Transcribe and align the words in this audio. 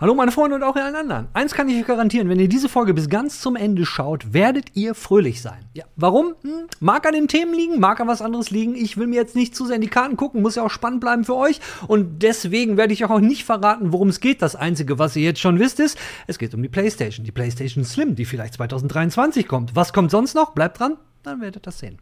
Hallo 0.00 0.14
meine 0.14 0.30
Freunde 0.30 0.54
und 0.54 0.62
auch 0.62 0.76
allen 0.76 0.94
anderen. 0.94 1.26
Eins 1.32 1.54
kann 1.54 1.68
ich 1.68 1.76
euch 1.76 1.84
garantieren, 1.84 2.28
wenn 2.28 2.38
ihr 2.38 2.48
diese 2.48 2.68
Folge 2.68 2.94
bis 2.94 3.08
ganz 3.08 3.40
zum 3.40 3.56
Ende 3.56 3.84
schaut, 3.84 4.32
werdet 4.32 4.66
ihr 4.74 4.94
fröhlich 4.94 5.42
sein. 5.42 5.58
Ja, 5.74 5.86
warum? 5.96 6.36
Hm, 6.42 6.68
mag 6.78 7.04
an 7.04 7.14
den 7.14 7.26
Themen 7.26 7.52
liegen, 7.52 7.80
mag 7.80 7.98
an 7.98 8.06
was 8.06 8.22
anderes 8.22 8.50
liegen. 8.50 8.76
Ich 8.76 8.96
will 8.96 9.08
mir 9.08 9.16
jetzt 9.16 9.34
nicht 9.34 9.56
zu 9.56 9.66
sehr 9.66 9.74
in 9.74 9.80
die 9.80 9.88
Karten 9.88 10.16
gucken, 10.16 10.40
muss 10.40 10.54
ja 10.54 10.62
auch 10.62 10.70
spannend 10.70 11.00
bleiben 11.00 11.24
für 11.24 11.34
euch. 11.34 11.58
Und 11.88 12.22
deswegen 12.22 12.76
werde 12.76 12.92
ich 12.92 13.04
euch 13.04 13.10
auch 13.10 13.18
nicht 13.18 13.44
verraten, 13.44 13.92
worum 13.92 14.08
es 14.08 14.20
geht. 14.20 14.40
Das 14.40 14.54
Einzige, 14.54 15.00
was 15.00 15.16
ihr 15.16 15.24
jetzt 15.24 15.40
schon 15.40 15.58
wisst, 15.58 15.80
ist, 15.80 15.98
es 16.28 16.38
geht 16.38 16.54
um 16.54 16.62
die 16.62 16.68
PlayStation. 16.68 17.24
Die 17.24 17.32
PlayStation 17.32 17.84
Slim, 17.84 18.14
die 18.14 18.24
vielleicht 18.24 18.54
2023 18.54 19.48
kommt. 19.48 19.74
Was 19.74 19.92
kommt 19.92 20.12
sonst 20.12 20.36
noch? 20.36 20.52
Bleibt 20.52 20.78
dran, 20.78 20.96
dann 21.24 21.40
werdet 21.40 21.56
ihr 21.56 21.62
das 21.62 21.80
sehen. 21.80 21.98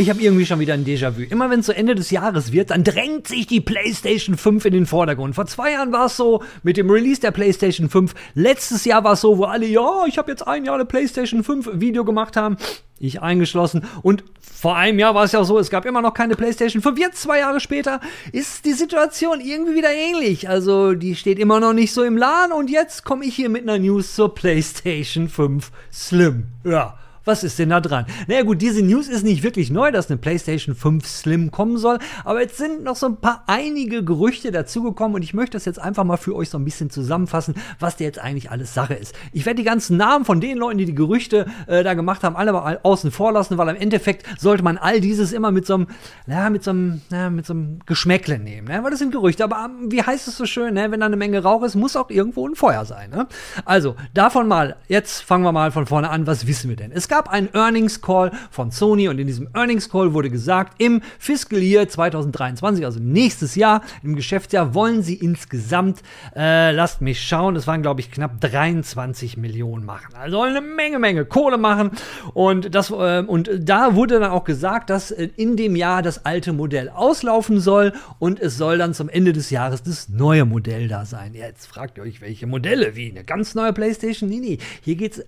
Ich 0.00 0.08
habe 0.08 0.22
irgendwie 0.22 0.46
schon 0.46 0.60
wieder 0.60 0.72
ein 0.72 0.86
Déjà-vu. 0.86 1.24
Immer 1.28 1.50
wenn 1.50 1.60
es 1.60 1.66
zu 1.66 1.76
Ende 1.76 1.94
des 1.94 2.10
Jahres 2.10 2.52
wird, 2.52 2.70
dann 2.70 2.84
drängt 2.84 3.28
sich 3.28 3.46
die 3.46 3.60
PlayStation 3.60 4.38
5 4.38 4.64
in 4.64 4.72
den 4.72 4.86
Vordergrund. 4.86 5.34
Vor 5.34 5.44
zwei 5.44 5.72
Jahren 5.72 5.92
war 5.92 6.06
es 6.06 6.16
so 6.16 6.42
mit 6.62 6.78
dem 6.78 6.88
Release 6.88 7.20
der 7.20 7.32
PlayStation 7.32 7.90
5. 7.90 8.14
Letztes 8.34 8.86
Jahr 8.86 9.04
war 9.04 9.12
es 9.12 9.20
so, 9.20 9.36
wo 9.36 9.44
alle, 9.44 9.66
ja, 9.66 10.06
ich 10.06 10.16
habe 10.16 10.30
jetzt 10.30 10.48
ein 10.48 10.64
Jahr 10.64 10.76
eine 10.76 10.86
PlayStation 10.86 11.44
5 11.44 11.72
Video 11.74 12.06
gemacht 12.06 12.38
haben. 12.38 12.56
Ich 12.98 13.20
eingeschlossen. 13.20 13.84
Und 14.00 14.24
vor 14.40 14.74
einem 14.74 14.98
Jahr 14.98 15.14
war 15.14 15.24
es 15.24 15.32
ja 15.32 15.44
so, 15.44 15.58
es 15.58 15.68
gab 15.68 15.84
immer 15.84 16.00
noch 16.00 16.14
keine 16.14 16.34
PlayStation 16.34 16.80
5. 16.80 16.98
Jetzt, 16.98 17.20
zwei 17.20 17.40
Jahre 17.40 17.60
später, 17.60 18.00
ist 18.32 18.64
die 18.64 18.72
Situation 18.72 19.42
irgendwie 19.42 19.74
wieder 19.74 19.92
ähnlich. 19.92 20.48
Also, 20.48 20.94
die 20.94 21.14
steht 21.14 21.38
immer 21.38 21.60
noch 21.60 21.74
nicht 21.74 21.92
so 21.92 22.04
im 22.04 22.16
Laden. 22.16 22.52
Und 22.52 22.70
jetzt 22.70 23.04
komme 23.04 23.26
ich 23.26 23.36
hier 23.36 23.50
mit 23.50 23.64
einer 23.64 23.78
News 23.78 24.14
zur 24.14 24.34
PlayStation 24.34 25.28
5 25.28 25.70
Slim. 25.92 26.44
Ja. 26.64 26.96
Was 27.24 27.44
ist 27.44 27.58
denn 27.58 27.68
da 27.68 27.80
dran? 27.80 28.06
Naja 28.28 28.42
gut, 28.42 28.62
diese 28.62 28.82
News 28.82 29.08
ist 29.08 29.24
nicht 29.24 29.42
wirklich 29.42 29.70
neu, 29.70 29.92
dass 29.92 30.10
eine 30.10 30.16
PlayStation 30.16 30.74
5 30.74 31.06
Slim 31.06 31.50
kommen 31.50 31.76
soll, 31.76 31.98
aber 32.24 32.40
jetzt 32.40 32.56
sind 32.56 32.82
noch 32.82 32.96
so 32.96 33.06
ein 33.06 33.16
paar 33.16 33.44
einige 33.46 34.02
Gerüchte 34.02 34.50
dazugekommen 34.50 35.16
und 35.16 35.22
ich 35.22 35.34
möchte 35.34 35.56
das 35.56 35.66
jetzt 35.66 35.78
einfach 35.78 36.04
mal 36.04 36.16
für 36.16 36.34
euch 36.34 36.48
so 36.48 36.58
ein 36.58 36.64
bisschen 36.64 36.88
zusammenfassen, 36.88 37.54
was 37.78 37.96
da 37.96 38.04
jetzt 38.04 38.18
eigentlich 38.18 38.50
alles 38.50 38.72
Sache 38.72 38.94
ist. 38.94 39.14
Ich 39.32 39.44
werde 39.44 39.56
die 39.56 39.64
ganzen 39.64 39.98
Namen 39.98 40.24
von 40.24 40.40
den 40.40 40.56
Leuten, 40.56 40.78
die 40.78 40.86
die 40.86 40.94
Gerüchte 40.94 41.46
äh, 41.66 41.82
da 41.82 41.94
gemacht 41.94 42.24
haben, 42.24 42.36
alle 42.36 42.52
mal 42.52 42.80
außen 42.82 43.10
vor 43.10 43.32
lassen, 43.32 43.58
weil 43.58 43.68
im 43.68 43.76
Endeffekt 43.76 44.24
sollte 44.40 44.64
man 44.64 44.78
all 44.78 45.00
dieses 45.00 45.32
immer 45.32 45.50
mit 45.50 45.66
so 45.66 45.74
einem, 45.74 45.88
ja, 46.26 46.48
mit 46.48 46.64
so 46.64 46.70
einem, 46.70 47.02
ja, 47.10 47.28
mit 47.28 47.44
so 47.44 47.52
einem 47.52 47.80
Geschmäckle 47.84 48.38
nehmen, 48.38 48.68
ne? 48.68 48.82
weil 48.82 48.90
das 48.90 48.98
sind 48.98 49.12
Gerüchte, 49.12 49.44
aber 49.44 49.66
ähm, 49.66 49.92
wie 49.92 50.02
heißt 50.02 50.26
es 50.26 50.36
so 50.36 50.46
schön, 50.46 50.74
ne? 50.74 50.90
wenn 50.90 51.00
da 51.00 51.06
eine 51.06 51.16
Menge 51.16 51.42
Rauch 51.42 51.62
ist, 51.64 51.74
muss 51.74 51.96
auch 51.96 52.08
irgendwo 52.08 52.48
ein 52.48 52.54
Feuer 52.54 52.86
sein. 52.86 53.10
Ne? 53.10 53.26
Also, 53.66 53.96
davon 54.14 54.48
mal, 54.48 54.76
jetzt 54.88 55.20
fangen 55.20 55.44
wir 55.44 55.52
mal 55.52 55.70
von 55.70 55.86
vorne 55.86 56.08
an, 56.08 56.26
was 56.26 56.46
wissen 56.46 56.70
wir 56.70 56.76
denn? 56.76 56.92
Es 56.92 57.09
gab 57.10 57.28
einen 57.28 57.50
Earnings 57.52 58.00
Call 58.00 58.30
von 58.50 58.70
Sony 58.70 59.08
und 59.08 59.18
in 59.18 59.26
diesem 59.26 59.48
Earnings 59.52 59.90
Call 59.90 60.14
wurde 60.14 60.30
gesagt, 60.30 60.80
im 60.80 61.02
Fiscal 61.18 61.58
Year 61.58 61.88
2023, 61.88 62.84
also 62.86 63.00
nächstes 63.00 63.56
Jahr, 63.56 63.82
im 64.02 64.16
Geschäftsjahr, 64.16 64.74
wollen 64.74 65.02
sie 65.02 65.16
insgesamt, 65.16 66.00
äh, 66.34 66.70
lasst 66.70 67.02
mich 67.02 67.22
schauen, 67.22 67.54
das 67.54 67.66
waren 67.66 67.82
glaube 67.82 68.00
ich 68.00 68.10
knapp 68.10 68.40
23 68.40 69.36
Millionen 69.36 69.84
machen. 69.84 70.14
Also 70.14 70.40
eine 70.42 70.60
Menge, 70.60 70.98
Menge 70.98 71.24
Kohle 71.24 71.58
machen. 71.58 71.90
Und, 72.32 72.74
das, 72.74 72.90
äh, 72.90 73.24
und 73.26 73.50
da 73.58 73.94
wurde 73.96 74.20
dann 74.20 74.30
auch 74.30 74.44
gesagt, 74.44 74.88
dass 74.88 75.10
äh, 75.10 75.28
in 75.36 75.56
dem 75.56 75.74
Jahr 75.76 76.02
das 76.02 76.24
alte 76.24 76.52
Modell 76.52 76.88
auslaufen 76.88 77.60
soll 77.60 77.92
und 78.18 78.38
es 78.38 78.56
soll 78.56 78.78
dann 78.78 78.94
zum 78.94 79.08
Ende 79.08 79.32
des 79.32 79.50
Jahres 79.50 79.82
das 79.82 80.08
neue 80.08 80.44
Modell 80.44 80.86
da 80.86 81.04
sein. 81.04 81.34
Jetzt 81.34 81.66
fragt 81.66 81.98
ihr 81.98 82.04
euch, 82.04 82.20
welche 82.20 82.46
Modelle, 82.46 82.94
wie 82.94 83.10
eine 83.10 83.24
ganz 83.24 83.54
neue 83.56 83.72
PlayStation? 83.72 84.28
Nee, 84.28 84.40
nee, 84.40 84.58
hier 84.82 84.94
geht 84.94 85.18
es 85.18 85.24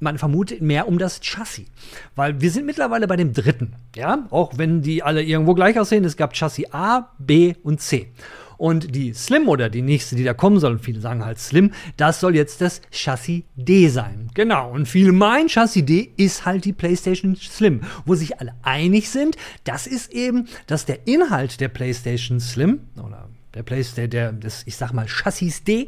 man 0.00 0.18
vermutet 0.18 0.62
mehr 0.62 0.88
um 0.88 0.98
das 0.98 1.20
Chassis. 1.20 1.66
Weil 2.14 2.40
wir 2.40 2.50
sind 2.50 2.66
mittlerweile 2.66 3.06
bei 3.06 3.16
dem 3.16 3.32
dritten. 3.32 3.74
Ja, 3.96 4.26
auch 4.30 4.56
wenn 4.56 4.82
die 4.82 5.02
alle 5.02 5.22
irgendwo 5.22 5.54
gleich 5.54 5.78
aussehen. 5.78 6.04
Es 6.04 6.16
gab 6.16 6.34
Chassis 6.34 6.72
A, 6.72 7.10
B 7.18 7.54
und 7.62 7.80
C. 7.80 8.12
Und 8.58 8.96
die 8.96 9.14
Slim 9.14 9.48
oder 9.48 9.70
die 9.70 9.82
nächste, 9.82 10.16
die 10.16 10.24
da 10.24 10.34
kommen 10.34 10.58
soll, 10.58 10.80
viele 10.80 11.00
sagen 11.00 11.24
halt 11.24 11.38
Slim, 11.38 11.70
das 11.96 12.18
soll 12.18 12.34
jetzt 12.34 12.60
das 12.60 12.82
Chassis 12.90 13.44
D 13.54 13.88
sein. 13.88 14.30
Genau. 14.34 14.72
Und 14.72 14.88
viele 14.88 15.12
meinen, 15.12 15.48
Chassis 15.48 15.86
D 15.86 16.12
ist 16.16 16.44
halt 16.44 16.64
die 16.64 16.72
PlayStation 16.72 17.36
Slim. 17.36 17.82
Wo 18.04 18.16
sich 18.16 18.40
alle 18.40 18.54
einig 18.62 19.10
sind, 19.10 19.36
das 19.62 19.86
ist 19.86 20.12
eben, 20.12 20.48
dass 20.66 20.86
der 20.86 21.06
Inhalt 21.06 21.60
der 21.60 21.68
PlayStation 21.68 22.40
Slim 22.40 22.80
oder 22.96 23.28
der 23.54 23.62
PlayStation, 23.62 24.10
der, 24.10 24.32
das, 24.32 24.64
ich 24.66 24.76
sag 24.76 24.92
mal, 24.92 25.06
Chassis 25.06 25.62
D, 25.62 25.86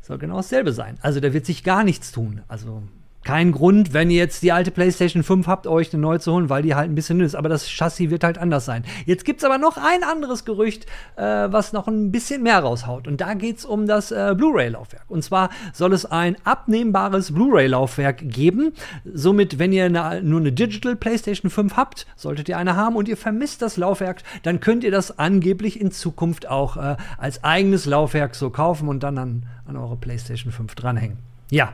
soll 0.00 0.18
genau 0.18 0.36
dasselbe 0.36 0.72
sein. 0.72 0.98
Also 1.02 1.18
da 1.18 1.32
wird 1.32 1.46
sich 1.46 1.64
gar 1.64 1.82
nichts 1.82 2.12
tun. 2.12 2.42
Also 2.46 2.84
kein 3.24 3.52
Grund, 3.52 3.92
wenn 3.92 4.10
ihr 4.10 4.16
jetzt 4.16 4.42
die 4.42 4.52
alte 4.52 4.70
PlayStation 4.70 5.22
5 5.22 5.46
habt, 5.46 5.66
euch 5.66 5.92
eine 5.92 6.00
neue 6.00 6.20
zu 6.20 6.32
holen, 6.32 6.48
weil 6.48 6.62
die 6.62 6.74
halt 6.74 6.90
ein 6.90 6.94
bisschen 6.94 7.20
ist. 7.20 7.34
Aber 7.34 7.48
das 7.48 7.68
Chassis 7.68 8.10
wird 8.10 8.24
halt 8.24 8.38
anders 8.38 8.64
sein. 8.64 8.84
Jetzt 9.06 9.24
gibt 9.24 9.40
es 9.40 9.44
aber 9.44 9.58
noch 9.58 9.76
ein 9.76 10.02
anderes 10.02 10.44
Gerücht, 10.44 10.86
äh, 11.16 11.22
was 11.22 11.72
noch 11.72 11.88
ein 11.88 12.10
bisschen 12.10 12.42
mehr 12.42 12.60
raushaut. 12.60 13.06
Und 13.06 13.20
da 13.20 13.34
geht 13.34 13.58
es 13.58 13.64
um 13.64 13.86
das 13.86 14.12
äh, 14.12 14.34
Blu-ray-Laufwerk. 14.36 15.04
Und 15.08 15.22
zwar 15.22 15.50
soll 15.72 15.92
es 15.92 16.06
ein 16.06 16.36
abnehmbares 16.44 17.34
Blu-ray-Laufwerk 17.34 18.30
geben. 18.30 18.72
Somit, 19.04 19.58
wenn 19.58 19.72
ihr 19.72 19.84
eine, 19.84 20.22
nur 20.22 20.40
eine 20.40 20.52
Digital 20.52 20.96
PlayStation 20.96 21.50
5 21.50 21.76
habt, 21.76 22.06
solltet 22.16 22.48
ihr 22.48 22.56
eine 22.56 22.76
haben 22.76 22.96
und 22.96 23.08
ihr 23.08 23.16
vermisst 23.16 23.62
das 23.62 23.76
Laufwerk, 23.76 24.22
dann 24.42 24.60
könnt 24.60 24.84
ihr 24.84 24.90
das 24.90 25.18
angeblich 25.18 25.80
in 25.80 25.90
Zukunft 25.90 26.48
auch 26.48 26.76
äh, 26.76 26.96
als 27.18 27.44
eigenes 27.44 27.84
Laufwerk 27.84 28.34
so 28.34 28.50
kaufen 28.50 28.88
und 28.88 29.02
dann 29.02 29.18
an, 29.18 29.46
an 29.66 29.76
eure 29.76 29.96
PlayStation 29.96 30.52
5 30.52 30.74
dranhängen. 30.74 31.18
Ja. 31.50 31.72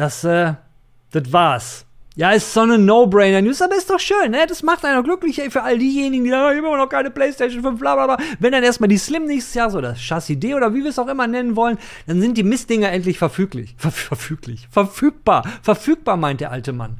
Das, 0.00 0.24
äh, 0.24 0.54
das 1.12 1.30
war's. 1.30 1.84
Ja, 2.16 2.30
ist 2.30 2.54
so 2.54 2.60
eine 2.60 2.78
No-Brainer-News, 2.78 3.60
aber 3.60 3.76
ist 3.76 3.90
doch 3.90 4.00
schön, 4.00 4.30
ne? 4.30 4.46
Das 4.48 4.62
macht 4.62 4.82
einen 4.82 5.02
glücklich, 5.04 5.38
ey, 5.38 5.50
für 5.50 5.62
all 5.62 5.76
diejenigen, 5.76 6.24
die 6.24 6.30
sagen, 6.30 6.52
ich 6.52 6.56
habe 6.56 6.68
immer 6.68 6.82
noch 6.82 6.88
keine 6.88 7.10
PlayStation 7.10 7.62
5, 7.62 7.78
bla 7.78 7.94
bla 7.96 8.06
bla. 8.16 8.26
Wenn 8.38 8.52
dann 8.52 8.64
erstmal 8.64 8.88
die 8.88 8.96
Slim 8.96 9.26
nächstes 9.26 9.52
Jahr, 9.52 9.68
so 9.68 9.82
das 9.82 10.00
Chassis 10.00 10.40
D 10.40 10.54
oder 10.54 10.72
wie 10.74 10.82
wir 10.82 10.88
es 10.88 10.98
auch 10.98 11.06
immer 11.06 11.26
nennen 11.26 11.54
wollen, 11.54 11.76
dann 12.06 12.18
sind 12.18 12.38
die 12.38 12.42
Mistdinger 12.44 12.90
endlich 12.90 13.18
verfüglich. 13.18 13.74
Ver 13.76 13.90
verfüglich. 13.90 14.68
Verfügbar. 14.70 15.46
Verfügbar, 15.60 16.16
meint 16.16 16.40
der 16.40 16.50
alte 16.50 16.72
Mann. 16.72 16.96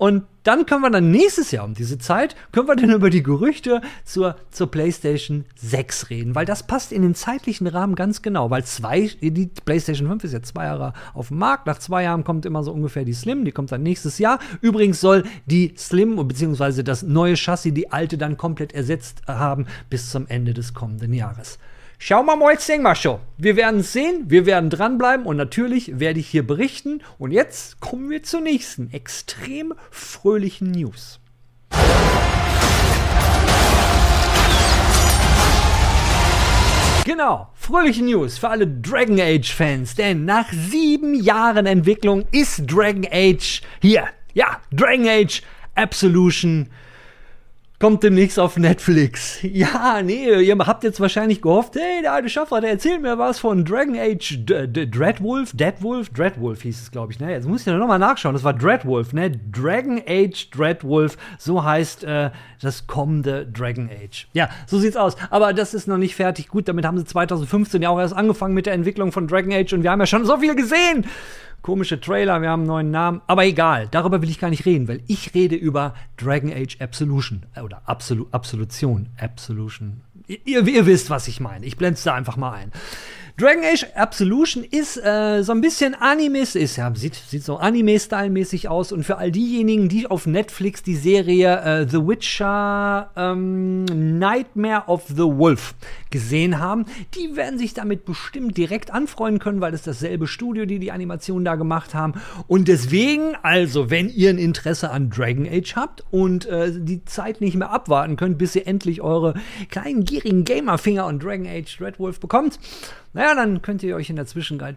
Und 0.00 0.24
dann 0.44 0.64
können 0.64 0.80
wir 0.80 0.88
dann 0.88 1.10
nächstes 1.10 1.50
Jahr 1.50 1.66
um 1.66 1.74
diese 1.74 1.98
Zeit, 1.98 2.34
können 2.52 2.66
wir 2.66 2.74
dann 2.74 2.88
über 2.94 3.10
die 3.10 3.22
Gerüchte 3.22 3.82
zur, 4.02 4.36
zur 4.50 4.70
PlayStation 4.70 5.44
6 5.56 6.08
reden, 6.08 6.34
weil 6.34 6.46
das 6.46 6.66
passt 6.66 6.90
in 6.90 7.02
den 7.02 7.14
zeitlichen 7.14 7.66
Rahmen 7.66 7.96
ganz 7.96 8.22
genau, 8.22 8.48
weil 8.48 8.64
zwei, 8.64 9.10
die 9.20 9.50
PlayStation 9.66 10.08
5 10.08 10.24
ist 10.24 10.32
jetzt 10.32 10.54
zwei 10.54 10.64
Jahre 10.64 10.94
auf 11.12 11.28
dem 11.28 11.36
Markt, 11.36 11.66
nach 11.66 11.78
zwei 11.80 12.04
Jahren 12.04 12.24
kommt 12.24 12.46
immer 12.46 12.64
so 12.64 12.72
ungefähr 12.72 13.04
die 13.04 13.12
Slim, 13.12 13.44
die 13.44 13.52
kommt 13.52 13.72
dann 13.72 13.82
nächstes 13.82 14.18
Jahr. 14.18 14.38
Übrigens 14.62 15.02
soll 15.02 15.22
die 15.44 15.74
Slim, 15.76 16.16
beziehungsweise 16.26 16.82
das 16.82 17.02
neue 17.02 17.36
Chassis, 17.36 17.74
die 17.74 17.92
alte 17.92 18.16
dann 18.16 18.38
komplett 18.38 18.72
ersetzt 18.72 19.20
haben 19.26 19.66
bis 19.90 20.10
zum 20.10 20.26
Ende 20.28 20.54
des 20.54 20.72
kommenden 20.72 21.12
Jahres. 21.12 21.58
Schauen 22.02 22.24
wir 22.24 22.34
mal, 22.34 22.56
wir 22.82 22.94
schon. 22.94 23.20
Wir 23.36 23.56
werden 23.56 23.82
sehen, 23.82 24.24
wir 24.28 24.46
werden 24.46 24.70
dranbleiben 24.70 25.26
und 25.26 25.36
natürlich 25.36 26.00
werde 26.00 26.18
ich 26.18 26.28
hier 26.28 26.46
berichten. 26.46 27.02
Und 27.18 27.30
jetzt 27.30 27.78
kommen 27.80 28.08
wir 28.08 28.22
zur 28.22 28.40
nächsten 28.40 28.90
extrem 28.90 29.74
fröhlichen 29.90 30.70
News. 30.70 31.20
Genau, 37.04 37.50
fröhliche 37.54 38.02
News 38.02 38.38
für 38.38 38.48
alle 38.48 38.66
Dragon 38.66 39.20
Age 39.20 39.52
Fans, 39.52 39.94
denn 39.94 40.24
nach 40.24 40.50
sieben 40.52 41.12
Jahren 41.12 41.66
Entwicklung 41.66 42.24
ist 42.32 42.62
Dragon 42.66 43.06
Age 43.12 43.60
hier. 43.82 44.04
Ja, 44.32 44.62
Dragon 44.72 45.06
Age 45.06 45.42
Absolution 45.74 46.70
kommt 47.80 48.02
demnächst 48.02 48.38
auf 48.38 48.56
Netflix. 48.56 49.40
Ja, 49.52 50.00
nee, 50.02 50.42
ihr 50.42 50.56
habt 50.58 50.84
jetzt 50.84 51.00
wahrscheinlich 51.00 51.42
gehofft, 51.42 51.74
hey, 51.74 52.02
der 52.02 52.12
alte 52.12 52.28
Schaffer, 52.28 52.60
der 52.60 52.70
erzählt 52.70 53.02
mir 53.02 53.18
was 53.18 53.38
von 53.38 53.64
Dragon 53.64 53.96
Age 53.98 54.38
D 54.38 54.66
D 54.66 54.86
Dreadwolf, 54.86 55.52
Deadwolf, 55.54 56.10
Dreadwolf 56.10 56.62
hieß 56.62 56.82
es, 56.82 56.90
glaube 56.90 57.12
ich, 57.12 57.20
ne? 57.20 57.32
Jetzt 57.32 57.48
muss 57.48 57.62
ich 57.62 57.66
ja 57.66 57.76
nochmal 57.76 57.98
nachschauen, 57.98 58.34
das 58.34 58.44
war 58.44 58.52
Dreadwolf, 58.52 59.12
ne? 59.12 59.32
Dragon 59.50 60.00
Age 60.06 60.50
Dreadwolf, 60.50 61.16
so 61.38 61.64
heißt 61.64 62.04
äh, 62.04 62.30
das 62.60 62.86
kommende 62.86 63.46
Dragon 63.46 63.88
Age. 63.90 64.28
Ja, 64.32 64.50
so 64.66 64.78
sieht's 64.78 64.96
aus. 64.96 65.16
Aber 65.30 65.52
das 65.52 65.74
ist 65.74 65.88
noch 65.88 65.98
nicht 65.98 66.14
fertig. 66.14 66.48
Gut, 66.48 66.68
damit 66.68 66.84
haben 66.84 66.98
sie 66.98 67.04
2015 67.04 67.82
ja 67.82 67.88
auch 67.88 67.98
erst 67.98 68.14
angefangen 68.14 68.54
mit 68.54 68.66
der 68.66 68.74
Entwicklung 68.74 69.10
von 69.12 69.26
Dragon 69.26 69.52
Age 69.52 69.72
und 69.72 69.82
wir 69.82 69.90
haben 69.90 70.00
ja 70.00 70.06
schon 70.06 70.24
so 70.24 70.38
viel 70.38 70.54
gesehen 70.54 71.06
komische 71.62 72.00
Trailer, 72.00 72.42
wir 72.42 72.50
haben 72.50 72.60
einen 72.60 72.68
neuen 72.68 72.90
Namen. 72.90 73.20
Aber 73.26 73.44
egal, 73.44 73.88
darüber 73.90 74.22
will 74.22 74.30
ich 74.30 74.38
gar 74.38 74.50
nicht 74.50 74.66
reden, 74.66 74.88
weil 74.88 75.02
ich 75.06 75.34
rede 75.34 75.56
über 75.56 75.94
Dragon 76.16 76.52
Age 76.52 76.80
Absolution 76.80 77.46
äh, 77.54 77.60
oder 77.60 77.82
Absolu 77.86 78.26
Absolution. 78.32 79.08
Absolution. 79.18 80.02
Ihr, 80.26 80.66
ihr, 80.66 80.86
wisst, 80.86 81.10
was 81.10 81.26
ich 81.28 81.40
meine. 81.40 81.66
Ich 81.66 81.76
blende 81.76 81.94
es 81.94 82.04
da 82.04 82.14
einfach 82.14 82.36
mal 82.36 82.52
ein. 82.52 82.72
Dragon 83.36 83.62
Age 83.64 83.86
Absolution 83.94 84.64
ist 84.64 84.96
äh, 84.96 85.42
so 85.42 85.52
ein 85.52 85.60
bisschen 85.60 85.94
Animes, 85.94 86.54
ist 86.54 86.76
ja, 86.76 86.92
sieht, 86.94 87.14
sieht 87.14 87.44
so 87.44 87.56
Anime-Style-mäßig 87.56 88.68
aus. 88.68 88.92
Und 88.92 89.04
für 89.04 89.18
all 89.18 89.30
diejenigen, 89.30 89.88
die 89.88 90.06
auf 90.06 90.26
Netflix 90.26 90.82
die 90.82 90.96
Serie 90.96 91.60
äh, 91.60 91.88
The 91.88 91.98
Witcher 91.98 93.10
ähm, 93.16 93.84
Nightmare 93.84 94.84
of 94.86 95.04
the 95.08 95.22
Wolf 95.22 95.74
gesehen 96.10 96.58
haben, 96.58 96.86
die 97.14 97.36
werden 97.36 97.58
sich 97.58 97.74
damit 97.74 98.04
bestimmt 98.04 98.56
direkt 98.56 98.92
anfreuen 98.92 99.38
können, 99.38 99.60
weil 99.60 99.74
es 99.74 99.82
dasselbe 99.82 100.26
Studio, 100.26 100.66
die 100.66 100.78
die 100.78 100.92
Animation 100.92 101.44
da 101.44 101.54
gemacht 101.54 101.94
haben. 101.94 102.14
Und 102.46 102.68
deswegen, 102.68 103.36
also, 103.42 103.90
wenn 103.90 104.08
ihr 104.08 104.30
ein 104.30 104.38
Interesse 104.38 104.90
an 104.90 105.10
Dragon 105.10 105.46
Age 105.46 105.76
habt 105.76 106.04
und 106.10 106.46
äh, 106.46 106.72
die 106.74 107.04
Zeit 107.04 107.40
nicht 107.40 107.56
mehr 107.56 107.70
abwarten 107.70 108.16
könnt, 108.16 108.38
bis 108.38 108.54
ihr 108.56 108.66
endlich 108.66 109.00
eure 109.00 109.34
kleinen 109.70 110.04
gierigen 110.04 110.44
Gamerfinger 110.44 111.06
und 111.06 111.22
Dragon 111.22 111.46
Age 111.46 111.80
Red 111.80 111.98
Wolf 111.98 112.20
bekommt, 112.20 112.58
naja, 113.12 113.34
dann 113.34 113.62
könnt 113.62 113.82
ihr 113.82 113.96
euch 113.96 114.10
in 114.10 114.16
der 114.16 114.26
Zwischenzeit, 114.26 114.76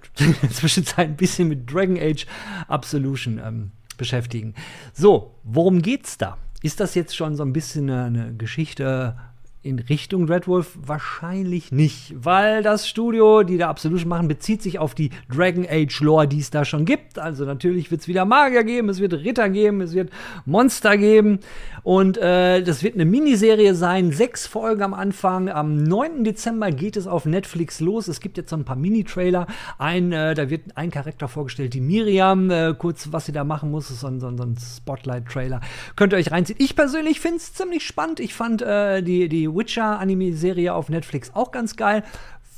ein 0.97 1.15
bisschen 1.15 1.47
mit 1.47 1.71
Dragon 1.71 1.97
Age 1.97 2.25
Absolution 2.67 3.39
ähm, 3.43 3.71
beschäftigen. 3.97 4.55
So, 4.93 5.35
worum 5.43 5.81
geht's 5.81 6.17
da? 6.17 6.37
Ist 6.61 6.79
das 6.79 6.95
jetzt 6.95 7.15
schon 7.15 7.35
so 7.35 7.43
ein 7.43 7.53
bisschen 7.53 7.89
eine 7.89 8.33
Geschichte 8.35 9.17
in 9.63 9.79
Richtung 9.79 10.25
Red 10.25 10.47
Wolf 10.47 10.77
wahrscheinlich 10.85 11.71
nicht, 11.71 12.13
weil 12.17 12.63
das 12.63 12.87
Studio, 12.87 13.43
die 13.43 13.57
da 13.57 13.69
Absolution 13.69 14.09
machen, 14.09 14.27
bezieht 14.27 14.61
sich 14.61 14.77
auf 14.77 14.93
die 14.93 15.09
Dragon 15.33 15.65
Age 15.67 16.01
Lore, 16.01 16.27
die 16.27 16.39
es 16.39 16.51
da 16.51 16.65
schon 16.65 16.83
gibt. 16.83 17.17
Also 17.17 17.45
natürlich 17.45 17.89
wird 17.89 18.01
es 18.01 18.09
wieder 18.09 18.25
Magier 18.25 18.65
geben, 18.65 18.89
es 18.89 18.99
wird 18.99 19.13
Ritter 19.13 19.49
geben, 19.49 19.79
es 19.79 19.93
wird 19.93 20.11
Monster 20.45 20.97
geben 20.97 21.39
und 21.83 22.17
äh, 22.17 22.61
das 22.61 22.83
wird 22.83 22.95
eine 22.95 23.05
Miniserie 23.05 23.73
sein, 23.73 24.11
sechs 24.11 24.47
Folgen 24.47 24.81
am 24.81 24.93
Anfang. 24.93 25.49
Am 25.49 25.81
9. 25.81 26.25
Dezember 26.25 26.71
geht 26.71 26.97
es 26.97 27.07
auf 27.07 27.25
Netflix 27.25 27.79
los. 27.79 28.09
Es 28.09 28.19
gibt 28.19 28.37
jetzt 28.37 28.49
so 28.49 28.57
ein 28.57 28.65
paar 28.65 28.75
Mini-Trailer. 28.75 29.47
Ein, 29.77 30.11
äh, 30.11 30.33
da 30.33 30.49
wird 30.49 30.75
ein 30.75 30.91
Charakter 30.91 31.29
vorgestellt, 31.29 31.73
die 31.73 31.81
Miriam. 31.81 32.49
Äh, 32.49 32.73
kurz, 32.77 33.09
was 33.11 33.27
sie 33.27 33.31
da 33.31 33.45
machen 33.45 33.71
muss, 33.71 33.89
ist 33.89 34.01
so 34.01 34.07
ein, 34.07 34.19
so 34.19 34.27
ein 34.27 34.57
Spotlight-Trailer. 34.57 35.61
Könnt 35.95 36.13
ihr 36.13 36.17
euch 36.17 36.31
reinziehen. 36.31 36.59
Ich 36.59 36.75
persönlich 36.75 37.21
finde 37.21 37.37
es 37.37 37.53
ziemlich 37.53 37.85
spannend. 37.85 38.19
Ich 38.19 38.33
fand 38.33 38.61
äh, 38.61 39.01
die, 39.01 39.29
Witcher-Anime-Serie 39.55 40.73
auf 40.73 40.89
Netflix 40.89 41.31
auch 41.33 41.51
ganz 41.51 41.75
geil. 41.75 42.03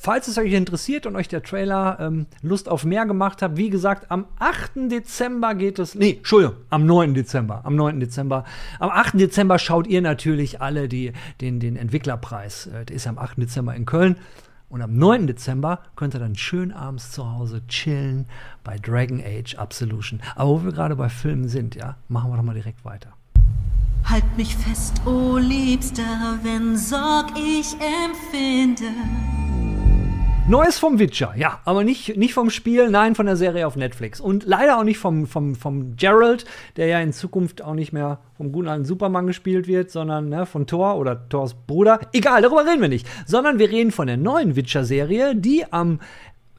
Falls 0.05 0.27
es 0.27 0.37
euch 0.37 0.53
interessiert 0.53 1.07
und 1.07 1.15
euch 1.15 1.27
der 1.27 1.41
Trailer 1.41 1.97
ähm, 1.99 2.27
Lust 2.43 2.69
auf 2.69 2.85
mehr 2.85 3.07
gemacht 3.07 3.41
hat, 3.41 3.57
wie 3.57 3.71
gesagt, 3.71 4.11
am 4.11 4.25
8. 4.37 4.91
Dezember 4.91 5.55
geht 5.55 5.79
es. 5.79 5.95
Nee, 5.95 6.17
Entschuldigung, 6.17 6.57
am 6.69 6.85
9. 6.85 7.15
Dezember. 7.15 7.61
Am 7.63 7.75
9. 7.75 7.99
Dezember. 7.99 8.43
Am 8.79 8.91
8. 8.91 9.19
Dezember 9.19 9.57
schaut 9.57 9.87
ihr 9.87 10.03
natürlich 10.03 10.61
alle 10.61 10.87
die, 10.87 11.11
den, 11.41 11.59
den 11.59 11.75
Entwicklerpreis. 11.75 12.67
Äh, 12.67 12.85
der 12.85 12.95
ist 12.95 13.05
ja 13.05 13.11
am 13.11 13.17
8. 13.17 13.37
Dezember 13.37 13.73
in 13.73 13.87
Köln. 13.87 14.17
Und 14.69 14.83
am 14.83 14.95
9. 14.95 15.25
Dezember 15.25 15.79
könnt 15.95 16.13
ihr 16.13 16.19
dann 16.19 16.35
schön 16.35 16.71
abends 16.71 17.09
zu 17.11 17.31
Hause 17.31 17.65
chillen 17.67 18.27
bei 18.63 18.77
Dragon 18.77 19.19
Age 19.25 19.55
Absolution. 19.55 20.21
Aber 20.35 20.49
wo 20.51 20.63
wir 20.65 20.71
gerade 20.71 20.95
bei 20.95 21.09
Filmen 21.09 21.47
sind, 21.47 21.73
ja, 21.73 21.97
machen 22.09 22.29
wir 22.29 22.37
doch 22.37 22.43
mal 22.43 22.53
direkt 22.53 22.85
weiter. 22.85 23.14
Halt 24.07 24.23
mich 24.37 24.55
fest, 24.55 25.01
o 25.05 25.09
oh 25.09 25.37
Liebster, 25.37 26.37
wenn 26.43 26.77
Sorg 26.77 27.31
ich 27.35 27.73
empfinde. 27.73 28.91
Neues 30.47 30.77
vom 30.77 30.99
Witcher, 30.99 31.33
ja, 31.35 31.59
aber 31.65 31.83
nicht, 31.83 32.15
nicht 32.15 32.35
vom 32.35 32.51
Spiel, 32.51 32.91
nein, 32.91 33.15
von 33.15 33.25
der 33.25 33.35
Serie 33.35 33.65
auf 33.65 33.75
Netflix. 33.75 34.21
Und 34.21 34.45
leider 34.45 34.77
auch 34.77 34.83
nicht 34.83 34.99
vom, 34.99 35.25
vom, 35.25 35.55
vom 35.55 35.95
Gerald, 35.95 36.45
der 36.77 36.85
ja 36.85 36.99
in 36.99 37.13
Zukunft 37.13 37.63
auch 37.63 37.73
nicht 37.73 37.93
mehr 37.93 38.19
vom 38.37 38.51
guten 38.51 38.67
alten 38.67 38.85
Superman 38.85 39.25
gespielt 39.25 39.67
wird, 39.67 39.89
sondern 39.89 40.29
ne, 40.29 40.45
von 40.45 40.67
Thor 40.67 40.97
oder 40.97 41.27
Thors 41.27 41.55
Bruder. 41.65 41.99
Egal, 42.13 42.43
darüber 42.43 42.63
reden 42.63 42.81
wir 42.81 42.89
nicht. 42.89 43.07
Sondern 43.25 43.57
wir 43.57 43.71
reden 43.71 43.91
von 43.91 44.05
der 44.05 44.17
neuen 44.17 44.55
Witcher-Serie, 44.55 45.35
die 45.35 45.65
am 45.73 45.99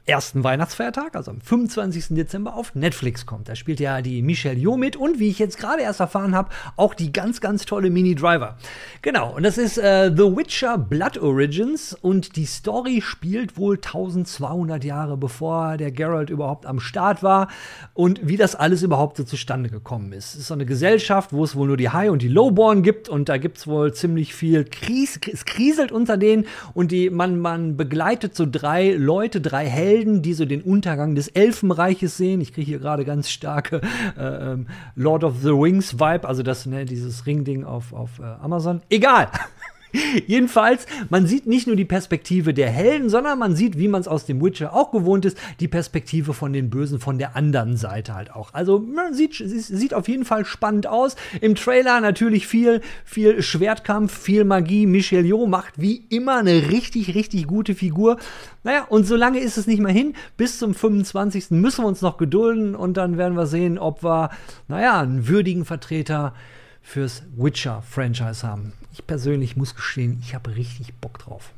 ersten 0.07 0.43
Weihnachtsfeiertag, 0.43 1.15
also 1.15 1.31
am 1.31 1.41
25. 1.41 2.15
Dezember, 2.15 2.55
auf 2.55 2.73
Netflix 2.75 3.25
kommt. 3.25 3.49
Da 3.49 3.55
spielt 3.55 3.81
ja 3.81 4.01
die 4.01 4.21
Michelle 4.21 4.57
Yeoh 4.57 4.77
mit 4.77 4.95
und 4.95 5.19
wie 5.19 5.27
ich 5.27 5.37
jetzt 5.37 5.57
gerade 5.57 5.81
erst 5.81 5.99
erfahren 5.99 6.33
habe, 6.33 6.49
auch 6.77 6.93
die 6.93 7.11
ganz, 7.11 7.41
ganz 7.41 7.65
tolle 7.65 7.89
Mini 7.89 8.15
Driver. 8.15 8.57
Genau, 9.01 9.35
und 9.35 9.43
das 9.43 9.57
ist 9.57 9.77
äh, 9.77 10.09
The 10.15 10.23
Witcher 10.23 10.77
Blood 10.77 11.17
Origins 11.17 11.93
und 11.93 12.37
die 12.37 12.45
Story 12.45 13.01
spielt 13.01 13.57
wohl 13.57 13.75
1200 13.75 14.83
Jahre 14.85 15.17
bevor 15.17 15.75
der 15.75 15.91
Geralt 15.91 16.29
überhaupt 16.29 16.65
am 16.65 16.79
Start 16.79 17.21
war 17.21 17.49
und 17.93 18.25
wie 18.25 18.37
das 18.37 18.55
alles 18.55 18.83
überhaupt 18.83 19.17
so 19.17 19.23
zustande 19.25 19.69
gekommen 19.69 20.13
ist. 20.13 20.35
Es 20.35 20.41
ist 20.41 20.47
so 20.47 20.53
eine 20.53 20.65
Gesellschaft, 20.65 21.33
wo 21.33 21.43
es 21.43 21.55
wohl 21.55 21.67
nur 21.67 21.77
die 21.77 21.89
High 21.89 22.11
und 22.11 22.21
die 22.21 22.29
Lowborn 22.29 22.81
gibt 22.81 23.09
und 23.09 23.27
da 23.27 23.37
gibt 23.37 23.57
es 23.57 23.67
wohl 23.67 23.93
ziemlich 23.93 24.33
viel 24.33 24.63
Kries, 24.63 25.19
es 25.31 25.43
kriselt 25.43 25.91
unter 25.91 26.15
denen 26.15 26.45
und 26.73 26.91
die, 26.91 27.09
man, 27.09 27.39
man 27.39 27.75
begleitet 27.75 28.35
so 28.35 28.45
drei 28.49 28.91
Leute, 28.91 29.41
drei 29.41 29.65
Helden 29.67 29.96
Helden, 29.97 30.21
die 30.21 30.33
so 30.33 30.45
den 30.45 30.61
Untergang 30.61 31.15
des 31.15 31.27
Elfenreiches 31.27 32.17
sehen. 32.17 32.39
Ich 32.39 32.53
kriege 32.53 32.67
hier 32.67 32.79
gerade 32.79 33.03
ganz 33.03 33.29
starke 33.29 33.81
äh, 34.15 34.51
ähm, 34.51 34.67
Lord 34.95 35.23
of 35.23 35.41
the 35.41 35.49
Rings 35.49 35.95
Vibe, 35.95 36.27
also 36.27 36.43
das, 36.43 36.67
ne, 36.67 36.85
dieses 36.85 37.25
Ringding 37.25 37.63
auf, 37.63 37.93
auf 37.93 38.19
äh, 38.19 38.23
Amazon. 38.23 38.81
Egal. 38.89 39.29
Jedenfalls, 40.25 40.85
man 41.09 41.27
sieht 41.27 41.47
nicht 41.47 41.67
nur 41.67 41.75
die 41.75 41.85
Perspektive 41.85 42.53
der 42.53 42.69
Helden, 42.69 43.09
sondern 43.09 43.39
man 43.39 43.55
sieht, 43.55 43.77
wie 43.77 43.87
man 43.87 44.01
es 44.01 44.07
aus 44.07 44.25
dem 44.25 44.41
Witcher 44.41 44.73
auch 44.73 44.91
gewohnt 44.91 45.25
ist, 45.25 45.37
die 45.59 45.67
Perspektive 45.67 46.33
von 46.33 46.53
den 46.53 46.69
Bösen 46.69 46.99
von 46.99 47.17
der 47.17 47.35
anderen 47.35 47.77
Seite 47.77 48.13
halt 48.13 48.31
auch. 48.35 48.53
Also 48.53 48.79
man 48.79 49.13
sieht, 49.13 49.35
sieht 49.35 49.93
auf 49.93 50.07
jeden 50.07 50.25
Fall 50.25 50.45
spannend 50.45 50.87
aus. 50.87 51.15
Im 51.41 51.55
Trailer 51.55 52.01
natürlich 52.01 52.47
viel, 52.47 52.81
viel 53.05 53.41
Schwertkampf, 53.41 54.17
viel 54.17 54.43
Magie. 54.43 54.85
Michel 54.85 55.25
Yeoh 55.25 55.47
macht 55.47 55.73
wie 55.77 56.05
immer 56.09 56.37
eine 56.37 56.69
richtig, 56.69 57.15
richtig 57.15 57.47
gute 57.47 57.75
Figur. 57.75 58.17
Naja, 58.63 58.85
und 58.89 59.05
solange 59.05 59.39
ist 59.39 59.57
es 59.57 59.67
nicht 59.67 59.81
mehr 59.81 59.93
hin. 59.93 60.13
Bis 60.37 60.59
zum 60.59 60.73
25. 60.73 61.51
müssen 61.51 61.83
wir 61.83 61.87
uns 61.87 62.01
noch 62.01 62.17
gedulden 62.17 62.75
und 62.75 62.97
dann 62.97 63.17
werden 63.17 63.37
wir 63.37 63.45
sehen, 63.45 63.77
ob 63.77 64.03
wir, 64.03 64.29
naja, 64.67 64.99
einen 64.99 65.27
würdigen 65.27 65.65
Vertreter 65.65 66.33
fürs 66.81 67.23
Witcher-Franchise 67.35 68.47
haben. 68.47 68.73
Ich 68.93 69.05
persönlich 69.05 69.55
muss 69.55 69.75
gestehen, 69.75 70.19
ich 70.21 70.33
habe 70.33 70.55
richtig 70.55 70.93
Bock 70.95 71.19
drauf. 71.19 71.51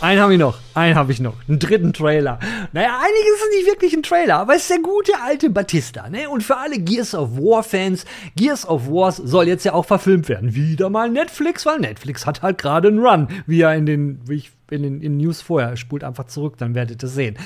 Einen 0.00 0.20
habe 0.20 0.34
ich 0.34 0.38
noch, 0.38 0.58
einen 0.74 0.94
habe 0.94 1.10
ich 1.10 1.18
noch, 1.18 1.34
einen 1.48 1.58
dritten 1.58 1.92
Trailer. 1.92 2.38
Naja, 2.72 3.00
einiges 3.00 3.42
ist 3.42 3.56
nicht 3.56 3.66
wirklich 3.66 3.94
ein 3.94 4.04
Trailer, 4.04 4.36
aber 4.36 4.54
es 4.54 4.62
ist 4.62 4.70
der 4.70 4.78
gute 4.78 5.12
alte 5.20 5.50
Batista, 5.50 6.08
ne? 6.08 6.30
Und 6.30 6.44
für 6.44 6.56
alle 6.56 6.78
Gears 6.78 7.16
of 7.16 7.36
War 7.36 7.64
Fans, 7.64 8.04
Gears 8.36 8.64
of 8.68 8.86
War 8.86 9.10
soll 9.10 9.48
jetzt 9.48 9.64
ja 9.64 9.72
auch 9.72 9.86
verfilmt 9.86 10.28
werden. 10.28 10.54
Wieder 10.54 10.88
mal 10.88 11.10
Netflix, 11.10 11.66
weil 11.66 11.80
Netflix 11.80 12.26
hat 12.26 12.42
halt 12.42 12.58
gerade 12.58 12.88
einen 12.88 13.00
Run, 13.00 13.26
wie 13.46 13.62
er 13.62 13.74
in 13.74 13.86
den, 13.86 14.20
wie 14.28 14.36
ich 14.36 14.52
in 14.70 14.84
den 14.84 15.02
in 15.02 15.16
News 15.16 15.40
vorher 15.40 15.76
spult 15.76 16.04
einfach 16.04 16.28
zurück, 16.28 16.54
dann 16.58 16.76
werdet 16.76 17.02
ihr 17.02 17.08
sehen. 17.08 17.36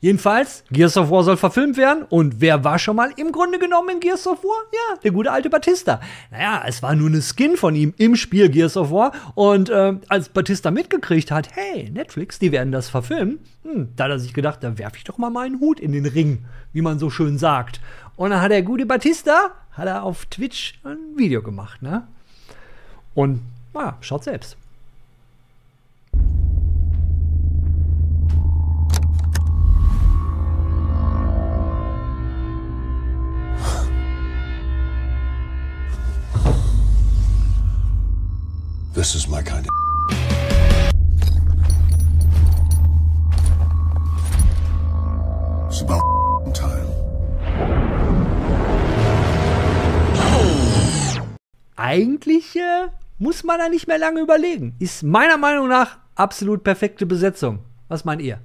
Jedenfalls, 0.00 0.62
Gears 0.70 0.96
of 0.98 1.10
War 1.10 1.24
soll 1.24 1.38
verfilmt 1.38 1.78
werden. 1.78 2.04
Und 2.08 2.40
wer 2.40 2.64
war 2.64 2.78
schon 2.78 2.96
mal 2.96 3.10
im 3.16 3.32
Grunde 3.32 3.58
genommen 3.58 3.88
in 3.88 4.00
Gears 4.00 4.26
of 4.26 4.44
War? 4.44 4.64
Ja, 4.72 5.00
der 5.02 5.10
gute 5.10 5.32
alte 5.32 5.48
Batista. 5.48 6.00
Naja, 6.30 6.62
es 6.66 6.82
war 6.82 6.94
nur 6.94 7.08
eine 7.08 7.22
Skin 7.22 7.56
von 7.56 7.74
ihm 7.74 7.94
im 7.96 8.14
Spiel 8.14 8.50
Gears 8.50 8.76
of 8.76 8.90
War. 8.90 9.12
Und 9.34 9.70
äh, 9.70 9.94
als 10.08 10.28
Batista 10.28 10.70
mitgekriegt 10.70 11.30
hat, 11.30 11.48
hey, 11.56 11.90
Netflix, 11.90 12.38
die 12.38 12.52
werden 12.52 12.72
das 12.72 12.90
verfilmen, 12.90 13.38
hm, 13.62 13.88
da 13.96 14.04
hat 14.04 14.10
er 14.10 14.18
sich 14.18 14.34
gedacht, 14.34 14.62
da 14.62 14.76
werfe 14.78 14.98
ich 14.98 15.04
doch 15.04 15.18
mal 15.18 15.30
meinen 15.30 15.60
Hut 15.60 15.80
in 15.80 15.92
den 15.92 16.06
Ring, 16.06 16.44
wie 16.72 16.82
man 16.82 16.98
so 16.98 17.08
schön 17.08 17.38
sagt. 17.38 17.80
Und 18.16 18.30
dann 18.30 18.40
hat 18.42 18.50
der 18.50 18.62
gute 18.62 18.86
Batista, 18.86 19.52
hat 19.72 19.86
er 19.86 20.02
auf 20.02 20.26
Twitch 20.26 20.78
ein 20.84 20.98
Video 21.16 21.42
gemacht, 21.42 21.82
ne? 21.82 22.06
Und, 23.14 23.40
naja, 23.72 23.96
schaut 24.02 24.24
selbst. 24.24 24.56
This 38.96 39.14
is 39.14 39.28
my 39.28 39.42
kind 39.42 39.66
of. 39.66 39.72
It's 45.68 45.82
about 45.82 46.00
time. 46.54 46.86
Eigentlich 51.76 52.56
äh, 52.56 52.88
muss 53.18 53.44
man 53.44 53.58
da 53.58 53.68
nicht 53.68 53.86
mehr 53.86 53.98
lange 53.98 54.22
überlegen. 54.22 54.74
Ist 54.78 55.02
meiner 55.02 55.36
Meinung 55.36 55.68
nach 55.68 55.98
absolut 56.14 56.64
perfekte 56.64 57.04
Besetzung. 57.04 57.58
Was 57.88 58.06
meint 58.06 58.22
ihr? 58.22 58.40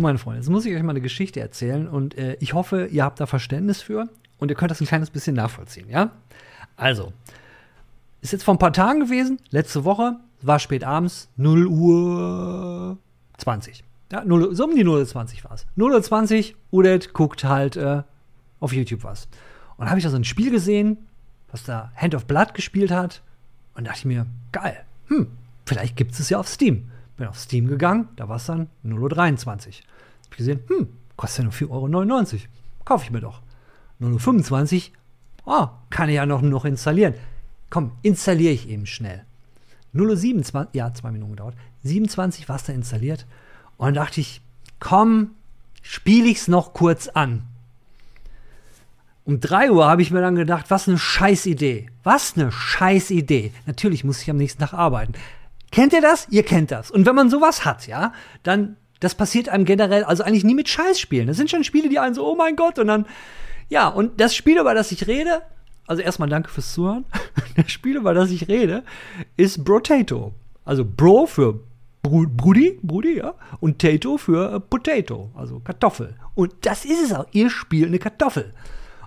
So, 0.00 0.02
meine 0.02 0.16
Freunde, 0.16 0.40
jetzt 0.40 0.48
muss 0.48 0.64
ich 0.64 0.74
euch 0.74 0.82
mal 0.82 0.92
eine 0.92 1.02
Geschichte 1.02 1.40
erzählen 1.40 1.86
und 1.86 2.16
äh, 2.16 2.34
ich 2.40 2.54
hoffe, 2.54 2.86
ihr 2.86 3.04
habt 3.04 3.20
da 3.20 3.26
Verständnis 3.26 3.82
für 3.82 4.08
und 4.38 4.50
ihr 4.50 4.54
könnt 4.54 4.70
das 4.70 4.80
ein 4.80 4.86
kleines 4.86 5.10
bisschen 5.10 5.36
nachvollziehen, 5.36 5.90
ja? 5.90 6.12
Also, 6.74 7.12
ist 8.22 8.32
jetzt 8.32 8.44
vor 8.44 8.54
ein 8.54 8.58
paar 8.58 8.72
Tagen 8.72 9.00
gewesen, 9.00 9.38
letzte 9.50 9.84
Woche, 9.84 10.16
war 10.40 10.58
spät 10.58 10.84
abends, 10.84 11.28
0 11.36 11.66
Uhr 11.66 12.96
20. 13.36 13.84
Ja, 14.10 14.24
0, 14.24 14.54
so 14.54 14.64
um 14.64 14.74
die 14.74 14.86
0.20 14.86 15.44
war 15.44 15.52
es. 15.52 15.66
0.20 15.76 16.54
Udet 16.72 17.12
guckt 17.12 17.44
halt 17.44 17.76
äh, 17.76 18.02
auf 18.58 18.72
YouTube 18.72 19.04
was. 19.04 19.28
Und 19.76 19.90
habe 19.90 19.98
ich 19.98 20.04
da 20.04 20.08
so 20.08 20.16
ein 20.16 20.24
Spiel 20.24 20.50
gesehen, 20.50 20.96
was 21.50 21.64
da 21.64 21.92
Hand 21.94 22.14
of 22.14 22.24
Blood 22.24 22.54
gespielt 22.54 22.90
hat. 22.90 23.20
Und 23.74 23.86
dachte 23.86 23.98
ich 23.98 24.04
mir, 24.06 24.24
geil, 24.50 24.82
hm, 25.08 25.26
vielleicht 25.66 25.94
gibt 25.96 26.18
es 26.18 26.26
ja 26.30 26.38
auf 26.38 26.48
Steam. 26.48 26.90
Bin 27.20 27.28
auf 27.28 27.38
Steam 27.38 27.66
gegangen, 27.66 28.08
da 28.16 28.30
war 28.30 28.36
es 28.36 28.46
dann 28.46 28.68
0.23 28.82 28.96
Uhr. 29.02 29.74
Hab 30.24 30.30
ich 30.30 30.36
gesehen, 30.38 30.60
hm, 30.68 30.88
kostet 31.16 31.44
ja 31.44 31.44
nur 31.44 31.52
4,99 31.52 32.32
Euro. 32.32 32.42
Kaufe 32.86 33.04
ich 33.04 33.10
mir 33.10 33.20
doch. 33.20 33.42
0.25 34.00 34.88
Uhr, 34.88 34.90
oh, 35.44 35.68
kann 35.90 36.08
ich 36.08 36.14
ja 36.14 36.24
noch, 36.24 36.40
noch 36.40 36.64
installieren. 36.64 37.12
Komm, 37.68 37.92
installiere 38.00 38.54
ich 38.54 38.70
eben 38.70 38.86
schnell. 38.86 39.26
0.27 39.94 40.68
ja, 40.72 40.94
zwei 40.94 41.10
Minuten 41.10 41.32
gedauert. 41.32 41.56
27 41.82 42.48
war 42.48 42.56
es 42.56 42.64
da 42.64 42.72
installiert. 42.72 43.26
Und 43.76 43.88
dann 43.88 43.94
dachte 43.96 44.22
ich, 44.22 44.40
komm, 44.78 45.32
spiele 45.82 46.26
ich 46.26 46.38
es 46.38 46.48
noch 46.48 46.72
kurz 46.72 47.08
an. 47.08 47.42
Um 49.26 49.40
3 49.40 49.72
Uhr 49.72 49.86
habe 49.86 50.00
ich 50.00 50.10
mir 50.10 50.22
dann 50.22 50.36
gedacht, 50.36 50.70
was 50.70 50.88
eine 50.88 50.96
scheiß 50.96 51.44
Idee. 51.44 51.90
Was 52.02 52.38
eine 52.38 52.50
scheiß 52.50 53.10
Idee. 53.10 53.52
Natürlich 53.66 54.04
muss 54.04 54.22
ich 54.22 54.30
am 54.30 54.38
nächsten 54.38 54.60
Tag 54.60 54.72
arbeiten. 54.72 55.12
Kennt 55.70 55.92
ihr 55.92 56.00
das? 56.00 56.26
Ihr 56.30 56.42
kennt 56.42 56.70
das. 56.70 56.90
Und 56.90 57.06
wenn 57.06 57.14
man 57.14 57.30
sowas 57.30 57.64
hat, 57.64 57.86
ja, 57.86 58.12
dann, 58.42 58.76
das 58.98 59.14
passiert 59.14 59.48
einem 59.48 59.64
generell, 59.64 60.04
also 60.04 60.22
eigentlich 60.22 60.44
nie 60.44 60.54
mit 60.54 60.68
Scheißspielen. 60.68 61.26
Das 61.26 61.36
sind 61.36 61.50
schon 61.50 61.64
Spiele, 61.64 61.88
die 61.88 61.98
einen 61.98 62.14
so, 62.14 62.26
oh 62.26 62.34
mein 62.34 62.56
Gott, 62.56 62.78
und 62.78 62.88
dann, 62.88 63.06
ja, 63.68 63.88
und 63.88 64.20
das 64.20 64.34
Spiel, 64.34 64.58
über 64.58 64.74
das 64.74 64.90
ich 64.92 65.06
rede, 65.06 65.42
also 65.86 66.02
erstmal 66.02 66.28
danke 66.28 66.50
fürs 66.50 66.72
Zuhören. 66.72 67.04
Das 67.56 67.72
Spiel, 67.72 67.96
über 67.96 68.14
das 68.14 68.30
ich 68.30 68.48
rede, 68.48 68.84
ist 69.36 69.64
Brotato. 69.64 70.32
Also 70.64 70.84
Bro 70.84 71.26
für 71.26 71.60
Brudi, 72.02 72.78
Brudi, 72.82 73.18
ja, 73.18 73.34
und 73.60 73.78
Tato 73.78 74.16
für 74.16 74.54
äh, 74.54 74.60
Potato, 74.60 75.30
also 75.34 75.60
Kartoffel. 75.60 76.14
Und 76.34 76.54
das 76.62 76.84
ist 76.84 77.02
es 77.04 77.12
auch. 77.12 77.26
Ihr 77.32 77.50
spielt 77.50 77.88
eine 77.88 77.98
Kartoffel. 77.98 78.52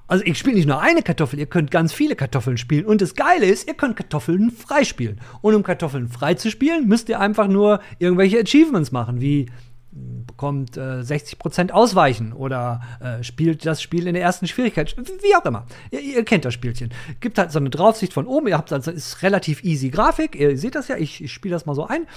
Also 0.07 0.23
ich 0.25 0.37
spiele 0.37 0.55
nicht 0.55 0.67
nur 0.67 0.81
eine 0.81 1.01
Kartoffel, 1.01 1.39
ihr 1.39 1.45
könnt 1.45 1.71
ganz 1.71 1.93
viele 1.93 2.15
Kartoffeln 2.15 2.57
spielen. 2.57 2.85
Und 2.85 3.01
das 3.01 3.15
Geile 3.15 3.45
ist, 3.45 3.67
ihr 3.67 3.73
könnt 3.73 3.95
Kartoffeln 3.95 4.51
frei 4.51 4.83
spielen. 4.83 5.19
Und 5.41 5.55
um 5.55 5.63
Kartoffeln 5.63 6.09
frei 6.09 6.33
zu 6.33 6.51
spielen, 6.51 6.87
müsst 6.87 7.09
ihr 7.09 7.19
einfach 7.19 7.47
nur 7.47 7.79
irgendwelche 7.99 8.39
Achievements 8.39 8.91
machen, 8.91 9.21
wie 9.21 9.47
bekommt 9.93 10.77
äh, 10.77 11.01
60% 11.01 11.71
ausweichen 11.71 12.33
oder 12.33 12.81
äh, 12.99 13.23
spielt 13.23 13.65
das 13.65 13.81
Spiel 13.81 14.07
in 14.07 14.15
der 14.15 14.23
ersten 14.23 14.47
Schwierigkeit, 14.47 14.95
wie 14.97 15.35
auch 15.35 15.45
immer. 15.45 15.65
Ihr, 15.91 15.99
ihr, 15.99 16.25
kennt 16.25 16.45
das 16.45 16.53
Spielchen. 16.53 16.89
Gibt 17.19 17.37
halt 17.37 17.51
so 17.51 17.59
eine 17.59 17.69
Draufsicht 17.69 18.13
von 18.13 18.25
oben, 18.25 18.47
ihr 18.47 18.57
habt 18.57 18.73
also 18.73 18.89
ist 18.89 19.21
relativ 19.21 19.63
easy 19.63 19.89
Grafik, 19.89 20.35
ihr 20.35 20.57
seht 20.57 20.75
das 20.75 20.87
ja, 20.87 20.97
ich, 20.97 21.23
ich 21.23 21.31
spiele 21.31 21.53
das 21.53 21.65
mal 21.65 21.75
so 21.75 21.85
ein. 21.85 22.07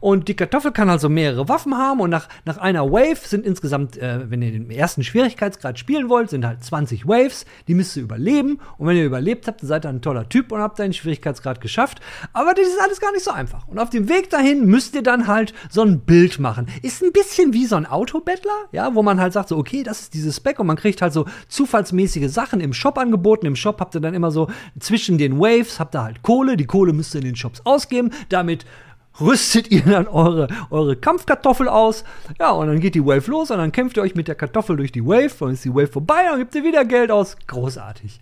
Und 0.00 0.28
die 0.28 0.34
Kartoffel 0.34 0.72
kann 0.72 0.90
also 0.90 1.08
mehrere 1.08 1.48
Waffen 1.48 1.76
haben 1.76 2.00
und 2.00 2.10
nach, 2.10 2.28
nach 2.44 2.58
einer 2.58 2.90
Wave 2.90 3.26
sind 3.26 3.46
insgesamt, 3.46 3.96
äh, 3.96 4.30
wenn 4.30 4.42
ihr 4.42 4.52
den 4.52 4.70
ersten 4.70 5.02
Schwierigkeitsgrad 5.02 5.78
spielen 5.78 6.10
wollt, 6.10 6.30
sind 6.30 6.44
halt 6.44 6.62
20 6.62 7.06
Waves, 7.06 7.46
die 7.66 7.74
müsst 7.74 7.96
ihr 7.96 8.02
überleben 8.02 8.60
und 8.76 8.86
wenn 8.86 8.96
ihr 8.96 9.06
überlebt 9.06 9.46
habt, 9.46 9.60
seid 9.62 9.86
ihr 9.86 9.88
ein 9.88 10.02
toller 10.02 10.28
Typ 10.28 10.52
und 10.52 10.60
habt 10.60 10.78
einen 10.80 10.92
Schwierigkeitsgrad 10.92 11.60
geschafft. 11.62 12.00
Aber 12.34 12.52
das 12.52 12.66
ist 12.66 12.80
alles 12.80 13.00
gar 13.00 13.12
nicht 13.12 13.24
so 13.24 13.30
einfach. 13.30 13.66
Und 13.68 13.78
auf 13.78 13.88
dem 13.88 14.08
Weg 14.08 14.28
dahin 14.28 14.66
müsst 14.66 14.94
ihr 14.94 15.02
dann 15.02 15.26
halt 15.26 15.54
so 15.70 15.82
ein 15.82 16.00
Bild 16.00 16.38
machen. 16.38 16.66
Ist 16.82 17.02
ein 17.02 17.12
bisschen 17.12 17.21
wie 17.52 17.66
so 17.66 17.76
ein 17.76 17.86
Autobettler, 17.86 18.68
ja, 18.72 18.94
wo 18.94 19.02
man 19.02 19.20
halt 19.20 19.32
sagt 19.32 19.48
so, 19.48 19.56
okay, 19.56 19.82
das 19.82 20.00
ist 20.00 20.14
dieses 20.14 20.36
Spec 20.36 20.58
und 20.58 20.66
man 20.66 20.76
kriegt 20.76 21.02
halt 21.02 21.12
so 21.12 21.26
zufallsmäßige 21.48 22.30
Sachen 22.30 22.60
im 22.60 22.72
Shop 22.72 22.98
angeboten. 22.98 23.46
Im 23.46 23.56
Shop 23.56 23.80
habt 23.80 23.94
ihr 23.94 24.00
dann 24.00 24.14
immer 24.14 24.30
so 24.30 24.48
zwischen 24.78 25.18
den 25.18 25.38
Waves 25.38 25.80
habt 25.80 25.94
ihr 25.94 26.02
halt 26.02 26.22
Kohle, 26.22 26.56
die 26.56 26.66
Kohle 26.66 26.92
müsst 26.92 27.14
ihr 27.14 27.20
in 27.20 27.26
den 27.26 27.36
Shops 27.36 27.60
ausgeben, 27.64 28.10
damit 28.28 28.64
rüstet 29.20 29.70
ihr 29.70 29.82
dann 29.82 30.06
eure, 30.08 30.48
eure 30.70 30.96
Kampfkartoffel 30.96 31.68
aus. 31.68 32.04
Ja, 32.38 32.50
und 32.50 32.68
dann 32.68 32.80
geht 32.80 32.94
die 32.94 33.04
Wave 33.04 33.30
los 33.30 33.50
und 33.50 33.58
dann 33.58 33.72
kämpft 33.72 33.96
ihr 33.96 34.02
euch 34.02 34.14
mit 34.14 34.28
der 34.28 34.34
Kartoffel 34.34 34.76
durch 34.76 34.92
die 34.92 35.04
Wave. 35.04 35.32
Dann 35.38 35.50
ist 35.50 35.64
die 35.64 35.74
Wave 35.74 35.88
vorbei, 35.88 36.22
dann 36.28 36.38
gibt 36.38 36.54
ihr 36.54 36.64
wieder 36.64 36.84
Geld 36.84 37.10
aus. 37.10 37.36
Großartig. 37.46 38.20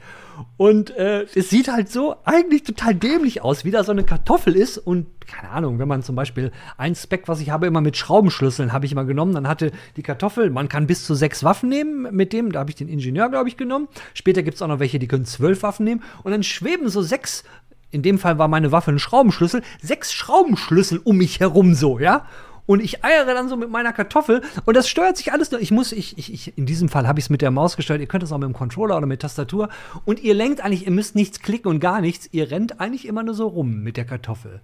Und 0.57 0.97
äh, 0.97 1.27
es 1.35 1.51
sieht 1.51 1.69
halt 1.69 1.91
so 1.91 2.17
eigentlich 2.25 2.63
total 2.63 2.95
dämlich 2.95 3.43
aus, 3.43 3.65
wie 3.65 3.71
da 3.71 3.85
so 3.85 3.93
eine 3.93 4.05
Kartoffel 4.05 4.57
ist. 4.57 4.79
Und 4.79 5.07
keine 5.27 5.51
Ahnung, 5.51 5.79
wenn 5.79 5.89
man 5.89 6.03
zum 6.03 6.17
Beispiel 6.17 6.51
ein 6.77 6.95
Spec, 6.95 7.29
was 7.29 7.41
ich 7.41 7.51
habe, 7.51 7.67
immer 7.67 7.81
mit 7.81 7.97
Schraubenschlüsseln 7.97 8.73
habe 8.73 8.87
ich 8.87 8.93
immer 8.93 9.05
genommen, 9.05 9.35
dann 9.35 9.49
hatte 9.49 9.71
die 9.97 10.03
Kartoffel, 10.03 10.51
man 10.51 10.69
kann 10.69 10.87
bis 10.87 11.05
zu 11.05 11.15
sechs 11.15 11.45
Waffen 11.45 11.69
nehmen 11.69 12.15
mit 12.15 12.33
dem, 12.33 12.53
da 12.53 12.61
habe 12.61 12.71
ich 12.71 12.77
den 12.77 12.89
Ingenieur, 12.89 13.29
glaube 13.29 13.49
ich, 13.49 13.57
genommen. 13.57 13.89
Später 14.15 14.43
gibt 14.43 14.57
es 14.57 14.63
auch 14.63 14.69
noch 14.69 14.81
welche, 14.81 14.99
die 14.99 15.09
können 15.09 15.25
zwölf 15.25 15.63
Waffen 15.63 15.85
nehmen. 15.85 16.03
Und 16.23 16.33
dann 16.33 16.43
schweben 16.43 16.89
so 16.89 17.03
sechs 17.03 17.45
in 17.91 18.03
dem 18.03 18.19
Fall 18.19 18.39
war 18.39 18.49
meine 18.49 18.73
Waffe 18.73 18.93
ein 18.93 18.99
Schraubenschlüssel, 18.99 19.63
sechs 19.83 20.13
Schraubenschlüssel 20.13 21.01
um 21.03 21.17
mich 21.17 21.41
herum 21.41 21.75
so, 21.75 21.99
ja? 21.99 22.27
Und 22.67 22.81
ich 22.81 23.05
eiere 23.05 23.35
dann 23.35 23.49
so 23.49 23.57
mit 23.57 23.69
meiner 23.69 23.93
Kartoffel 23.93 24.43
und 24.65 24.77
das 24.77 24.89
steuert 24.89 25.17
sich 25.17 25.33
alles 25.33 25.51
nur. 25.51 25.61
Ich 25.61 25.73
muss, 25.73 25.91
ich, 25.91 26.17
ich, 26.19 26.33
ich 26.33 26.57
in 26.57 26.67
diesem 26.67 26.89
Fall 26.89 27.09
habe 27.09 27.19
ich 27.19 27.25
es 27.25 27.31
mit 27.31 27.43
der 27.43 27.51
Maus 27.51 27.77
gesteuert. 27.77 28.01
Ihr 28.01 28.07
könnt 28.07 28.23
es 28.23 28.31
auch 28.31 28.39
mit 28.39 28.49
dem 28.49 28.53
Controller 28.53 28.97
oder 28.97 29.07
mit 29.07 29.23
Tastatur. 29.23 29.71
Und 30.05 30.23
ihr 30.23 30.35
lenkt 30.35 30.61
eigentlich, 30.61 30.87
ihr 30.87 30.93
müsst 30.93 31.17
nichts 31.17 31.41
klicken 31.41 31.69
und 31.69 31.81
gar 31.81 32.01
nichts. 32.01 32.29
Ihr 32.31 32.53
rennt 32.53 32.81
eigentlich 32.81 33.09
immer 33.09 33.25
nur 33.25 33.35
so 33.35 33.49
rum 33.49 33.83
mit 33.83 33.97
der 33.97 34.05
Kartoffel. 34.05 34.61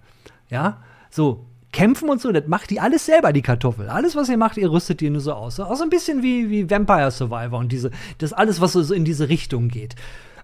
Ja? 0.49 0.77
So, 1.09 1.45
kämpfen 1.73 2.09
und 2.09 2.21
so, 2.21 2.31
das 2.31 2.47
macht 2.47 2.69
die 2.69 2.79
alles 2.79 3.05
selber, 3.05 3.33
die 3.33 3.41
Kartoffel. 3.41 3.89
Alles, 3.89 4.15
was 4.15 4.29
ihr 4.29 4.37
macht, 4.37 4.55
ihr 4.55 4.71
rüstet 4.71 5.01
die 5.01 5.09
nur 5.09 5.19
so 5.19 5.33
aus. 5.33 5.59
Auch 5.59 5.75
so 5.75 5.83
ein 5.83 5.89
bisschen 5.89 6.23
wie, 6.23 6.49
wie 6.49 6.69
Vampire 6.69 7.11
Survivor 7.11 7.59
und 7.59 7.71
diese, 7.71 7.91
das 8.19 8.31
alles, 8.31 8.61
was 8.61 8.71
so 8.73 8.93
in 8.93 9.03
diese 9.03 9.27
Richtung 9.27 9.67
geht. 9.67 9.95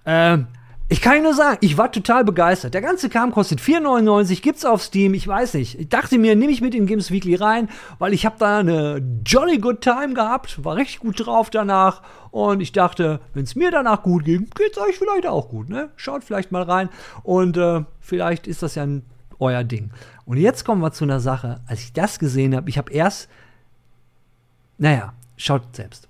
Ähm, 0.05 0.47
ich 0.89 1.01
kann 1.01 1.23
nur 1.23 1.33
sagen, 1.33 1.57
ich 1.61 1.77
war 1.77 1.91
total 1.91 2.23
begeistert. 2.23 2.73
Der 2.73 2.81
ganze 2.81 3.09
Kram 3.09 3.31
kostet 3.31 3.59
4,99, 3.59 4.41
gibt's 4.41 4.65
auf 4.65 4.83
Steam, 4.83 5.13
ich 5.13 5.27
weiß 5.27 5.55
nicht. 5.55 5.79
Ich 5.79 5.89
dachte 5.89 6.17
mir, 6.17 6.35
nehme 6.35 6.51
ich 6.51 6.61
mit 6.61 6.75
in 6.75 6.85
Games 6.85 7.09
Weekly 7.09 7.35
rein, 7.35 7.69
weil 7.99 8.13
ich 8.13 8.25
habe 8.25 8.35
da 8.37 8.59
eine 8.59 9.01
jolly 9.25 9.57
good 9.57 9.81
time 9.81 10.13
gehabt, 10.13 10.63
war 10.63 10.75
richtig 10.75 10.99
gut 10.99 11.25
drauf 11.25 11.49
danach 11.49 12.01
und 12.31 12.61
ich 12.61 12.71
dachte, 12.71 13.21
wenn 13.33 13.43
es 13.43 13.55
mir 13.55 13.71
danach 13.71 14.03
gut 14.03 14.25
geht, 14.25 14.53
geht's 14.55 14.77
euch 14.77 14.97
vielleicht 14.97 15.25
auch 15.25 15.49
gut, 15.49 15.69
ne? 15.69 15.89
Schaut 15.95 16.23
vielleicht 16.23 16.51
mal 16.51 16.63
rein 16.63 16.89
und 17.23 17.57
äh, 17.57 17.81
vielleicht 17.99 18.47
ist 18.47 18.61
das 18.61 18.75
ja 18.75 18.83
ein, 18.83 19.03
euer 19.39 19.63
Ding. 19.63 19.91
Und 20.25 20.37
jetzt 20.37 20.63
kommen 20.63 20.81
wir 20.81 20.91
zu 20.91 21.05
einer 21.05 21.19
Sache, 21.19 21.61
als 21.65 21.81
ich 21.81 21.93
das 21.93 22.19
gesehen 22.19 22.55
habe, 22.55 22.69
ich 22.69 22.77
habe 22.77 22.91
erst 22.91 23.29
naja, 24.77 25.13
schaut 25.37 25.75
selbst. 25.75 26.09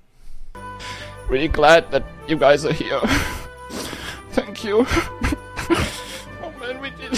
Really 1.29 1.47
glad 1.47 1.91
that 1.91 2.03
you 2.27 2.37
guys 2.37 2.65
are 2.65 2.73
here. 2.73 3.01
Thank 4.33 4.63
you. 4.63 4.85
oh 6.41 6.51
man, 6.59 6.81
we 6.81 6.89
did 6.91 7.13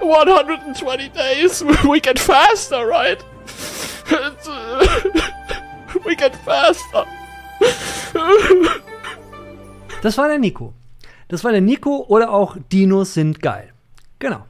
120 0.00 1.08
days. 1.14 1.64
We 1.84 2.00
get 2.00 2.18
faster, 2.18 2.86
right? 2.86 3.22
we 6.04 6.16
get 6.16 6.34
faster. 6.36 7.04
Das 10.02 10.16
war 10.18 10.28
der 10.28 10.38
Nico. 10.38 10.72
Das 11.28 11.44
war 11.44 11.52
der 11.52 11.60
Nico 11.60 12.04
oder 12.08 12.32
auch 12.32 12.56
Dinos 12.72 13.14
sind 13.14 13.42
geil. 13.42 13.72
Genau. 14.18 14.46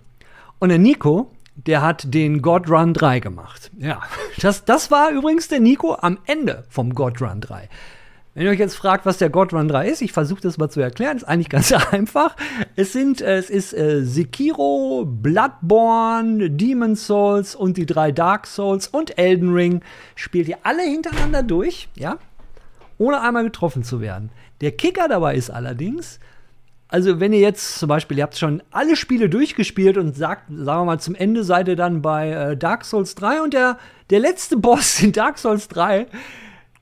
Und 0.60 0.68
der 0.70 0.78
Nico, 0.78 1.30
der 1.56 1.82
hat 1.82 2.14
den 2.14 2.40
God 2.40 2.70
Run 2.70 2.94
3 2.94 3.20
gemacht. 3.20 3.70
Ja, 3.78 4.00
das, 4.38 4.64
das 4.64 4.90
war 4.90 5.10
übrigens 5.10 5.48
der 5.48 5.60
Nico 5.60 5.94
am 5.94 6.18
Ende 6.26 6.64
vom 6.68 6.94
God 6.94 7.20
Run 7.20 7.40
3. 7.40 7.68
Wenn 8.38 8.46
ihr 8.46 8.52
euch 8.52 8.60
jetzt 8.60 8.76
fragt, 8.76 9.04
was 9.04 9.18
der 9.18 9.30
God 9.30 9.52
Run 9.52 9.66
3 9.66 9.88
ist, 9.88 10.00
ich 10.00 10.12
versuche 10.12 10.40
das 10.40 10.58
mal 10.58 10.68
zu 10.68 10.78
erklären, 10.78 11.16
ist 11.16 11.24
eigentlich 11.24 11.48
ganz 11.48 11.72
einfach. 11.90 12.36
Es 12.76 12.92
sind, 12.92 13.20
äh, 13.20 13.36
es 13.36 13.50
ist 13.50 13.74
äh, 13.74 14.04
Sekiro, 14.04 15.04
Bloodborne, 15.04 16.48
Demon's 16.48 17.04
Souls 17.08 17.56
und 17.56 17.76
die 17.76 17.84
drei 17.84 18.12
Dark 18.12 18.46
Souls 18.46 18.86
und 18.86 19.18
Elden 19.18 19.52
Ring. 19.52 19.82
Spielt 20.14 20.46
ihr 20.46 20.58
alle 20.62 20.82
hintereinander 20.82 21.42
durch, 21.42 21.88
ja? 21.96 22.16
Ohne 22.96 23.20
einmal 23.22 23.42
getroffen 23.42 23.82
zu 23.82 24.00
werden. 24.00 24.30
Der 24.60 24.70
Kicker 24.70 25.08
dabei 25.08 25.34
ist 25.34 25.50
allerdings, 25.50 26.20
also 26.86 27.18
wenn 27.18 27.32
ihr 27.32 27.40
jetzt 27.40 27.80
zum 27.80 27.88
Beispiel, 27.88 28.18
ihr 28.18 28.22
habt 28.22 28.38
schon 28.38 28.62
alle 28.70 28.94
Spiele 28.94 29.28
durchgespielt 29.28 29.98
und 29.98 30.14
sagt, 30.14 30.44
sagen 30.48 30.82
wir 30.82 30.84
mal, 30.84 31.00
zum 31.00 31.16
Ende 31.16 31.42
seid 31.42 31.66
ihr 31.66 31.74
dann 31.74 32.02
bei 32.02 32.30
äh, 32.30 32.56
Dark 32.56 32.84
Souls 32.84 33.16
3 33.16 33.42
und 33.42 33.52
der, 33.52 33.78
der 34.10 34.20
letzte 34.20 34.56
Boss 34.58 35.02
in 35.02 35.10
Dark 35.10 35.38
Souls 35.38 35.66
3, 35.66 36.06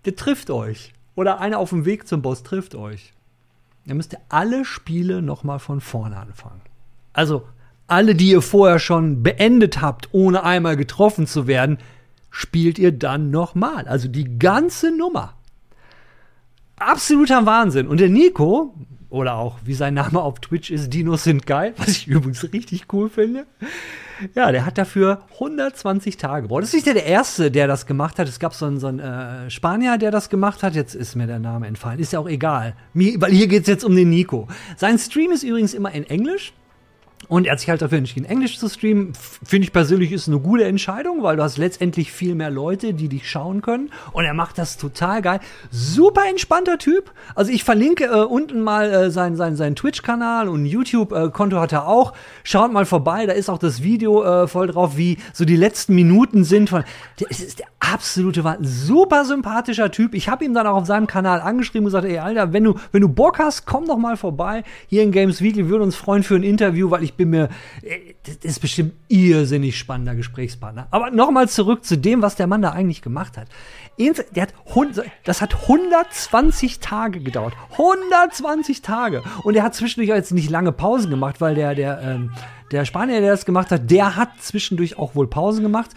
der 0.05 0.17
trifft 0.17 0.51
euch 0.51 0.93
oder 1.17 1.41
einer 1.41 1.59
auf 1.59 1.71
dem 1.71 1.85
Weg 1.85 2.07
zum 2.07 2.23
Boss 2.23 2.45
trifft 2.45 2.77
euch, 2.77 3.13
dann 3.87 3.97
müsst 3.97 4.13
ihr 4.13 4.21
alle 4.29 4.65
Spiele 4.65 5.23
nochmal 5.23 5.59
von 5.59 5.81
vorne 5.81 6.17
anfangen. 6.17 6.61
Also 7.13 7.49
alle, 7.89 8.15
die 8.15 8.31
ihr 8.31 8.43
vorher 8.43 8.79
schon 8.79 9.23
beendet 9.23 9.81
habt, 9.81 10.09
ohne 10.13 10.45
einmal 10.45 10.77
getroffen 10.77 11.27
zu 11.27 11.47
werden, 11.47 11.79
spielt 12.31 12.79
ihr 12.79 12.93
dann 12.93 13.31
nochmal. 13.31 13.89
Also 13.89 14.09
die 14.09 14.39
ganze 14.39 14.97
Nummer. 14.97 15.35
Absoluter 16.77 17.47
Wahnsinn. 17.47 17.89
Und 17.89 18.01
der 18.01 18.11
Nico, 18.11 18.75
oder 19.09 19.37
auch 19.37 19.59
wie 19.65 19.75
sein 19.75 19.95
Name 19.95 20.21
auf 20.21 20.41
Twitch 20.41 20.71
ist, 20.71 20.93
Dinos 20.93 21.25
sind 21.25 21.47
geil, 21.47 21.75
was 21.77 21.89
ich 21.89 22.09
übrigens 22.09 22.53
richtig 22.53 22.93
cool 22.93 23.09
finde. 23.09 23.47
Ja, 24.35 24.53
der 24.53 24.65
hat 24.65 24.79
dafür 24.79 25.23
120 25.35 26.17
Tage 26.17 26.43
gebraucht. 26.43 26.63
Das 26.63 26.69
ist 26.71 26.87
nicht 26.87 26.87
der 26.87 27.05
Erste, 27.05 27.51
der 27.51 27.67
das 27.67 27.87
gemacht 27.87 28.19
hat. 28.19 28.29
Es 28.29 28.39
gab 28.39 28.55
so 28.55 28.67
einen, 28.67 28.79
so 28.79 28.87
einen 28.87 29.01
äh, 29.01 29.51
Spanier, 29.51 29.99
der 29.99 30.11
das 30.11 30.31
gemacht 30.31 30.63
hat. 30.63 30.75
Jetzt 30.75 30.95
ist 30.95 31.17
mir 31.17 31.27
der 31.27 31.39
Name 31.39 31.67
entfallen. 31.67 31.99
Ist 31.99 32.13
ja 32.13 32.19
auch 32.19 32.29
egal. 32.29 32.75
Mir, 32.95 33.21
weil 33.21 33.33
hier 33.33 33.47
geht 33.47 33.63
es 33.63 33.69
jetzt 33.69 33.85
um 33.85 33.95
den 33.95 34.11
Nico. 34.11 34.49
Sein 34.77 34.99
Stream 34.99 35.33
ist 35.33 35.43
übrigens 35.43 35.75
immer 35.75 35.93
in 35.93 36.05
Englisch. 36.05 36.53
Und 37.29 37.47
er 37.47 37.53
hat 37.53 37.61
sich 37.61 37.69
halt 37.69 37.83
dafür 37.83 37.99
entschieden, 37.99 38.25
Englisch 38.25 38.59
zu 38.59 38.69
streamen. 38.69 39.13
Finde 39.45 39.65
ich 39.65 39.73
persönlich 39.73 40.13
ist 40.13 40.29
eine 40.29 40.39
gute 40.39 40.65
Entscheidung, 40.65 41.23
weil 41.23 41.37
du 41.37 41.43
hast 41.43 41.59
letztendlich 41.59 42.13
viel 42.13 42.35
mehr 42.35 42.51
Leute, 42.51 42.95
die 42.95 43.09
dich 43.09 43.29
schauen 43.29 43.63
können. 43.63 43.91
Und 44.13 44.25
er 44.25 44.35
macht 44.35 44.59
das 44.59 44.77
total 44.77 45.23
geil. 45.23 45.41
Super 45.71 46.23
entspannter 46.29 46.79
Typ. 46.79 47.11
Also 47.35 47.51
ich 47.51 47.65
verlinke 47.65 48.05
äh, 48.05 48.25
unten 48.25 48.61
mal 48.61 48.93
äh, 48.93 49.11
seinen 49.11 49.37
sein, 49.37 49.57
sein 49.57 49.75
Twitch-Kanal 49.75 50.49
und 50.49 50.67
YouTube-Konto 50.67 51.59
hat 51.59 51.73
er 51.73 51.89
auch. 51.89 52.13
Schaut 52.45 52.73
mal 52.73 52.87
vorbei, 52.87 53.27
da 53.27 53.33
ist 53.33 53.51
auch 53.51 53.59
das 53.59 53.83
Video 53.83 54.23
äh, 54.23 54.47
voll 54.47 54.69
drauf, 54.69 54.97
wie 54.97 55.19
so 55.33 55.45
die 55.45 55.57
letzten 55.57 55.95
Minuten 55.95 56.45
sind 56.45 56.71
von. 56.71 56.85
Der 57.19 57.31
ist 57.31 57.59
der 57.59 57.67
absolute 57.81 58.45
Wahnsinn. 58.45 58.67
Super 58.67 59.25
sympathischer 59.25 59.91
Typ. 59.91 60.15
Ich 60.15 60.29
habe 60.29 60.45
ihm 60.45 60.55
dann 60.55 60.67
auch 60.67 60.77
auf 60.77 60.87
seinem 60.87 61.07
Kanal 61.09 61.41
angeschrieben 61.41 61.87
und 61.87 61.93
gesagt, 61.93 62.05
ey 62.05 62.19
Alter, 62.19 62.53
wenn 62.53 62.65
du, 62.65 62.75
wenn 62.93 63.01
du 63.01 63.09
Bock 63.09 63.39
hast, 63.41 63.67
komm 63.67 63.87
doch 63.87 63.99
mal 63.99 64.17
vorbei. 64.17 64.63
Hier 64.87 65.03
in 65.03 65.11
Games 65.11 65.43
Weekly 65.43 65.65
Wir 65.65 65.71
würden 65.71 65.83
uns 65.83 65.97
freuen 65.97 66.23
für 66.23 66.37
ein 66.37 66.43
Interview, 66.43 66.91
weil 66.91 67.03
ich 67.03 67.06
bin 67.15 67.31
mir, 67.31 67.49
äh, 67.83 68.15
das 68.25 68.37
ist 68.43 68.61
bestimmt 68.61 68.95
irrsinnig 69.09 69.79
spannender 69.79 70.15
Gesprächspartner. 70.15 70.89
Aber 70.91 71.11
nochmal 71.11 71.49
zurück 71.49 71.85
zu 71.85 71.97
dem, 71.97 72.23
was 72.23 72.37
der 72.37 72.47
Mann 72.47 72.63
da 72.63 72.71
eigentlich 72.71 73.03
gemacht 73.03 73.37
hat. 73.37 73.49
Der 73.99 74.43
hat, 74.43 74.55
das 75.25 75.41
hat 75.41 75.55
120 75.63 76.81
Tage 76.81 77.21
gedauert. 77.21 77.55
120 77.73 78.83
Tage. 78.83 79.23
Und 79.43 79.57
er 79.57 79.63
hat 79.63 79.75
zwischendurch 79.75 80.15
jetzt 80.15 80.33
nicht 80.33 80.51
lange 80.51 80.73
Pausen 80.73 81.11
gemacht, 81.11 81.41
weil 81.41 81.55
der, 81.55 81.75
der, 81.75 82.01
ähm, 82.03 82.31
der 82.73 82.85
Spanier, 82.85 83.21
der 83.21 83.31
das 83.31 83.47
gemacht 83.47 83.71
hat, 83.71 83.91
der 83.91 84.17
hat 84.17 84.31
zwischendurch 84.41 84.99
auch 84.99 85.15
wohl 85.15 85.29
Pausen 85.29 85.63
gemacht. 85.63 85.91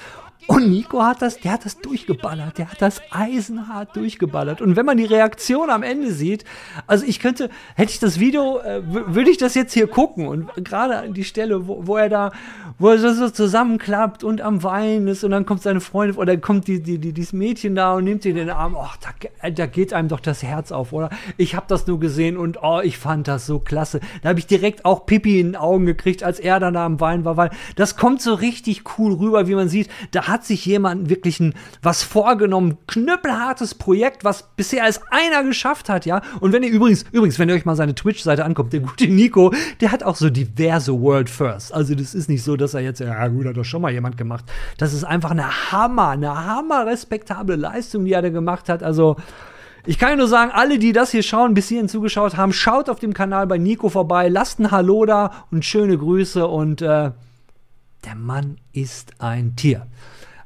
Und 0.47 0.69
Nico 0.69 1.03
hat 1.03 1.21
das, 1.21 1.39
der 1.39 1.51
hat 1.51 1.65
das 1.65 1.79
durchgeballert, 1.79 2.57
der 2.57 2.71
hat 2.71 2.81
das 2.81 3.01
eisenhart 3.11 3.95
durchgeballert. 3.95 4.61
Und 4.61 4.75
wenn 4.75 4.85
man 4.85 4.97
die 4.97 5.05
Reaktion 5.05 5.69
am 5.69 5.83
Ende 5.83 6.11
sieht, 6.11 6.45
also 6.87 7.05
ich 7.05 7.19
könnte, 7.19 7.49
hätte 7.75 7.91
ich 7.91 7.99
das 7.99 8.19
Video, 8.19 8.59
äh, 8.59 8.81
würde 8.83 9.29
ich 9.29 9.37
das 9.37 9.53
jetzt 9.53 9.73
hier 9.73 9.87
gucken 9.87 10.27
und 10.27 10.49
gerade 10.65 10.97
an 10.97 11.13
die 11.13 11.25
Stelle, 11.25 11.67
wo, 11.67 11.85
wo 11.85 11.97
er 11.97 12.09
da, 12.09 12.31
wo 12.79 12.89
er 12.89 12.97
so 12.97 13.29
zusammenklappt 13.29 14.23
und 14.23 14.41
am 14.41 14.63
Weinen 14.63 15.07
ist 15.07 15.23
und 15.23 15.31
dann 15.31 15.45
kommt 15.45 15.61
seine 15.61 15.81
Freundin 15.81 16.17
oder 16.17 16.35
kommt 16.37 16.67
die, 16.67 16.81
die, 16.81 16.97
die, 16.97 17.11
dieses 17.13 17.33
Mädchen 17.33 17.75
da 17.75 17.93
und 17.95 18.05
nimmt 18.05 18.23
ihn 18.25 18.31
in 18.31 18.47
den 18.47 18.49
Arm, 18.49 18.77
ach, 18.79 18.97
da, 18.97 19.49
da 19.49 19.65
geht 19.65 19.93
einem 19.93 20.07
doch 20.07 20.21
das 20.21 20.41
Herz 20.41 20.71
auf, 20.71 20.93
oder? 20.93 21.09
Ich 21.37 21.53
habe 21.53 21.65
das 21.67 21.85
nur 21.85 21.99
gesehen 21.99 22.37
und 22.37 22.63
oh, 22.63 22.79
ich 22.81 22.97
fand 22.97 23.27
das 23.27 23.45
so 23.45 23.59
klasse. 23.59 23.99
Da 24.21 24.29
habe 24.29 24.39
ich 24.39 24.47
direkt 24.47 24.85
auch 24.85 25.05
Pipi 25.05 25.41
in 25.41 25.49
den 25.49 25.55
Augen 25.57 25.85
gekriegt, 25.85 26.23
als 26.23 26.39
er 26.39 26.59
dann 26.59 26.73
da 26.73 26.85
am 26.85 26.99
Weinen 27.01 27.25
war, 27.25 27.35
weil 27.35 27.51
das 27.75 27.97
kommt 27.97 28.21
so 28.21 28.33
richtig 28.33 28.83
cool 28.97 29.13
rüber, 29.13 29.47
wie 29.47 29.55
man 29.55 29.67
sieht, 29.67 29.89
da 30.11 30.28
hat 30.29 30.45
sich 30.45 30.65
jemand 30.65 31.09
wirklich 31.09 31.39
ein, 31.39 31.53
was 31.81 32.03
vorgenommen, 32.03 32.77
knüppelhartes 32.87 33.75
Projekt, 33.75 34.23
was 34.23 34.49
bisher 34.55 34.83
als 34.83 35.01
einer 35.11 35.43
geschafft 35.43 35.89
hat, 35.89 36.05
ja. 36.05 36.21
Und 36.39 36.53
wenn 36.53 36.63
ihr 36.63 36.69
übrigens, 36.69 37.05
übrigens, 37.11 37.39
wenn 37.39 37.49
ihr 37.49 37.55
euch 37.55 37.65
mal 37.65 37.75
seine 37.75 37.95
Twitch-Seite 37.95 38.45
anguckt, 38.45 38.73
der 38.73 38.81
gute 38.81 39.07
Nico, 39.07 39.53
der 39.81 39.91
hat 39.91 40.03
auch 40.03 40.15
so 40.15 40.29
diverse 40.29 40.99
World 40.99 41.29
First. 41.29 41.73
Also 41.73 41.95
das 41.95 42.15
ist 42.15 42.29
nicht 42.29 42.43
so, 42.43 42.55
dass 42.55 42.73
er 42.73 42.81
jetzt, 42.81 42.99
ja 42.99 43.27
gut, 43.27 43.45
hat 43.45 43.57
doch 43.57 43.65
schon 43.65 43.81
mal 43.81 43.91
jemand 43.91 44.17
gemacht. 44.17 44.45
Das 44.77 44.93
ist 44.93 45.03
einfach 45.03 45.31
eine 45.31 45.71
Hammer, 45.71 46.09
eine 46.09 46.45
hammer 46.45 46.85
respektable 46.85 47.55
Leistung, 47.55 48.05
die 48.05 48.13
er 48.13 48.21
da 48.21 48.29
gemacht 48.29 48.69
hat. 48.69 48.83
Also, 48.83 49.15
ich 49.85 49.97
kann 49.97 50.17
nur 50.17 50.27
sagen, 50.27 50.51
alle, 50.53 50.77
die 50.77 50.91
das 50.91 51.11
hier 51.11 51.23
schauen, 51.23 51.53
bis 51.53 51.69
hierhin 51.69 51.87
zugeschaut 51.87 52.37
haben, 52.37 52.53
schaut 52.53 52.89
auf 52.89 52.99
dem 52.99 53.13
Kanal 53.13 53.47
bei 53.47 53.57
Nico 53.57 53.89
vorbei, 53.89 54.27
lasst 54.27 54.59
ein 54.59 54.71
Hallo 54.71 55.05
da 55.05 55.45
und 55.51 55.65
schöne 55.65 55.97
Grüße 55.97 56.45
und 56.45 56.81
äh, 56.81 57.11
der 58.05 58.15
Mann 58.15 58.57
ist 58.73 59.13
ein 59.19 59.55
Tier. 59.55 59.87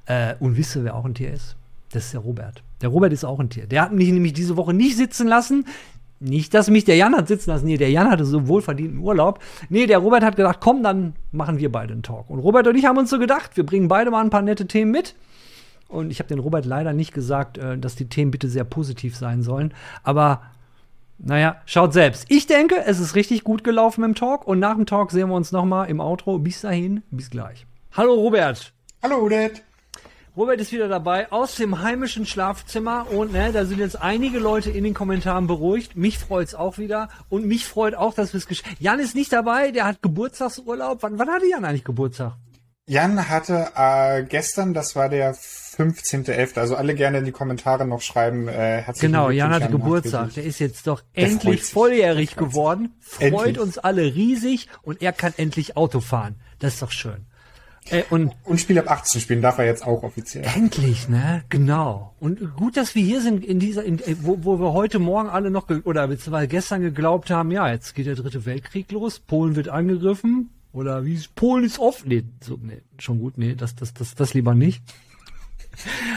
Äh, 0.06 0.36
und 0.40 0.58
wisst 0.58 0.76
ihr, 0.76 0.84
wer 0.84 0.96
auch 0.96 1.06
ein 1.06 1.14
Tier 1.14 1.34
ist? 1.34 1.56
Das 1.92 2.06
ist 2.06 2.14
der 2.14 2.22
Robert. 2.22 2.64
Der 2.82 2.90
Robert 2.90 3.14
ist 3.14 3.24
auch 3.24 3.40
ein 3.40 3.50
Tier. 3.50 3.68
Der 3.68 3.84
hat 3.84 3.94
mich 3.94 4.12
nämlich 4.12 4.34
diese 4.34 4.58
Woche 4.58 4.74
nicht 4.74 4.98
sitzen 4.98 5.28
lassen. 5.28 5.66
Nicht, 6.20 6.54
dass 6.54 6.70
mich 6.70 6.86
der 6.86 6.96
Jan 6.96 7.16
hat 7.16 7.28
sitzen 7.28 7.50
lassen. 7.50 7.66
Nee, 7.66 7.78
der 7.78 7.92
Jan 7.92 8.10
hatte 8.10 8.26
so 8.26 8.48
wohlverdienten 8.48 9.00
Urlaub. 9.00 9.40
Nee, 9.70 9.88
der 9.88 10.00
Robert 10.00 10.24
hat 10.24 10.36
gedacht, 10.36 10.60
komm, 10.62 10.82
dann 10.82 11.16
machen 11.32 11.60
wir 11.60 11.72
beide 11.72 11.94
einen 11.94 12.04
Talk. 12.04 12.30
Und 12.30 12.40
Robert 12.40 12.66
und 12.68 12.76
ich 12.76 12.86
haben 12.86 12.98
uns 12.98 13.10
so 13.10 13.20
gedacht, 13.20 13.56
wir 13.56 13.66
bringen 13.66 13.88
beide 13.88 14.10
mal 14.10 14.24
ein 14.24 14.30
paar 14.30 14.42
nette 14.42 14.66
Themen 14.66 14.92
mit. 14.92 15.16
Und 15.90 16.12
ich 16.12 16.20
habe 16.20 16.30
den 16.30 16.40
Robert 16.40 16.66
leider 16.66 16.94
nicht 16.94 17.14
gesagt, 17.14 17.58
äh, 17.58 17.78
dass 17.78 17.96
die 17.96 18.08
Themen 18.08 18.32
bitte 18.32 18.50
sehr 18.50 18.64
positiv 18.64 19.16
sein 19.16 19.44
sollen. 19.44 19.74
Aber 20.02 20.42
naja, 21.20 21.58
schaut 21.66 21.94
selbst. 21.94 22.26
Ich 22.30 22.48
denke, 22.48 22.84
es 22.86 23.00
ist 23.00 23.16
richtig 23.16 23.44
gut 23.44 23.64
gelaufen 23.64 24.04
im 24.04 24.16
Talk. 24.16 24.48
Und 24.48 24.60
nach 24.60 24.76
dem 24.76 24.86
Talk 24.86 25.12
sehen 25.12 25.30
wir 25.30 25.36
uns 25.36 25.52
noch 25.52 25.66
mal 25.66 25.86
im 25.86 26.00
Outro. 26.00 26.40
Bis 26.40 26.62
dahin, 26.62 27.04
bis 27.12 27.30
gleich. 27.30 27.66
Hallo 27.92 28.14
Robert. 28.14 28.74
Hallo 29.04 29.18
Odette. 29.24 29.62
Robert 30.36 30.60
ist 30.60 30.72
wieder 30.72 30.88
dabei 30.88 31.32
aus 31.32 31.56
dem 31.56 31.84
heimischen 31.84 32.26
Schlafzimmer 32.26 33.06
und 33.12 33.34
ne, 33.34 33.52
da 33.52 33.66
sind 33.66 33.78
jetzt 33.78 34.02
einige 34.02 34.40
Leute 34.40 34.72
in 34.72 34.84
den 34.84 34.96
Kommentaren 34.96 35.46
beruhigt. 35.46 35.96
Mich 35.96 36.18
freut's 36.18 36.56
auch 36.56 36.80
wieder 36.80 37.10
und 37.30 37.46
mich 37.46 37.66
freut 37.66 37.94
auch, 37.94 38.16
dass 38.16 38.34
wir 38.34 38.40
es 38.40 38.48
geschafft 38.48 38.78
Jan 38.80 39.00
ist 39.00 39.14
nicht 39.14 39.32
dabei, 39.32 39.70
der 39.70 39.86
hat 39.86 40.02
Geburtstagsurlaub. 40.02 41.04
Wann, 41.04 41.20
wann 41.20 41.30
hatte 41.30 41.46
Jan 41.48 41.64
eigentlich 41.66 41.84
Geburtstag? 41.84 42.34
Jan 42.88 43.30
hatte 43.30 43.70
äh, 43.76 44.24
gestern, 44.24 44.74
das 44.74 44.96
war 44.96 45.08
der 45.08 45.36
15.11. 45.36 46.60
Also 46.60 46.76
alle 46.76 46.96
gerne 46.96 47.20
in 47.20 47.26
die 47.26 47.32
Kommentare 47.32 47.86
noch 47.86 48.02
schreiben. 48.02 48.48
Äh, 48.48 48.82
herzlichen 48.82 49.12
genau, 49.12 49.30
Jan 49.30 49.54
hatte 49.54 49.70
Geburtstag. 49.70 50.34
Der 50.34 50.46
ist 50.46 50.58
jetzt 50.58 50.88
doch 50.88 51.04
endlich 51.14 51.64
volljährig 51.64 52.36
geworden. 52.36 52.96
Freut 53.00 53.32
endlich. 53.32 53.60
uns 53.60 53.78
alle 53.78 54.16
riesig 54.16 54.68
und 54.82 55.04
er 55.04 55.14
kann 55.14 55.34
endlich 55.38 55.78
Auto 55.78 56.00
fahren. 56.00 56.38
Das 56.58 56.74
ist 56.74 56.82
doch 56.82 56.92
schön. 56.92 57.28
Äh, 57.90 58.04
und, 58.10 58.34
und 58.44 58.60
Spiel 58.60 58.80
ab 58.80 58.90
18 58.90 59.22
spielen 59.22 59.42
darf 59.42 59.58
er 59.58 59.66
jetzt 59.66 59.86
auch 59.86 60.04
offiziell. 60.04 60.46
Endlich, 60.56 61.10
ne? 61.10 61.44
Genau. 61.50 62.14
Und 62.20 62.56
gut, 62.56 62.78
dass 62.78 62.96
wir 62.96 63.04
hier 63.04 63.22
sind 63.22 63.46
in 63.46 63.60
dieser, 63.60 63.84
in, 63.84 64.00
äh, 64.00 64.16
wo, 64.22 64.44
wo 64.44 64.60
wir 64.60 64.74
heute 64.74 65.00
Morgen 65.00 65.30
alle 65.30 65.52
noch 65.52 65.70
oder 65.84 66.08
beziehungsweise 66.08 66.48
gestern 66.48 66.82
geglaubt 66.82 67.30
haben, 67.30 67.52
ja, 67.52 67.70
jetzt 67.70 67.94
geht 67.96 68.08
der 68.08 68.16
dritte 68.16 68.46
Weltkrieg 68.46 68.92
los, 68.92 69.20
Polen 69.20 69.56
wird 69.56 69.70
angegriffen 69.70 70.50
oder 70.72 71.06
wie 71.06 71.16
ist 71.16 71.36
Polen 71.36 71.66
ist 71.66 71.80
offen. 71.80 72.10
Nee, 72.10 72.24
so, 72.42 72.58
nee, 72.62 72.82
schon 72.98 73.20
gut, 73.20 73.38
nee, 73.38 73.56
das, 73.56 73.76
das, 73.76 73.94
das, 73.94 74.16
das 74.16 74.34
lieber 74.34 74.56
nicht. 74.56 74.82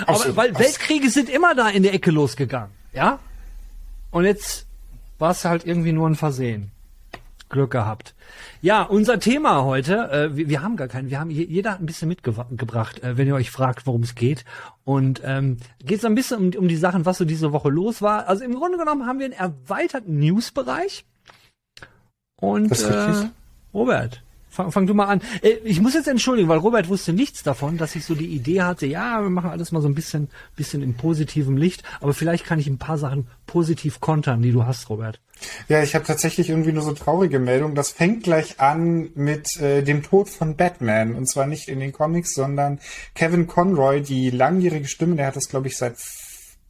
Aber 0.06 0.36
weil 0.36 0.58
Weltkriege 0.58 1.10
sind 1.10 1.28
immer 1.28 1.54
da 1.54 1.68
in 1.68 1.82
der 1.82 1.94
Ecke 1.94 2.10
losgegangen, 2.10 2.70
ja? 2.92 3.18
Und 4.10 4.24
jetzt 4.24 4.66
war 5.18 5.32
es 5.32 5.44
halt 5.44 5.66
irgendwie 5.66 5.92
nur 5.92 6.08
ein 6.08 6.14
Versehen. 6.14 6.70
Glück 7.48 7.70
gehabt. 7.70 8.14
Ja, 8.60 8.82
unser 8.82 9.20
Thema 9.20 9.64
heute, 9.64 10.10
äh, 10.10 10.36
wir, 10.36 10.48
wir, 10.48 10.62
haben 10.62 10.76
gar 10.76 10.88
keinen, 10.88 11.10
wir 11.10 11.20
haben, 11.20 11.30
jeder 11.30 11.72
hat 11.72 11.80
ein 11.80 11.86
bisschen 11.86 12.08
mitgebracht, 12.08 13.02
äh, 13.02 13.16
wenn 13.16 13.28
ihr 13.28 13.34
euch 13.34 13.50
fragt, 13.50 13.86
worum 13.86 14.02
es 14.02 14.14
geht. 14.14 14.44
Und 14.84 15.22
ähm, 15.24 15.58
geht 15.84 15.98
es 15.98 16.04
ein 16.04 16.14
bisschen 16.14 16.54
um, 16.54 16.62
um 16.62 16.68
die 16.68 16.76
Sachen, 16.76 17.06
was 17.06 17.18
so 17.18 17.24
diese 17.24 17.52
Woche 17.52 17.68
los 17.68 18.02
war. 18.02 18.28
Also 18.28 18.44
im 18.44 18.54
Grunde 18.54 18.78
genommen 18.78 19.06
haben 19.06 19.18
wir 19.18 19.26
einen 19.26 19.34
erweiterten 19.34 20.18
Newsbereich. 20.18 21.04
Und 22.40 22.72
äh, 22.82 23.28
Robert, 23.72 24.22
Fang, 24.56 24.72
fang 24.72 24.86
du 24.86 24.94
mal 24.94 25.04
an. 25.04 25.20
Äh, 25.42 25.56
ich 25.64 25.82
muss 25.82 25.92
jetzt 25.92 26.08
entschuldigen, 26.08 26.48
weil 26.48 26.56
Robert 26.56 26.88
wusste 26.88 27.12
nichts 27.12 27.42
davon, 27.42 27.76
dass 27.76 27.94
ich 27.94 28.06
so 28.06 28.14
die 28.14 28.28
Idee 28.34 28.62
hatte, 28.62 28.86
ja, 28.86 29.20
wir 29.20 29.28
machen 29.28 29.50
alles 29.50 29.70
mal 29.70 29.82
so 29.82 29.88
ein 29.88 29.94
bisschen, 29.94 30.30
bisschen 30.56 30.82
in 30.82 30.94
positivem 30.94 31.58
Licht, 31.58 31.82
aber 32.00 32.14
vielleicht 32.14 32.46
kann 32.46 32.58
ich 32.58 32.66
ein 32.66 32.78
paar 32.78 32.96
Sachen 32.96 33.28
positiv 33.46 34.00
kontern, 34.00 34.40
die 34.40 34.52
du 34.52 34.64
hast, 34.64 34.88
Robert. 34.88 35.20
Ja, 35.68 35.82
ich 35.82 35.94
habe 35.94 36.06
tatsächlich 36.06 36.48
irgendwie 36.48 36.72
nur 36.72 36.82
so 36.82 36.92
traurige 36.92 37.38
Meldungen. 37.38 37.74
Das 37.74 37.90
fängt 37.90 38.22
gleich 38.22 38.58
an 38.58 39.10
mit 39.14 39.60
äh, 39.60 39.82
dem 39.82 40.02
Tod 40.02 40.30
von 40.30 40.56
Batman. 40.56 41.14
Und 41.14 41.28
zwar 41.28 41.46
nicht 41.46 41.68
in 41.68 41.78
den 41.78 41.92
Comics, 41.92 42.32
sondern 42.32 42.80
Kevin 43.14 43.46
Conroy, 43.46 44.00
die 44.00 44.30
langjährige 44.30 44.88
Stimme, 44.88 45.16
der 45.16 45.26
hat 45.26 45.36
das, 45.36 45.50
glaube 45.50 45.66
ich, 45.68 45.76
seit 45.76 45.96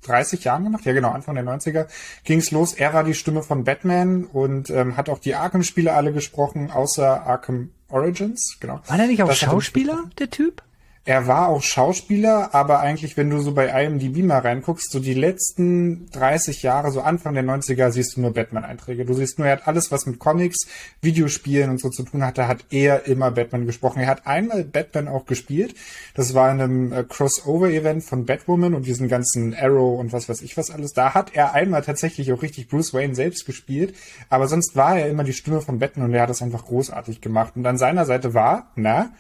30 0.07 0.45
Jahren 0.45 0.65
gemacht, 0.65 0.85
ja 0.85 0.93
genau, 0.93 1.11
Anfang 1.11 1.35
der 1.35 1.45
90er 1.45 1.87
ging's 2.25 2.51
los. 2.51 2.75
Er 2.75 2.93
war 2.95 3.05
die 3.05 3.15
Stimme 3.15 3.43
von 3.43 3.65
Batman 3.65 4.25
und 4.25 4.71
ähm, 4.71 4.97
hat 4.97 5.09
auch 5.09 5.19
die 5.19 5.35
Arkham-Spiele 5.35 5.93
alle 5.93 6.13
gesprochen, 6.13 6.71
außer 6.71 7.27
Arkham 7.27 7.71
Origins, 7.89 8.57
genau. 8.61 8.81
War 8.87 8.97
der 8.97 9.07
nicht 9.07 9.23
auch 9.23 9.29
das 9.29 9.39
Schauspieler, 9.39 10.05
der 10.19 10.31
Typ? 10.31 10.63
Er 11.09 11.29
war 11.29 11.51
auch 11.51 11.63
Schauspieler, 11.63 12.53
aber 12.53 12.81
eigentlich, 12.81 13.17
wenn 13.17 13.31
du 13.31 13.39
so 13.39 13.55
bei 13.55 13.69
IMDb 13.69 14.25
mal 14.25 14.41
reinguckst, 14.41 14.91
so 14.91 14.99
die 14.99 15.15
letzten 15.15 16.11
30 16.11 16.65
Jahre, 16.65 16.91
so 16.91 17.01
Anfang 17.01 17.35
der 17.35 17.45
90er, 17.45 17.93
siehst 17.93 18.17
du 18.17 18.23
nur 18.23 18.35
Batman-Einträge. 18.35 19.05
Du 19.05 19.15
siehst 19.15 19.39
nur, 19.39 19.47
er 19.47 19.59
hat 19.59 19.69
alles, 19.69 19.93
was 19.93 20.07
mit 20.07 20.19
Comics, 20.19 20.67
Videospielen 21.03 21.71
und 21.71 21.81
so 21.81 21.91
zu 21.91 22.03
tun 22.03 22.25
hatte, 22.25 22.49
hat 22.49 22.65
er 22.71 23.07
immer 23.07 23.31
Batman 23.31 23.67
gesprochen. 23.67 24.01
Er 24.01 24.09
hat 24.09 24.27
einmal 24.27 24.65
Batman 24.65 25.07
auch 25.07 25.27
gespielt. 25.27 25.77
Das 26.15 26.35
war 26.35 26.51
in 26.51 26.61
einem 26.61 26.93
äh, 26.93 27.05
Crossover-Event 27.05 28.03
von 28.03 28.27
Batwoman 28.27 28.75
und 28.75 28.85
diesen 28.85 29.07
ganzen 29.07 29.55
Arrow 29.55 30.01
und 30.01 30.13
was 30.13 30.29
weiß 30.29 30.43
ich 30.43 30.57
was 30.57 30.73
alles. 30.73 30.93
Da 30.93 31.15
hat 31.15 31.37
er 31.37 31.55
einmal 31.55 31.83
tatsächlich 31.83 32.33
auch 32.33 32.43
richtig 32.43 32.67
Bruce 32.67 32.93
Wayne 32.93 33.15
selbst 33.15 33.47
gespielt. 33.47 33.95
Aber 34.29 34.49
sonst 34.49 34.75
war 34.75 34.99
er 34.99 35.09
immer 35.09 35.23
die 35.23 35.35
Stimme 35.35 35.61
von 35.61 35.79
Batman 35.79 36.07
und 36.07 36.15
er 36.15 36.23
hat 36.23 36.31
das 36.31 36.43
einfach 36.43 36.65
großartig 36.65 37.21
gemacht. 37.21 37.53
Und 37.55 37.65
an 37.65 37.79
seiner 37.79 38.07
Seite 38.07 38.35
war, 38.35 38.73
na, 38.75 39.11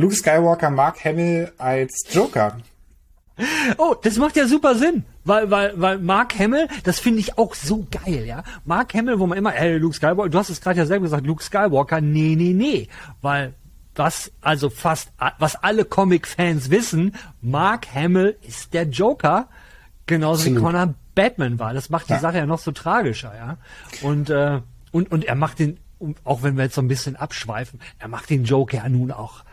Luke 0.00 0.14
Skywalker, 0.14 0.70
Mark 0.70 1.04
Hamill 1.04 1.52
als 1.58 2.06
Joker. 2.10 2.56
Oh, 3.78 3.94
das 4.02 4.16
macht 4.16 4.36
ja 4.36 4.46
super 4.46 4.74
Sinn, 4.74 5.04
weil 5.24 5.50
weil 5.50 5.72
weil 5.80 5.98
Mark 5.98 6.38
Hamill, 6.38 6.68
das 6.84 6.98
finde 6.98 7.20
ich 7.20 7.38
auch 7.38 7.54
so 7.54 7.86
geil, 7.90 8.24
ja. 8.26 8.42
Mark 8.64 8.94
Hamill, 8.94 9.18
wo 9.18 9.26
man 9.26 9.38
immer, 9.38 9.50
hey, 9.50 9.76
Luke 9.78 9.94
Skywalker, 9.94 10.28
du 10.28 10.38
hast 10.38 10.50
es 10.50 10.60
gerade 10.60 10.78
ja 10.78 10.86
selber 10.86 11.04
gesagt, 11.04 11.26
Luke 11.26 11.42
Skywalker, 11.42 12.00
nee, 12.00 12.34
nee, 12.36 12.52
nee, 12.52 12.88
weil 13.22 13.54
was 13.94 14.32
also 14.40 14.70
fast 14.70 15.10
was 15.38 15.56
alle 15.62 15.84
Comic 15.84 16.26
Fans 16.26 16.70
wissen, 16.70 17.14
Mark 17.42 17.94
Hamill 17.94 18.36
ist 18.46 18.72
der 18.72 18.84
Joker, 18.84 19.48
genauso 20.06 20.42
Absolut. 20.42 20.58
wie 20.58 20.62
Connor 20.62 20.94
Batman 21.14 21.58
war. 21.58 21.74
Das 21.74 21.90
macht 21.90 22.08
die 22.08 22.14
ja. 22.14 22.20
Sache 22.20 22.38
ja 22.38 22.46
noch 22.46 22.58
so 22.58 22.72
tragischer, 22.72 23.34
ja. 23.34 23.58
Und 24.02 24.30
äh, 24.30 24.60
und 24.92 25.12
und 25.12 25.24
er 25.24 25.34
macht 25.34 25.58
den 25.58 25.78
auch 26.24 26.42
wenn 26.42 26.56
wir 26.56 26.64
jetzt 26.64 26.74
so 26.74 26.80
ein 26.80 26.88
bisschen 26.88 27.16
abschweifen, 27.16 27.80
er 27.98 28.08
macht 28.08 28.30
den 28.30 28.44
Joker 28.44 28.78
ja 28.78 28.88
nun 28.88 29.10
auch 29.12 29.44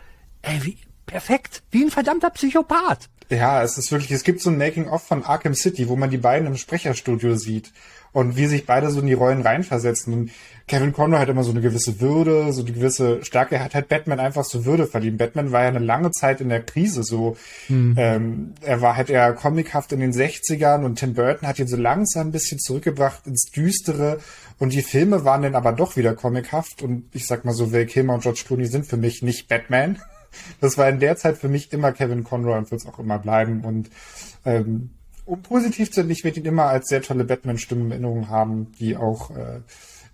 ey, 0.47 0.63
wie, 0.63 0.77
perfekt, 1.05 1.63
wie 1.71 1.83
ein 1.83 1.91
verdammter 1.91 2.29
Psychopath. 2.29 3.09
Ja, 3.29 3.61
es 3.61 3.77
ist 3.77 3.91
wirklich, 3.91 4.11
es 4.11 4.23
gibt 4.23 4.41
so 4.41 4.49
ein 4.49 4.57
Making-of 4.57 5.03
von 5.03 5.23
Arkham 5.23 5.53
City, 5.53 5.89
wo 5.89 5.97
man 5.97 6.09
die 6.09 6.17
beiden 6.17 6.47
im 6.47 6.55
Sprecherstudio 6.55 7.35
sieht 7.35 7.73
und 8.13 8.37
wie 8.37 8.45
sich 8.45 8.65
beide 8.65 8.89
so 8.89 9.01
in 9.01 9.07
die 9.07 9.13
Rollen 9.13 9.41
reinversetzen. 9.41 10.13
Und 10.13 10.31
Kevin 10.65 10.93
Conroy 10.93 11.19
hat 11.19 11.27
immer 11.27 11.43
so 11.43 11.51
eine 11.51 11.59
gewisse 11.59 11.99
Würde, 11.99 12.53
so 12.53 12.61
eine 12.61 12.71
gewisse 12.71 13.23
Stärke. 13.25 13.55
Er 13.55 13.65
hat 13.65 13.75
halt 13.75 13.89
Batman 13.89 14.21
einfach 14.21 14.45
so 14.45 14.63
Würde 14.63 14.87
verdient. 14.87 15.17
Batman 15.17 15.51
war 15.51 15.63
ja 15.63 15.67
eine 15.67 15.79
lange 15.79 16.11
Zeit 16.11 16.39
in 16.39 16.47
der 16.47 16.63
Krise 16.63 17.03
so. 17.03 17.35
Hm. 17.67 17.95
Ähm, 17.97 18.53
er 18.61 18.81
war 18.81 18.95
halt 18.95 19.09
eher 19.09 19.33
comichaft 19.33 19.91
in 19.91 19.99
den 19.99 20.13
60ern 20.13 20.85
und 20.85 20.97
Tim 20.97 21.13
Burton 21.13 21.47
hat 21.47 21.59
ihn 21.59 21.67
so 21.67 21.77
langsam 21.77 22.29
ein 22.29 22.31
bisschen 22.31 22.59
zurückgebracht 22.59 23.27
ins 23.27 23.51
Düstere. 23.53 24.19
Und 24.57 24.71
die 24.71 24.81
Filme 24.81 25.25
waren 25.25 25.41
dann 25.41 25.55
aber 25.55 25.73
doch 25.73 25.97
wieder 25.97 26.15
comichaft. 26.15 26.81
Und 26.81 27.09
ich 27.13 27.27
sag 27.27 27.43
mal 27.43 27.53
so, 27.53 27.73
Val 27.73 27.85
Kilmer 27.85 28.13
und 28.13 28.23
George 28.23 28.43
Clooney 28.47 28.67
sind 28.67 28.85
für 28.85 28.97
mich 28.97 29.21
nicht 29.21 29.49
Batman. 29.49 29.99
Das 30.61 30.77
war 30.77 30.89
in 30.89 30.99
der 30.99 31.15
Zeit 31.17 31.37
für 31.37 31.49
mich 31.49 31.71
immer 31.73 31.91
Kevin 31.91 32.23
Conroy 32.23 32.57
und 32.57 32.71
wird 32.71 32.81
es 32.81 32.87
auch 32.87 32.99
immer 32.99 33.19
bleiben. 33.19 33.63
Und 33.63 33.89
ähm, 34.45 34.91
um 35.25 35.41
positiv 35.41 35.91
zu 35.91 36.01
sein, 36.01 36.09
ich 36.09 36.23
werde 36.23 36.39
ihn 36.39 36.45
immer 36.45 36.65
als 36.65 36.87
sehr 36.87 37.01
tolle 37.01 37.25
Batman-Stimme 37.25 37.83
in 37.83 37.91
Erinnerung 37.91 38.29
haben, 38.29 38.71
die 38.79 38.95
auch 38.95 39.31
äh, 39.31 39.61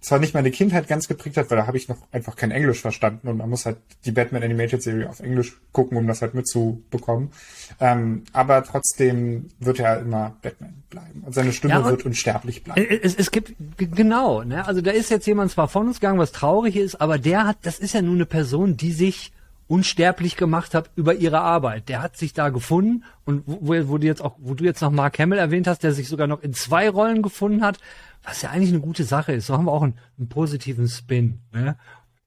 zwar 0.04 0.20
nicht 0.20 0.34
meine 0.34 0.52
Kindheit 0.52 0.88
ganz 0.88 1.08
geprägt 1.08 1.38
hat, 1.38 1.50
weil 1.50 1.58
da 1.58 1.66
habe 1.66 1.78
ich 1.78 1.88
noch 1.88 1.98
einfach 2.12 2.36
kein 2.36 2.52
Englisch 2.52 2.82
verstanden 2.82 3.28
und 3.30 3.38
man 3.38 3.50
muss 3.50 3.66
halt 3.66 3.78
die 4.06 4.12
Batman 4.12 4.44
Animated 4.44 4.84
Serie 4.84 5.10
auf 5.10 5.22
Englisch 5.22 5.58
gucken, 5.72 5.98
um 5.98 6.08
das 6.08 6.22
halt 6.22 6.34
mitzubekommen. 6.34 7.32
Ähm, 7.80 8.24
aber 8.34 8.64
trotzdem 8.64 9.50
wird 9.60 9.80
er 9.80 10.00
immer 10.00 10.36
Batman 10.42 10.84
bleiben 10.90 11.24
und 11.26 11.34
seine 11.34 11.54
Stimme 11.54 11.76
ja, 11.76 11.80
und 11.80 11.90
wird 11.90 12.06
unsterblich 12.06 12.64
bleiben. 12.64 12.86
Es, 13.02 13.16
es 13.16 13.32
gibt 13.32 13.54
genau, 13.78 14.44
ne? 14.44 14.68
Also 14.68 14.82
da 14.82 14.92
ist 14.92 15.10
jetzt 15.10 15.26
jemand 15.26 15.52
zwar 15.52 15.70
von 15.70 15.88
uns 15.88 16.02
gegangen, 16.02 16.20
was 16.20 16.34
traurig 16.34 16.76
ist, 16.76 17.00
aber 17.00 17.18
der 17.18 17.48
hat, 17.48 17.58
das 17.62 17.80
ist 17.80 17.94
ja 17.94 18.02
nur 18.02 18.16
eine 18.16 18.26
Person, 18.26 18.76
die 18.76 18.92
sich 18.92 19.32
unsterblich 19.74 20.38
gemacht 20.38 20.76
hat 20.76 20.92
über 20.96 21.16
ihre 21.16 21.42
Arbeit. 21.42 21.90
Der 21.90 22.04
hat 22.04 22.16
sich 22.16 22.34
da 22.34 22.50
gefunden 22.50 23.04
und 23.26 23.42
wo, 23.48 23.74
wo 23.88 23.98
du 23.98 24.06
jetzt 24.06 24.22
auch, 24.22 24.36
wo 24.38 24.54
du 24.54 24.64
jetzt 24.66 24.82
noch 24.82 24.92
Mark 24.92 25.18
Hamill 25.18 25.40
erwähnt 25.40 25.66
hast, 25.66 25.82
der 25.82 25.94
sich 25.94 26.08
sogar 26.08 26.28
noch 26.28 26.44
in 26.44 26.54
zwei 26.54 26.88
Rollen 26.88 27.24
gefunden 27.24 27.64
hat, 27.64 27.80
was 28.22 28.44
ja 28.44 28.52
eigentlich 28.52 28.70
eine 28.70 28.82
gute 28.82 29.04
Sache 29.04 29.34
ist. 29.34 29.48
So 29.48 29.58
haben 29.58 29.66
wir 29.66 29.72
auch 29.72 29.82
einen, 29.82 29.98
einen 30.20 30.30
positiven 30.30 30.88
Spin. 30.88 31.40
Ne? 31.52 31.76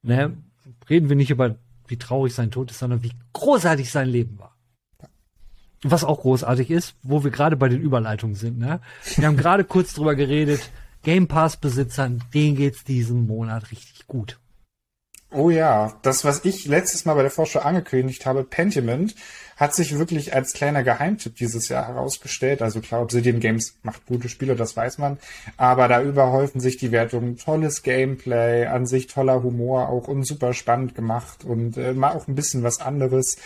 Ne? 0.02 0.36
Reden 0.90 1.08
wir 1.08 1.14
nicht 1.14 1.30
über, 1.30 1.54
wie 1.86 1.96
traurig 1.96 2.34
sein 2.34 2.50
Tod 2.50 2.72
ist, 2.72 2.80
sondern 2.80 3.04
wie 3.04 3.12
großartig 3.32 3.92
sein 3.92 4.08
Leben 4.08 4.40
war. 4.40 4.56
Was 5.84 6.02
auch 6.02 6.22
großartig 6.22 6.68
ist, 6.68 6.96
wo 7.04 7.22
wir 7.22 7.30
gerade 7.30 7.56
bei 7.56 7.68
den 7.68 7.80
Überleitungen 7.80 8.34
sind. 8.34 8.58
Ne? 8.58 8.80
Wir 9.14 9.28
haben 9.28 9.36
gerade 9.36 9.62
kurz 9.62 9.94
drüber 9.94 10.16
geredet. 10.16 10.68
Game 11.04 11.28
Pass 11.28 11.56
Besitzern, 11.58 12.24
denen 12.34 12.56
geht's 12.56 12.82
diesen 12.82 13.28
Monat 13.28 13.70
richtig 13.70 14.08
gut. 14.08 14.40
Oh 15.32 15.50
ja, 15.50 15.92
das, 16.02 16.24
was 16.24 16.44
ich 16.44 16.66
letztes 16.66 17.04
Mal 17.04 17.14
bei 17.14 17.22
der 17.22 17.30
Vorschau 17.30 17.60
angekündigt 17.60 18.26
habe, 18.26 18.44
Pentiment, 18.44 19.14
hat 19.56 19.74
sich 19.74 19.98
wirklich 19.98 20.34
als 20.34 20.52
kleiner 20.52 20.82
Geheimtipp 20.82 21.34
dieses 21.36 21.68
Jahr 21.68 21.88
herausgestellt. 21.88 22.62
Also 22.62 22.80
klar, 22.80 23.02
Obsidian 23.02 23.40
Games 23.40 23.74
macht 23.82 24.06
gute 24.06 24.28
Spiele, 24.28 24.54
das 24.54 24.76
weiß 24.76 24.98
man. 24.98 25.18
Aber 25.56 25.88
da 25.88 26.02
überhäufen 26.02 26.60
sich 26.60 26.76
die 26.76 26.92
Wertungen. 26.92 27.38
Tolles 27.38 27.82
Gameplay, 27.82 28.66
an 28.66 28.86
sich 28.86 29.06
toller 29.06 29.42
Humor, 29.42 29.88
auch 29.88 30.08
und 30.08 30.24
super 30.24 30.52
spannend 30.52 30.94
gemacht 30.94 31.44
und 31.44 31.76
äh, 31.76 31.94
mal 31.94 32.12
auch 32.12 32.28
ein 32.28 32.34
bisschen 32.34 32.62
was 32.62 32.80
anderes. 32.80 33.36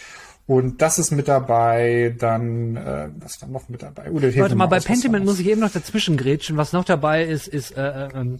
Und 0.47 0.83
das 0.83 0.99
ist 0.99 1.13
mit 1.13 1.29
dabei, 1.29 2.13
dann, 2.19 2.77
äh, 2.77 3.09
was 3.21 3.35
ist 3.35 3.43
dann 3.43 3.53
noch 3.53 3.69
mit 3.69 3.83
dabei? 3.83 4.11
Uh, 4.11 4.21
Warte 4.21 4.57
mal, 4.57 4.67
bei 4.67 4.81
Pentiment 4.81 5.25
muss 5.25 5.39
ich 5.39 5.47
eben 5.47 5.61
noch 5.61 5.71
dazwischen 5.71 6.17
grätschen. 6.17 6.57
Was 6.57 6.73
noch 6.73 6.85
dabei 6.85 7.25
ist, 7.25 7.47
ist 7.47 7.77
äh, 7.77 8.07
äh, 8.07 8.09
ähm, 8.17 8.39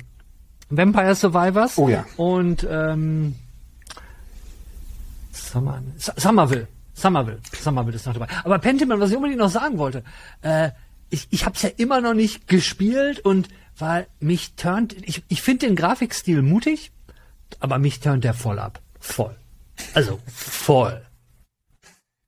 Vampire 0.71 1.15
Survivors. 1.15 1.77
Oh 1.79 1.89
ja. 1.89 2.05
Und 2.17 2.67
ähm, 2.69 3.35
Summer, 5.33 5.83
Somerville. 5.99 6.69
Somerville. 6.95 7.41
Somerville 7.61 7.97
ist 7.97 8.07
noch 8.07 8.15
dabei. 8.15 8.29
Aber 8.45 8.59
Pentiment, 8.59 9.01
was 9.01 9.11
ich 9.11 9.17
unbedingt 9.17 9.41
noch 9.41 9.51
sagen 9.51 9.79
wollte, 9.79 10.05
äh, 10.43 10.71
ich, 11.11 11.27
ich 11.31 11.45
habe 11.45 11.57
es 11.57 11.63
ja 11.63 11.71
immer 11.77 12.01
noch 12.01 12.15
nicht 12.15 12.47
gespielt 12.47 13.21
und 13.21 13.49
weil 13.79 14.07
mich 14.21 14.55
turnt, 14.55 14.95
ich, 15.09 15.25
ich 15.29 15.43
finde 15.43 15.67
den 15.67 15.77
Grafikstil 15.77 16.43
mutig, 16.43 16.93
aber 17.59 17.79
mich 17.79 18.01
turnt 18.01 18.25
der 18.25 18.35
voll 18.35 18.59
ab. 18.59 18.81
Voll. 19.01 19.35
Also 19.95 20.21
voll. 20.27 21.03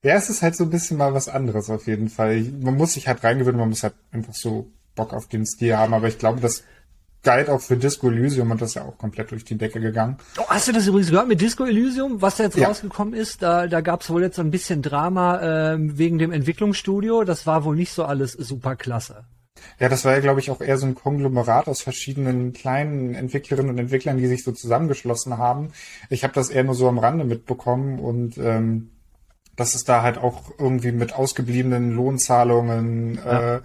Ja, 0.03 0.15
es 0.15 0.31
ist 0.31 0.43
halt 0.43 0.57
so 0.57 0.65
ein 0.65 0.71
bisschen 0.71 0.97
mal 0.97 1.15
was 1.15 1.29
anderes 1.29 1.71
auf 1.71 1.87
jeden 1.87 2.09
Fall. 2.09 2.41
Man 2.61 2.77
muss 2.77 2.95
sich 2.95 3.07
halt 3.07 3.23
reingewöhnen, 3.23 3.61
man 3.61 3.69
muss 3.69 3.85
halt 3.85 3.95
einfach 4.11 4.35
so 4.35 4.69
Bock 4.97 5.13
auf 5.13 5.29
den 5.29 5.47
Stil 5.47 5.77
haben, 5.77 5.95
aber 5.95 6.09
ich 6.09 6.19
glaube, 6.19 6.41
das 6.41 6.65
galt 7.23 7.49
auch 7.49 7.61
für 7.61 7.77
Disco 7.77 8.09
Elysium 8.09 8.51
und 8.51 8.61
das 8.61 8.71
ist 8.71 8.75
ja 8.75 8.85
auch 8.85 8.99
komplett 8.99 9.31
durch 9.31 9.45
die 9.45 9.57
Decke 9.57 9.81
gegangen. 9.81 10.17
Oh, 10.39 10.45
hast 10.49 10.69
du 10.69 10.73
das 10.73 10.87
übrigens 10.87 11.11
gehört 11.11 11.29
mit 11.29 11.41
Disco 11.41 11.65
Elysium, 11.65 12.21
was 12.21 12.37
da 12.37 12.45
jetzt 12.45 12.57
ja. 12.57 12.69
rausgekommen 12.69 13.15
ist? 13.15 13.43
Da, 13.43 13.67
da 13.67 13.81
gab 13.81 14.03
es 14.03 14.11
wohl 14.11 14.23
jetzt 14.23 14.37
so 14.37 14.43
ein 14.43 14.51
bisschen 14.51 14.83
Drama 14.83 15.73
äh, 15.73 15.77
wegen 15.79 16.19
dem 16.19 16.33
Entwicklungsstudio. 16.33 17.25
Das 17.25 17.47
war 17.47 17.65
wohl 17.65 17.77
nicht 17.77 17.93
so 17.93 18.05
alles 18.05 18.33
super 18.33 18.77
klasse. 18.77 19.25
Ja, 19.79 19.89
das 19.89 20.05
war 20.05 20.13
ja, 20.13 20.21
glaube 20.21 20.41
ich, 20.41 20.51
auch 20.51 20.61
eher 20.61 20.79
so 20.79 20.87
ein 20.87 20.95
Konglomerat 20.95 21.69
aus 21.69 21.83
verschiedenen 21.83 22.53
kleinen 22.53 23.15
Entwicklerinnen 23.15 23.71
und 23.71 23.79
Entwicklern, 23.79 24.17
die 24.17 24.27
sich 24.27 24.43
so 24.43 24.53
zusammengeschlossen 24.53 25.39
haben. 25.39 25.73
Ich 26.11 26.25
habe 26.25 26.35
das 26.35 26.51
eher 26.51 26.65
nur 26.65 26.75
so 26.75 26.89
am 26.89 26.99
Rande 26.99 27.25
mitbekommen 27.25 28.01
und 28.01 28.39
ähm, 28.39 28.91
dass 29.55 29.75
es 29.75 29.85
da 29.85 30.03
halt 30.03 30.19
auch 30.19 30.51
irgendwie 30.59 30.93
mit 30.93 31.15
ausgebliebenen 31.15 31.93
Lohnzahlungen 31.93 33.17
ja. 33.17 33.57
äh, 33.57 33.61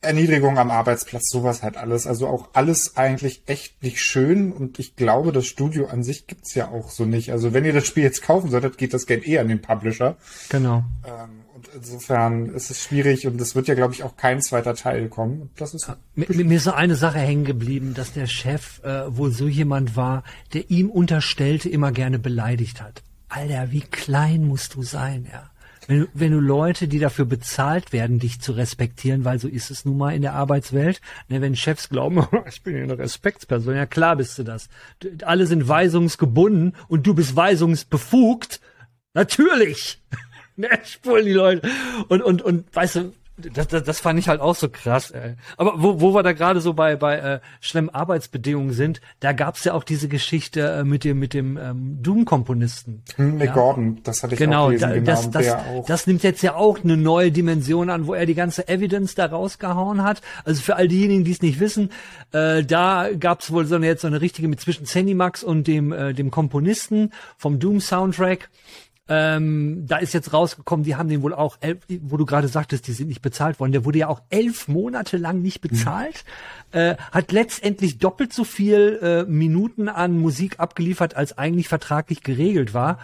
Erniedrigung 0.00 0.58
am 0.58 0.70
Arbeitsplatz, 0.70 1.28
sowas 1.28 1.62
halt 1.62 1.76
alles. 1.76 2.06
Also 2.06 2.28
auch 2.28 2.48
alles 2.52 2.96
eigentlich 2.96 3.42
echt 3.46 3.82
nicht 3.82 4.00
schön 4.00 4.52
und 4.52 4.78
ich 4.78 4.96
glaube, 4.96 5.32
das 5.32 5.46
Studio 5.46 5.86
an 5.86 6.02
sich 6.02 6.26
gibt's 6.26 6.54
ja 6.54 6.68
auch 6.68 6.90
so 6.90 7.04
nicht. 7.04 7.32
Also 7.32 7.52
wenn 7.52 7.64
ihr 7.64 7.72
das 7.72 7.86
Spiel 7.86 8.04
jetzt 8.04 8.22
kaufen 8.22 8.50
solltet, 8.50 8.78
geht 8.78 8.94
das 8.94 9.06
Geld 9.06 9.26
eher 9.26 9.40
an 9.40 9.48
den 9.48 9.60
Publisher. 9.60 10.16
Genau. 10.50 10.84
Ähm, 11.04 11.44
und 11.54 11.68
insofern 11.74 12.54
ist 12.54 12.70
es 12.70 12.82
schwierig 12.82 13.26
und 13.26 13.40
es 13.40 13.56
wird 13.56 13.66
ja, 13.66 13.74
glaube 13.74 13.92
ich, 13.92 14.04
auch 14.04 14.16
kein 14.16 14.40
zweiter 14.40 14.74
Teil 14.74 15.08
kommen. 15.08 15.50
Das 15.56 15.74
ist 15.74 15.90
mir, 16.14 16.26
mir 16.28 16.56
ist 16.56 16.64
so 16.64 16.72
eine 16.72 16.94
Sache 16.94 17.18
hängen 17.18 17.44
geblieben, 17.44 17.94
dass 17.94 18.12
der 18.12 18.26
Chef 18.26 18.82
äh, 18.84 19.16
wohl 19.16 19.32
so 19.32 19.48
jemand 19.48 19.96
war, 19.96 20.22
der 20.52 20.70
ihm 20.70 20.90
unterstellte, 20.90 21.68
immer 21.68 21.90
gerne 21.90 22.20
beleidigt 22.20 22.80
hat. 22.80 23.02
Alter, 23.28 23.72
wie 23.72 23.80
klein 23.80 24.46
musst 24.46 24.74
du 24.74 24.82
sein, 24.82 25.26
ja 25.30 25.50
wenn, 25.88 26.06
wenn 26.12 26.32
du 26.32 26.38
Leute, 26.38 26.86
die 26.86 26.98
dafür 26.98 27.24
bezahlt 27.24 27.92
werden, 27.92 28.18
dich 28.18 28.40
zu 28.40 28.52
respektieren, 28.52 29.24
weil 29.24 29.40
so 29.40 29.48
ist 29.48 29.70
es 29.70 29.84
nun 29.84 29.96
mal 29.96 30.14
in 30.14 30.22
der 30.22 30.34
Arbeitswelt, 30.34 31.00
ne, 31.28 31.40
wenn 31.40 31.56
Chefs 31.56 31.88
glauben, 31.88 32.24
ich 32.48 32.62
bin 32.62 32.76
eine 32.76 32.98
Respektsperson, 32.98 33.74
ja 33.74 33.86
klar 33.86 34.16
bist 34.16 34.38
du 34.38 34.44
das. 34.44 34.68
Alle 35.24 35.46
sind 35.46 35.66
weisungsgebunden 35.66 36.76
und 36.88 37.06
du 37.06 37.14
bist 37.14 37.34
weisungsbefugt. 37.34 38.60
Natürlich. 39.14 40.00
ne, 40.56 40.68
spulen 40.84 41.24
die 41.24 41.32
Leute. 41.32 41.68
Und, 42.08 42.22
und, 42.22 42.42
und, 42.42 42.76
weißt 42.76 42.96
du, 42.96 43.12
das, 43.38 43.68
das, 43.68 43.84
das 43.84 44.00
fand 44.00 44.18
ich 44.18 44.28
halt 44.28 44.40
auch 44.40 44.54
so 44.54 44.68
krass. 44.68 45.10
Ey. 45.10 45.34
Aber 45.56 45.74
wo, 45.76 46.00
wo 46.00 46.14
wir 46.14 46.22
da 46.22 46.32
gerade 46.32 46.60
so 46.60 46.74
bei 46.74 46.96
bei 46.96 47.16
äh, 47.16 47.40
schlimmen 47.60 47.90
Arbeitsbedingungen 47.90 48.72
sind, 48.72 49.00
da 49.20 49.32
gab's 49.32 49.64
ja 49.64 49.74
auch 49.74 49.84
diese 49.84 50.08
Geschichte 50.08 50.60
äh, 50.60 50.84
mit 50.84 51.04
dem 51.04 51.18
mit 51.18 51.34
dem 51.34 51.56
ähm, 51.56 51.98
Doom-Komponisten. 52.02 53.02
Hm, 53.16 53.40
ja. 53.40 53.52
Gordon, 53.52 54.00
das 54.02 54.22
hatte 54.22 54.34
ich 54.34 54.38
genau, 54.38 54.66
auch 54.66 54.68
gelesen. 54.68 54.88
Da, 54.88 54.94
genau, 54.94 55.06
das, 55.06 55.30
das, 55.30 55.54
auch. 55.54 55.86
das 55.86 56.06
nimmt 56.06 56.22
jetzt 56.22 56.42
ja 56.42 56.54
auch 56.54 56.82
eine 56.82 56.96
neue 56.96 57.30
Dimension 57.30 57.90
an, 57.90 58.06
wo 58.06 58.14
er 58.14 58.26
die 58.26 58.34
ganze 58.34 58.68
Evidence 58.68 59.14
da 59.14 59.26
rausgehauen 59.26 60.02
hat. 60.02 60.20
Also 60.44 60.60
für 60.62 60.76
all 60.76 60.88
diejenigen, 60.88 61.24
die 61.24 61.32
es 61.32 61.42
nicht 61.42 61.60
wissen, 61.60 61.90
äh, 62.32 62.64
da 62.64 63.08
gab's 63.18 63.52
wohl 63.52 63.66
so 63.66 63.76
eine 63.76 63.86
jetzt 63.86 64.02
so 64.02 64.08
eine 64.08 64.20
richtige 64.20 64.48
mit 64.48 64.60
zwischen 64.60 64.86
Zenimax 64.86 65.44
und 65.44 65.66
dem 65.66 65.92
äh, 65.92 66.12
dem 66.12 66.30
Komponisten 66.30 67.12
vom 67.36 67.58
Doom-Soundtrack 67.58 68.48
ähm, 69.08 69.84
da 69.86 69.96
ist 69.96 70.12
jetzt 70.12 70.32
rausgekommen, 70.32 70.84
die 70.84 70.96
haben 70.96 71.08
den 71.08 71.22
wohl 71.22 71.34
auch, 71.34 71.56
elf, 71.60 71.78
wo 72.02 72.16
du 72.16 72.26
gerade 72.26 72.48
sagtest, 72.48 72.86
die 72.86 72.92
sind 72.92 73.08
nicht 73.08 73.22
bezahlt 73.22 73.58
worden. 73.58 73.72
Der 73.72 73.84
wurde 73.84 73.98
ja 73.98 74.08
auch 74.08 74.20
elf 74.28 74.68
Monate 74.68 75.16
lang 75.16 75.40
nicht 75.40 75.60
bezahlt, 75.60 76.24
mhm. 76.72 76.78
äh, 76.78 76.96
hat 77.10 77.32
letztendlich 77.32 77.98
doppelt 77.98 78.32
so 78.32 78.44
viel 78.44 78.98
äh, 79.02 79.30
Minuten 79.30 79.88
an 79.88 80.18
Musik 80.18 80.60
abgeliefert, 80.60 81.16
als 81.16 81.38
eigentlich 81.38 81.68
vertraglich 81.68 82.22
geregelt 82.22 82.74
war. 82.74 82.98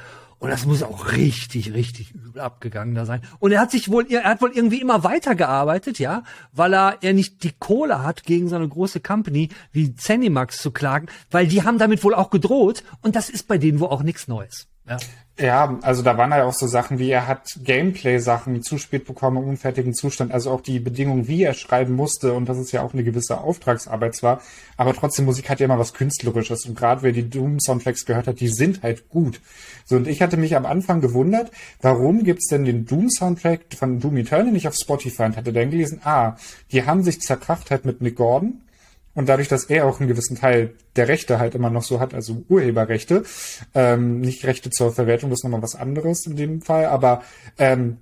Und 0.44 0.50
das 0.50 0.66
muss 0.66 0.82
auch 0.82 1.12
richtig, 1.12 1.72
richtig 1.72 2.12
übel 2.14 2.42
abgegangen 2.42 2.94
da 2.94 3.06
sein. 3.06 3.22
Und 3.38 3.52
er 3.52 3.60
hat 3.60 3.70
sich 3.70 3.90
wohl, 3.90 4.06
er 4.10 4.24
hat 4.24 4.42
wohl 4.42 4.50
irgendwie 4.52 4.78
immer 4.78 5.02
weitergearbeitet, 5.02 5.98
ja, 5.98 6.22
weil 6.52 6.74
er, 6.74 6.98
er 7.00 7.14
nicht 7.14 7.44
die 7.44 7.52
Kohle 7.58 8.02
hat, 8.02 8.24
gegen 8.24 8.50
so 8.50 8.56
eine 8.56 8.68
große 8.68 9.00
Company 9.00 9.48
wie 9.72 9.94
Zenimax 9.94 10.58
zu 10.58 10.70
klagen, 10.70 11.06
weil 11.30 11.46
die 11.46 11.62
haben 11.62 11.78
damit 11.78 12.04
wohl 12.04 12.14
auch 12.14 12.28
gedroht. 12.28 12.84
Und 13.00 13.16
das 13.16 13.30
ist 13.30 13.48
bei 13.48 13.56
denen 13.56 13.80
wohl 13.80 13.88
auch 13.88 14.02
nichts 14.02 14.28
Neues. 14.28 14.68
Ja. 14.88 14.99
Ja, 15.37 15.81
also 15.83 16.03
da 16.03 16.16
waren 16.16 16.31
ja 16.31 16.44
auch 16.44 16.53
so 16.53 16.68
Sachen 16.68 17.01
wie, 17.01 17.11
er 17.11 17.27
hat 17.27 17.59
Gameplay-Sachen 17.64 18.62
zu 18.62 18.79
spät 18.79 19.05
bekommen 19.05 19.38
im 19.38 19.49
unfertigen 19.49 19.92
Zustand, 19.92 20.31
also 20.31 20.53
auch 20.53 20.61
die 20.61 20.79
Bedingungen, 20.79 21.27
wie 21.27 21.42
er 21.42 21.55
schreiben 21.55 21.94
musste 21.94 22.35
und 22.35 22.49
das 22.49 22.57
ist 22.57 22.70
ja 22.70 22.83
auch 22.83 22.92
eine 22.92 23.03
gewisse 23.03 23.38
Auftragsarbeit 23.38 24.14
zwar, 24.14 24.40
aber 24.77 24.94
trotzdem 24.94 25.25
Musik 25.25 25.51
hat 25.51 25.59
ja 25.59 25.64
immer 25.64 25.79
was 25.79 25.92
Künstlerisches 25.92 26.66
und 26.66 26.77
gerade 26.77 27.03
wer 27.03 27.11
die 27.11 27.29
Doom-Soundtracks 27.29 28.05
gehört 28.05 28.29
hat, 28.29 28.38
die 28.38 28.47
sind 28.47 28.85
halt 28.85 29.09
gut. 29.09 29.40
So, 29.87 29.97
und 29.97 30.07
ich 30.07 30.23
hatte 30.23 30.37
mich 30.37 30.55
am 30.55 30.66
Anfang 30.66 31.01
gewundert, 31.01 31.51
warum 31.83 32.23
gibt's 32.23 32.47
denn 32.47 32.64
den 32.64 32.87
Doom-Soundtrack 32.87 33.62
von 33.77 33.99
Doom 33.99 34.18
Eternal 34.18 34.53
nicht 34.53 34.68
auf 34.68 34.77
Spotify 34.81 35.25
und 35.25 35.37
hatte 35.37 35.53
dann 35.53 35.73
gelesen, 35.73 36.01
ah, 36.05 36.37
die 36.70 36.87
haben 36.87 37.03
sich 37.03 37.20
zerkracht 37.20 37.73
halt 37.73 37.85
mit 37.85 38.01
Nick 38.01 38.14
Gordon 38.14 38.61
Und 39.14 39.29
dadurch, 39.29 39.48
dass 39.48 39.64
er 39.64 39.87
auch 39.87 40.00
einen 40.00 40.09
gewissen 40.09 40.37
Teil 40.37 40.74
der 40.96 41.09
Rechte 41.09 41.38
halt 41.38 41.55
immer 41.55 41.70
noch 41.70 41.83
so 41.83 42.00
hat, 42.00 42.14
also 42.14 42.44
Urheberrechte, 42.48 43.24
ähm, 43.74 44.20
nicht 44.20 44.44
Rechte 44.44 44.70
zur 44.70 44.92
Verwertung, 44.92 45.31
das 45.31 45.40
ist 45.40 45.44
nochmal 45.44 45.62
was 45.62 45.77
anderes 45.77 46.27
in 46.27 46.37
dem 46.37 46.62
Fall, 46.62 46.87
aber 46.87 47.22
ähm, 47.59 47.98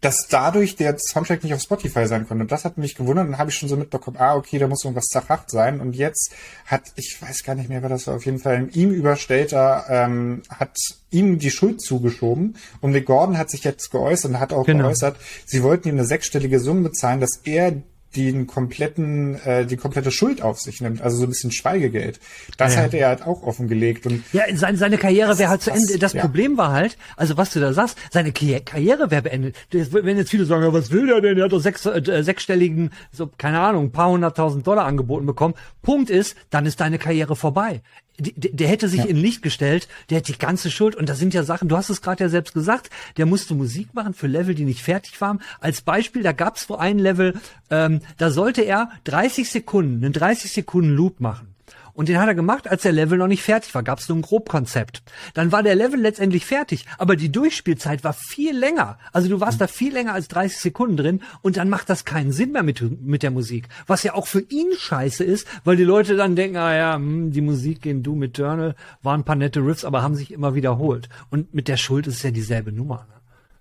dass 0.00 0.28
dadurch 0.28 0.76
der 0.76 0.96
Soundtrack 0.98 1.42
nicht 1.42 1.54
auf 1.54 1.62
Spotify 1.62 2.06
sein 2.06 2.28
konnte. 2.28 2.42
Und 2.42 2.52
das 2.52 2.64
hat 2.64 2.76
mich 2.76 2.94
gewundert. 2.94 3.26
Dann 3.26 3.38
habe 3.38 3.50
ich 3.50 3.56
schon 3.56 3.68
so 3.68 3.76
mitbekommen, 3.76 4.18
ah, 4.18 4.36
okay, 4.36 4.58
da 4.58 4.68
muss 4.68 4.84
irgendwas 4.84 5.06
zerracht 5.06 5.50
sein. 5.50 5.80
Und 5.80 5.96
jetzt 5.96 6.32
hat, 6.66 6.82
ich 6.96 7.16
weiß 7.20 7.42
gar 7.44 7.54
nicht 7.54 7.68
mehr, 7.68 7.82
wer 7.82 7.88
das 7.88 8.06
war, 8.06 8.16
auf 8.16 8.26
jeden 8.26 8.38
Fall 8.38 8.68
ihm 8.74 8.90
überstellter, 8.90 9.86
ähm, 9.88 10.42
hat 10.50 10.76
ihm 11.10 11.38
die 11.38 11.50
Schuld 11.50 11.80
zugeschoben. 11.80 12.56
Und 12.80 12.92
Nick 12.92 13.06
Gordon 13.06 13.38
hat 13.38 13.50
sich 13.50 13.64
jetzt 13.64 13.90
geäußert 13.90 14.32
und 14.32 14.40
hat 14.40 14.52
auch 14.52 14.66
genau. 14.66 14.84
geäußert, 14.84 15.16
sie 15.46 15.62
wollten 15.62 15.88
ihm 15.88 15.94
eine 15.94 16.04
sechsstellige 16.04 16.60
Summe 16.60 16.82
bezahlen, 16.82 17.20
dass 17.20 17.40
er 17.44 17.82
den 18.16 18.46
kompletten, 18.46 19.34
äh, 19.44 19.66
die 19.66 19.76
komplette 19.76 20.10
Schuld 20.10 20.42
auf 20.42 20.58
sich 20.60 20.80
nimmt, 20.80 21.02
also 21.02 21.18
so 21.18 21.24
ein 21.24 21.28
bisschen 21.28 21.52
Schweigegeld. 21.52 22.18
Das 22.56 22.74
ja. 22.74 22.82
hätte 22.82 22.96
er 22.96 23.08
halt 23.08 23.22
auch 23.22 23.42
offengelegt. 23.42 24.06
Und 24.06 24.24
ja, 24.32 24.44
seine, 24.54 24.78
seine 24.78 24.98
Karriere 24.98 25.38
wäre 25.38 25.50
halt 25.50 25.62
zu 25.62 25.70
Ende. 25.70 25.98
Das 25.98 26.14
ja. 26.14 26.22
Problem 26.22 26.56
war 26.56 26.72
halt, 26.72 26.96
also 27.16 27.36
was 27.36 27.52
du 27.52 27.60
da 27.60 27.72
sagst, 27.72 27.98
seine 28.10 28.32
Karriere 28.32 29.10
wäre 29.10 29.22
beendet. 29.22 29.56
Wenn 29.70 30.16
jetzt 30.16 30.30
viele 30.30 30.46
sagen, 30.46 30.64
ja, 30.64 30.72
was 30.72 30.90
will 30.90 31.06
der 31.06 31.20
denn? 31.20 31.36
Der 31.36 31.44
hat 31.44 31.52
doch 31.52 31.60
sechs, 31.60 31.84
äh, 31.86 32.22
sechsstelligen, 32.22 32.90
so, 33.12 33.30
keine 33.38 33.60
Ahnung, 33.60 33.86
ein 33.86 33.92
paar 33.92 34.10
hunderttausend 34.10 34.66
Dollar 34.66 34.86
angeboten 34.86 35.26
bekommen. 35.26 35.54
Punkt 35.82 36.10
ist, 36.10 36.36
dann 36.50 36.66
ist 36.66 36.80
deine 36.80 36.98
Karriere 36.98 37.36
vorbei 37.36 37.82
der, 38.18 38.52
der 38.52 38.68
hätte 38.68 38.88
sich 38.88 39.00
ja. 39.00 39.06
in 39.06 39.16
Licht 39.16 39.42
gestellt, 39.42 39.88
der 40.10 40.18
hat 40.18 40.28
die 40.28 40.38
ganze 40.38 40.70
Schuld. 40.70 40.94
Und 40.94 41.08
das 41.08 41.18
sind 41.18 41.34
ja 41.34 41.42
Sachen, 41.42 41.68
du 41.68 41.76
hast 41.76 41.90
es 41.90 42.02
gerade 42.02 42.24
ja 42.24 42.28
selbst 42.28 42.54
gesagt, 42.54 42.90
der 43.16 43.26
musste 43.26 43.54
Musik 43.54 43.94
machen 43.94 44.14
für 44.14 44.26
Level, 44.26 44.54
die 44.54 44.64
nicht 44.64 44.82
fertig 44.82 45.20
waren. 45.20 45.40
Als 45.60 45.80
Beispiel, 45.80 46.22
da 46.22 46.32
gab 46.32 46.56
es 46.56 46.68
wo 46.68 46.76
ein 46.76 46.98
Level, 46.98 47.34
ähm, 47.70 48.00
da 48.18 48.30
sollte 48.30 48.62
er 48.62 48.90
30 49.04 49.50
Sekunden, 49.50 50.04
einen 50.04 50.12
30 50.12 50.52
Sekunden 50.52 50.90
Loop 50.90 51.20
machen. 51.20 51.55
Und 51.96 52.10
den 52.10 52.20
hat 52.20 52.28
er 52.28 52.34
gemacht, 52.34 52.68
als 52.68 52.82
der 52.82 52.92
Level 52.92 53.16
noch 53.16 53.26
nicht 53.26 53.42
fertig 53.42 53.74
war. 53.74 53.82
Gab 53.82 54.00
es 54.00 54.08
nur 54.10 54.18
ein 54.18 54.22
Grobkonzept. 54.22 55.02
Dann 55.32 55.50
war 55.50 55.62
der 55.62 55.74
Level 55.74 55.98
letztendlich 55.98 56.44
fertig, 56.44 56.84
aber 56.98 57.16
die 57.16 57.32
Durchspielzeit 57.32 58.04
war 58.04 58.12
viel 58.12 58.54
länger. 58.54 58.98
Also 59.14 59.30
du 59.30 59.40
warst 59.40 59.56
mhm. 59.56 59.60
da 59.60 59.66
viel 59.66 59.94
länger 59.94 60.12
als 60.12 60.28
30 60.28 60.58
Sekunden 60.58 60.98
drin 60.98 61.22
und 61.40 61.56
dann 61.56 61.70
macht 61.70 61.88
das 61.88 62.04
keinen 62.04 62.32
Sinn 62.32 62.52
mehr 62.52 62.62
mit, 62.62 62.82
mit 63.02 63.22
der 63.22 63.30
Musik. 63.30 63.68
Was 63.86 64.02
ja 64.02 64.12
auch 64.12 64.26
für 64.26 64.42
ihn 64.42 64.68
scheiße 64.76 65.24
ist, 65.24 65.48
weil 65.64 65.76
die 65.76 65.84
Leute 65.84 66.16
dann 66.16 66.36
denken, 66.36 66.58
ah 66.58 66.76
ja, 66.76 66.96
hm, 66.96 67.32
die 67.32 67.40
Musik 67.40 67.86
in 67.86 68.02
Doom 68.02 68.24
Eternal 68.24 68.74
waren 69.02 69.22
ein 69.22 69.24
paar 69.24 69.36
nette 69.36 69.60
Riffs, 69.60 69.86
aber 69.86 70.02
haben 70.02 70.16
sich 70.16 70.32
immer 70.32 70.54
wiederholt. 70.54 71.08
Und 71.30 71.54
mit 71.54 71.66
der 71.66 71.78
Schuld 71.78 72.06
ist 72.06 72.16
es 72.16 72.22
ja 72.24 72.30
dieselbe 72.30 72.72
Nummer. 72.72 73.06
Ne? 73.08 73.15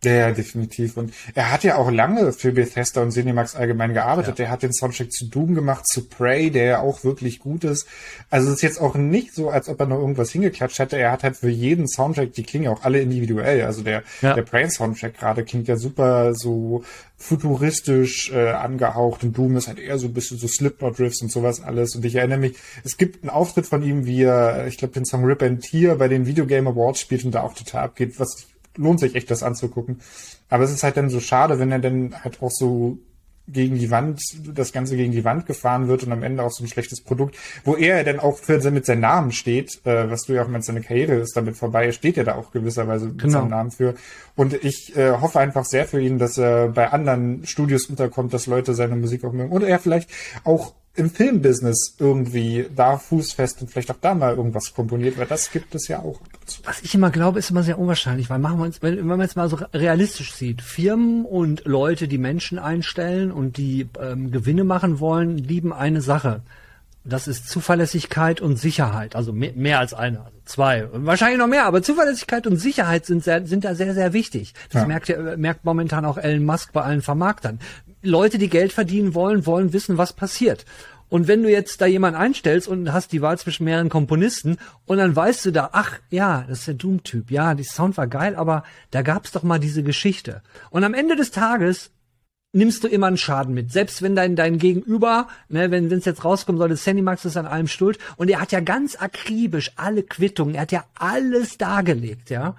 Ja, 0.06 0.14
ja, 0.14 0.32
definitiv. 0.32 0.98
Und 0.98 1.14
er 1.34 1.52
hat 1.52 1.64
ja 1.64 1.78
auch 1.78 1.92
lange 1.92 2.32
für 2.32 2.52
Bethesda 2.52 3.02
und 3.02 3.12
Cinemax 3.12 3.56
allgemein 3.56 3.94
gearbeitet. 3.94 4.40
Ja. 4.40 4.46
Er 4.46 4.52
hat 4.52 4.64
den 4.64 4.74
Soundtrack 4.74 5.12
zu 5.12 5.26
Doom 5.26 5.56
gemacht, 5.56 5.88
zu 5.88 6.08
Prey, 6.08 6.52
der 6.52 6.66
ja 6.66 6.80
auch 6.80 7.04
wirklich 7.04 7.40
gut 7.40 7.64
ist. 7.64 7.88
Also 8.30 8.50
es 8.50 8.58
ist 8.58 8.62
jetzt 8.62 8.80
auch 8.80 8.96
nicht 8.96 9.34
so, 9.34 9.50
als 9.50 9.68
ob 9.68 9.80
er 9.80 9.88
noch 9.88 10.00
irgendwas 10.00 10.32
hingeklatscht 10.32 10.80
hätte. 10.80 10.98
Er 10.98 11.12
hat 11.12 11.24
halt 11.24 11.38
für 11.38 11.50
jeden 11.50 11.88
Soundtrack, 11.88 12.34
die 12.34 12.44
klingen 12.44 12.66
ja 12.66 12.72
auch 12.72 12.84
alle 12.84 13.02
individuell. 13.02 13.64
Also 13.64 13.82
der, 13.82 14.04
ja. 14.22 14.36
der 14.36 14.44
Prey-Soundtrack 14.44 15.18
gerade 15.18 15.44
klingt 15.44 15.68
ja 15.68 15.76
super 15.76 16.36
so 16.36 16.84
futuristisch 17.18 18.32
äh, 18.32 18.52
angehaucht 18.52 19.24
und 19.24 19.38
Doom 19.38 19.58
ist 19.58 19.68
halt 19.68 19.80
eher 19.80 19.98
so 19.98 20.08
ein 20.08 20.14
bisschen 20.14 20.38
so 20.38 20.48
Slipknot-Riffs 20.48 21.22
und 21.22 21.32
sowas 21.32 21.64
alles. 21.64 21.96
Und 21.96 22.06
ich 22.06 22.16
erinnere 22.16 22.40
mich, 22.40 22.58
es 22.84 22.98
gibt 22.98 23.24
einen 23.24 23.30
Auftritt 23.30 23.66
von 23.66 23.82
ihm, 23.82 24.06
wie 24.06 24.24
er, 24.24 24.68
ich 24.68 24.78
glaube, 24.78 24.94
den 24.94 25.06
Song 25.06 25.26
Rip 25.26 25.42
and 25.42 25.64
Tear 25.64 25.96
bei 25.96 26.08
den 26.08 26.28
Video 26.28 26.46
Game 26.46 26.68
Awards 26.68 27.00
spielt 27.00 27.26
und 27.26 27.32
da 27.34 27.42
auch 27.42 27.54
total 27.54 27.86
abgeht, 27.86 28.20
was 28.20 28.48
lohnt 28.78 29.00
sich 29.00 29.16
echt, 29.16 29.32
das 29.32 29.44
anzugucken. 29.44 30.00
Aber 30.50 30.64
es 30.64 30.72
ist 30.72 30.84
halt 30.84 30.98
dann 30.98 31.10
so 31.10 31.20
schade, 31.20 31.60
wenn 31.60 31.72
er 31.72 31.80
dann 31.80 32.16
halt 32.24 32.42
auch 32.42 32.52
so 32.52 33.00
gegen 33.48 33.78
die 33.78 33.92
Wand, 33.92 34.20
das 34.56 34.72
Ganze 34.72 34.96
gegen 34.96 35.12
die 35.12 35.24
Wand 35.24 35.46
gefahren 35.46 35.88
wird 35.88 36.04
und 36.04 36.12
am 36.12 36.24
Ende 36.24 36.44
auch 36.44 36.52
so 36.52 36.64
ein 36.64 36.68
schlechtes 36.68 37.02
Produkt, 37.02 37.38
wo 37.64 37.76
er 37.76 38.04
dann 38.04 38.20
auch 38.20 38.38
für, 38.38 38.60
mit 38.72 38.86
seinem 38.86 39.02
Namen 39.02 39.32
steht, 39.32 39.86
äh, 39.86 40.10
was 40.10 40.24
du 40.24 40.34
ja 40.34 40.44
auch 40.44 40.48
meinst, 40.48 40.68
seine 40.68 40.82
Karriere 40.82 41.16
ist 41.16 41.38
damit 41.38 41.56
vorbei, 41.56 41.92
steht 41.92 42.18
er 42.18 42.24
da 42.24 42.36
auch 42.36 42.52
gewisserweise 42.52 43.08
mit 43.08 43.20
genau. 43.20 43.40
seinem 43.40 43.50
Namen 43.50 43.72
für. 43.72 43.94
Und 44.36 44.54
ich 44.64 44.96
äh, 44.96 45.12
hoffe 45.12 45.40
einfach 45.40 45.66
sehr 45.66 45.86
für 45.86 46.02
ihn, 46.02 46.18
dass 46.18 46.38
er 46.38 46.70
bei 46.70 46.92
anderen 46.92 47.46
Studios 47.46 47.86
unterkommt, 47.86 48.34
dass 48.34 48.48
Leute 48.48 48.74
seine 48.74 48.96
Musik 48.96 49.24
auch 49.24 49.34
mögen. 49.34 49.52
Oder 49.52 49.68
er 49.68 49.80
vielleicht 49.80 50.10
auch 50.44 50.74
im 50.96 51.10
Filmbusiness 51.10 51.96
irgendwie 52.00 52.68
da 52.74 52.98
fußfest 52.98 53.62
und 53.62 53.72
vielleicht 53.72 53.92
auch 53.92 54.00
da 54.00 54.14
mal 54.14 54.36
irgendwas 54.36 54.74
komponiert, 54.74 55.18
weil 55.18 55.26
das 55.26 55.52
gibt 55.52 55.76
es 55.76 55.88
ja 55.88 56.00
auch. 56.00 56.20
Was 56.64 56.82
ich 56.82 56.96
immer 56.96 57.10
glaube, 57.10 57.40
ist 57.40 57.52
immer 57.52 57.64
sehr 57.64 57.78
unwahrscheinlich, 57.78 58.30
weil 58.30 58.40
machen 58.40 58.60
wir 58.60 58.66
uns, 58.66 58.82
wenn, 58.82 58.98
wenn 58.98 59.06
man 59.06 59.22
jetzt 59.22 59.36
mal 59.36 59.50
so 59.50 59.58
realistisch 59.74 60.34
sieht, 60.34 60.62
Firmen 60.62 61.26
und 61.26 61.66
Leute, 61.66 62.08
die 62.08 62.18
Menschen 62.18 62.60
einstellen 62.60 63.32
und 63.32 63.58
die 63.58 63.88
ähm, 64.00 64.32
Gewinne 64.32 64.64
machen 64.64 65.00
wollen, 65.00 65.38
lieben 65.38 65.74
eine 65.74 66.02
Sache. 66.02 66.42
Das 67.08 67.28
ist 67.28 67.48
Zuverlässigkeit 67.48 68.42
und 68.42 68.58
Sicherheit, 68.58 69.16
also 69.16 69.32
mehr, 69.32 69.54
mehr 69.54 69.80
als 69.80 69.94
eine, 69.94 70.26
also 70.26 70.38
zwei, 70.44 70.90
wahrscheinlich 70.92 71.38
noch 71.38 71.48
mehr, 71.48 71.66
aber 71.66 71.84
Zuverlässigkeit 71.84 72.48
und 72.48 72.58
Sicherheit 72.58 73.06
sind, 73.06 73.24
sehr, 73.24 73.46
sind 73.46 73.64
da 73.64 73.76
sehr, 73.76 73.94
sehr 73.94 74.12
wichtig. 74.12 74.56
Das 74.72 74.82
ja. 74.82 74.88
merkt, 74.88 75.38
merkt 75.38 75.66
momentan 75.66 76.04
auch 76.04 76.18
Elon 76.18 76.46
Musk 76.46 76.74
bei 76.74 76.82
allen 76.82 77.04
Vermarktern. 77.04 77.60
Leute, 78.02 78.40
die 78.40 78.50
Geld 78.50 78.74
verdienen 78.74 79.14
wollen, 79.14 79.46
wollen 79.46 79.72
wissen, 79.72 80.00
was 80.00 80.14
passiert. 80.14 80.66
Und 81.08 81.28
wenn 81.28 81.44
du 81.44 81.52
jetzt 81.52 81.80
da 81.82 81.86
jemanden 81.86 82.20
einstellst 82.20 82.68
und 82.68 82.92
hast 82.92 83.12
die 83.12 83.22
Wahl 83.22 83.38
zwischen 83.38 83.66
mehreren 83.66 83.90
Komponisten 83.90 84.58
und 84.86 84.98
dann 84.98 85.16
weißt 85.16 85.46
du 85.46 85.52
da, 85.52 85.70
ach 85.74 86.00
ja, 86.10 86.44
das 86.48 86.60
ist 86.60 86.68
der 86.68 86.74
Doom-Typ, 86.74 87.30
ja, 87.30 87.54
die 87.54 87.64
Sound 87.64 87.98
war 87.98 88.08
geil, 88.08 88.36
aber 88.36 88.64
da 88.90 89.04
gab's 89.04 89.32
doch 89.32 89.44
mal 89.44 89.60
diese 89.60 89.84
Geschichte. 89.84 90.42
Und 90.72 90.84
am 90.84 90.96
Ende 90.96 91.16
des 91.16 91.30
Tages 91.30 91.92
nimmst 92.56 92.84
du 92.84 92.88
immer 92.88 93.08
einen 93.08 93.18
Schaden 93.18 93.54
mit. 93.54 93.72
Selbst 93.72 94.02
wenn 94.02 94.16
dein, 94.16 94.36
dein 94.36 94.58
Gegenüber, 94.58 95.28
ne, 95.50 95.72
wenn 95.72 95.92
es 95.92 96.06
jetzt 96.06 96.24
rauskommen 96.24 96.58
sollte, 96.58 96.76
Sandy 96.76 97.02
Max 97.02 97.26
ist 97.26 97.38
an 97.38 97.46
allem 97.46 97.68
schuld 97.68 98.00
und 98.18 98.30
er 98.30 98.42
hat 98.42 98.52
ja 98.52 98.62
ganz 98.62 98.96
akribisch 98.96 99.72
alle 99.76 100.04
Quittungen, 100.04 100.56
er 100.56 100.62
hat 100.62 100.72
ja 100.72 100.86
alles 100.96 101.58
dargelegt, 101.58 102.30
ja 102.30 102.56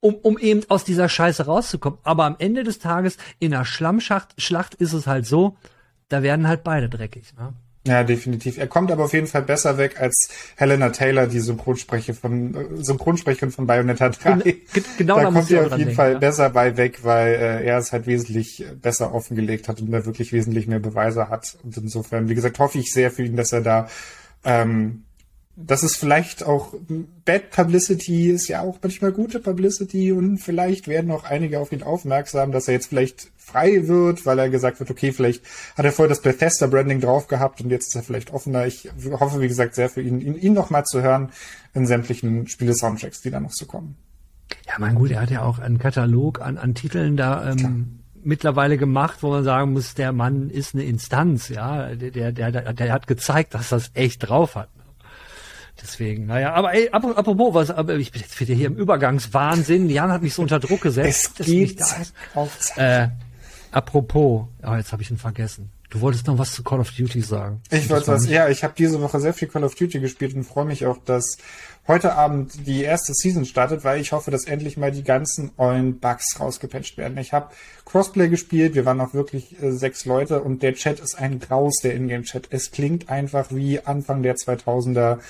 um, 0.00 0.14
um 0.14 0.38
eben 0.38 0.62
aus 0.68 0.84
dieser 0.84 1.08
Scheiße 1.08 1.46
rauszukommen. 1.46 1.98
Aber 2.02 2.24
am 2.24 2.36
Ende 2.38 2.64
des 2.64 2.78
Tages 2.78 3.16
in 3.38 3.54
einer 3.54 3.64
Schlammschacht 3.64 4.34
Schlacht 4.40 4.74
ist 4.74 4.92
es 4.92 5.06
halt 5.06 5.26
so, 5.26 5.56
da 6.08 6.22
werden 6.22 6.48
halt 6.48 6.64
beide 6.64 6.88
dreckig. 6.88 7.34
Ne? 7.36 7.52
Ja, 7.88 8.04
definitiv. 8.04 8.58
Er 8.58 8.66
kommt 8.66 8.90
aber 8.92 9.04
auf 9.04 9.12
jeden 9.12 9.26
Fall 9.26 9.42
besser 9.42 9.78
weg 9.78 10.00
als 10.00 10.28
Helena 10.56 10.90
Taylor, 10.90 11.26
die 11.26 11.40
Synchronsprecher 11.40 12.14
von 12.14 12.54
äh, 12.54 12.84
Synchronsprecherin 12.84 13.50
von 13.50 13.66
Bayonetta 13.66 14.10
3. 14.10 14.56
Genau, 14.98 15.16
da, 15.16 15.22
da 15.22 15.30
kommt 15.30 15.50
er 15.50 15.66
auf 15.66 15.70
jeden 15.70 15.78
denken, 15.78 15.94
Fall 15.94 16.12
ja. 16.12 16.18
besser 16.18 16.50
bei 16.50 16.76
weg, 16.76 17.00
weil 17.02 17.34
äh, 17.34 17.64
er 17.64 17.78
es 17.78 17.92
halt 17.92 18.06
wesentlich 18.06 18.64
besser 18.80 19.14
offengelegt 19.14 19.68
hat 19.68 19.80
und 19.80 19.92
er 19.92 20.04
wirklich 20.04 20.32
wesentlich 20.32 20.66
mehr 20.66 20.80
Beweise 20.80 21.28
hat. 21.28 21.56
Und 21.62 21.76
insofern, 21.76 22.28
wie 22.28 22.34
gesagt, 22.34 22.58
hoffe 22.58 22.78
ich 22.78 22.92
sehr 22.92 23.10
für 23.10 23.24
ihn, 23.24 23.36
dass 23.36 23.52
er 23.52 23.62
da 23.62 23.88
ähm, 24.44 25.04
das 25.60 25.82
ist 25.82 25.96
vielleicht 25.96 26.44
auch 26.44 26.72
Bad 27.24 27.50
Publicity 27.50 28.30
ist 28.30 28.46
ja 28.46 28.60
auch 28.60 28.78
manchmal 28.80 29.10
gute 29.10 29.40
Publicity 29.40 30.12
und 30.12 30.38
vielleicht 30.38 30.86
werden 30.86 31.10
auch 31.10 31.24
einige 31.24 31.58
auf 31.58 31.72
ihn 31.72 31.82
aufmerksam, 31.82 32.52
dass 32.52 32.68
er 32.68 32.74
jetzt 32.74 32.86
vielleicht 32.86 33.32
frei 33.36 33.88
wird, 33.88 34.24
weil 34.24 34.38
er 34.38 34.50
gesagt 34.50 34.78
wird, 34.78 34.90
okay, 34.90 35.10
vielleicht 35.10 35.42
hat 35.76 35.84
er 35.84 35.90
vorher 35.90 36.10
das 36.10 36.22
Bethesda 36.22 36.68
Branding 36.68 37.00
drauf 37.00 37.26
gehabt 37.26 37.60
und 37.60 37.70
jetzt 37.70 37.88
ist 37.88 37.96
er 37.96 38.04
vielleicht 38.04 38.32
offener. 38.32 38.66
Ich 38.66 38.88
hoffe, 39.10 39.40
wie 39.40 39.48
gesagt, 39.48 39.74
sehr 39.74 39.88
für 39.88 40.00
ihn, 40.00 40.20
ihn, 40.20 40.36
ihn 40.36 40.52
noch 40.52 40.70
mal 40.70 40.84
zu 40.84 41.02
hören 41.02 41.30
in 41.74 41.86
sämtlichen 41.86 42.46
Spiele-Soundtracks, 42.46 43.20
die 43.22 43.30
da 43.30 43.40
noch 43.40 43.52
so 43.52 43.66
kommen. 43.66 43.96
Ja, 44.66 44.74
mein 44.78 44.94
gut, 44.94 45.10
er 45.10 45.22
hat 45.22 45.30
ja 45.30 45.42
auch 45.42 45.58
einen 45.58 45.78
Katalog 45.78 46.40
an, 46.40 46.56
an 46.56 46.74
Titeln 46.74 47.16
da 47.16 47.50
ähm, 47.50 48.00
mittlerweile 48.22 48.78
gemacht, 48.78 49.18
wo 49.22 49.30
man 49.30 49.42
sagen 49.42 49.72
muss, 49.72 49.94
der 49.94 50.12
Mann 50.12 50.50
ist 50.50 50.74
eine 50.74 50.84
Instanz, 50.84 51.48
ja, 51.48 51.94
der, 51.96 52.32
der, 52.32 52.52
der, 52.52 52.72
der 52.72 52.92
hat 52.92 53.08
gezeigt, 53.08 53.54
dass 53.54 53.70
das 53.70 53.90
echt 53.94 54.28
drauf 54.28 54.54
hat. 54.54 54.68
Deswegen, 55.82 56.26
naja, 56.26 56.54
aber 56.54 56.74
ey, 56.74 56.88
apropos, 56.90 57.54
was, 57.54 57.70
aber 57.70 57.94
ich 57.94 58.10
bin 58.10 58.22
jetzt 58.22 58.38
wieder 58.40 58.54
hier 58.54 58.66
im 58.66 58.76
Übergangswahnsinn. 58.76 59.88
Jan 59.88 60.10
hat 60.10 60.22
mich 60.22 60.34
so 60.34 60.42
unter 60.42 60.58
Druck 60.58 60.80
gesetzt. 60.80 61.40
Es 61.40 61.46
geht 61.46 61.82
auf. 62.34 62.76
Äh, 62.76 63.08
apropos, 63.70 64.46
oh, 64.66 64.74
jetzt 64.74 64.92
habe 64.92 65.02
ich 65.02 65.10
ihn 65.10 65.18
vergessen. 65.18 65.70
Du 65.90 66.02
wolltest 66.02 66.26
noch 66.26 66.36
was 66.36 66.52
zu 66.52 66.62
Call 66.62 66.80
of 66.80 66.90
Duty 66.90 67.22
sagen. 67.22 67.62
Ich 67.70 67.88
wollte 67.88 68.08
was, 68.08 68.28
ja, 68.28 68.48
ich 68.48 68.62
habe 68.62 68.74
diese 68.76 69.00
Woche 69.00 69.20
sehr 69.20 69.32
viel 69.32 69.48
Call 69.48 69.64
of 69.64 69.74
Duty 69.74 70.00
gespielt 70.00 70.34
und 70.34 70.44
freue 70.44 70.66
mich 70.66 70.84
auch, 70.84 70.98
dass 70.98 71.38
heute 71.86 72.14
Abend 72.14 72.66
die 72.66 72.82
erste 72.82 73.14
Season 73.14 73.46
startet, 73.46 73.84
weil 73.84 73.98
ich 73.98 74.12
hoffe, 74.12 74.30
dass 74.30 74.44
endlich 74.44 74.76
mal 74.76 74.92
die 74.92 75.02
ganzen 75.02 75.50
ollen 75.56 75.98
Bugs 75.98 76.38
rausgepatcht 76.38 76.98
werden. 76.98 77.16
Ich 77.16 77.32
habe 77.32 77.48
Crossplay 77.86 78.28
gespielt, 78.28 78.74
wir 78.74 78.84
waren 78.84 79.00
auch 79.00 79.14
wirklich 79.14 79.62
äh, 79.62 79.72
sechs 79.72 80.04
Leute 80.04 80.42
und 80.42 80.62
der 80.62 80.74
Chat 80.74 81.00
ist 81.00 81.18
ein 81.18 81.40
Graus, 81.40 81.78
der 81.82 81.94
Ingame-Chat. 81.94 82.48
Es 82.50 82.70
klingt 82.70 83.08
einfach 83.08 83.46
wie 83.50 83.80
Anfang 83.80 84.22
der 84.22 84.36
2000er 84.36 85.20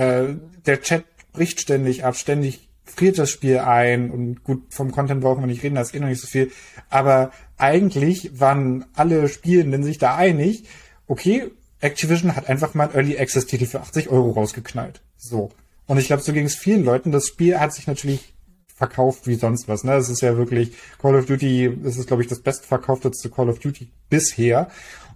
äh, 0.00 0.36
der 0.66 0.80
Chat 0.80 1.04
bricht 1.32 1.60
ständig 1.60 2.04
ab, 2.04 2.16
ständig 2.16 2.68
friert 2.84 3.18
das 3.18 3.30
Spiel 3.30 3.58
ein 3.58 4.10
und 4.10 4.42
gut, 4.42 4.62
vom 4.70 4.90
Content 4.90 5.20
brauchen 5.20 5.42
wir 5.42 5.46
nicht 5.46 5.62
reden, 5.62 5.76
da 5.76 5.82
ist 5.82 5.94
eh 5.94 6.00
noch 6.00 6.08
nicht 6.08 6.20
so 6.20 6.26
viel. 6.26 6.50
Aber 6.88 7.32
eigentlich 7.56 8.40
waren 8.40 8.86
alle 8.94 9.28
Spielenden 9.28 9.84
sich 9.84 9.98
da 9.98 10.16
einig, 10.16 10.64
okay, 11.06 11.50
Activision 11.80 12.34
hat 12.34 12.48
einfach 12.48 12.74
mal 12.74 12.84
einen 12.84 12.94
Early 12.94 13.18
Access 13.18 13.46
Titel 13.46 13.66
für 13.66 13.80
80 13.80 14.08
Euro 14.08 14.30
rausgeknallt. 14.30 15.02
So. 15.16 15.50
Und 15.86 15.98
ich 15.98 16.06
glaube, 16.06 16.22
so 16.22 16.32
ging 16.32 16.46
es 16.46 16.56
vielen 16.56 16.84
Leuten. 16.84 17.12
Das 17.12 17.26
Spiel 17.26 17.58
hat 17.58 17.72
sich 17.72 17.86
natürlich 17.86 18.34
verkauft 18.74 19.26
wie 19.26 19.34
sonst 19.34 19.68
was. 19.68 19.84
Ne? 19.84 19.94
Es 19.94 20.08
ist 20.08 20.22
ja 20.22 20.36
wirklich 20.36 20.72
Call 21.00 21.14
of 21.14 21.26
Duty, 21.26 21.78
es 21.84 21.96
ist, 21.96 22.06
glaube 22.06 22.22
ich, 22.22 22.28
das 22.28 22.40
bestverkaufteste 22.40 23.28
Call 23.28 23.48
of 23.48 23.58
Duty 23.58 23.88
bisher. 24.08 24.70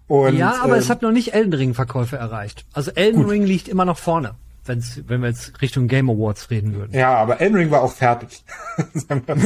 Und, 0.07 0.37
ja, 0.37 0.63
aber 0.63 0.75
ähm, 0.75 0.81
es 0.81 0.91
hat 0.91 1.03
noch 1.03 1.13
nicht 1.13 1.35
Elden 1.35 1.55
Ring 1.55 1.75
Verkäufe 1.75 2.17
erreicht. 2.17 2.67
Also 2.73 2.91
Elden 2.91 3.23
Gut. 3.23 3.31
Ring 3.31 3.43
liegt 3.45 3.69
immer 3.69 3.85
noch 3.85 3.99
vorne, 3.99 4.35
wenn's, 4.67 5.01
wenn 5.07 5.21
wir 5.21 5.29
jetzt 5.29 5.61
Richtung 5.63 5.89
Game 5.89 6.11
Awards 6.11 6.51
reden 6.51 6.75
würden. 6.75 6.95
Ja, 6.95 7.15
aber 7.17 7.41
Elden 7.41 7.57
Ring 7.57 7.71
war 7.71 7.83
auch 7.83 7.93
fertig. 7.93 8.45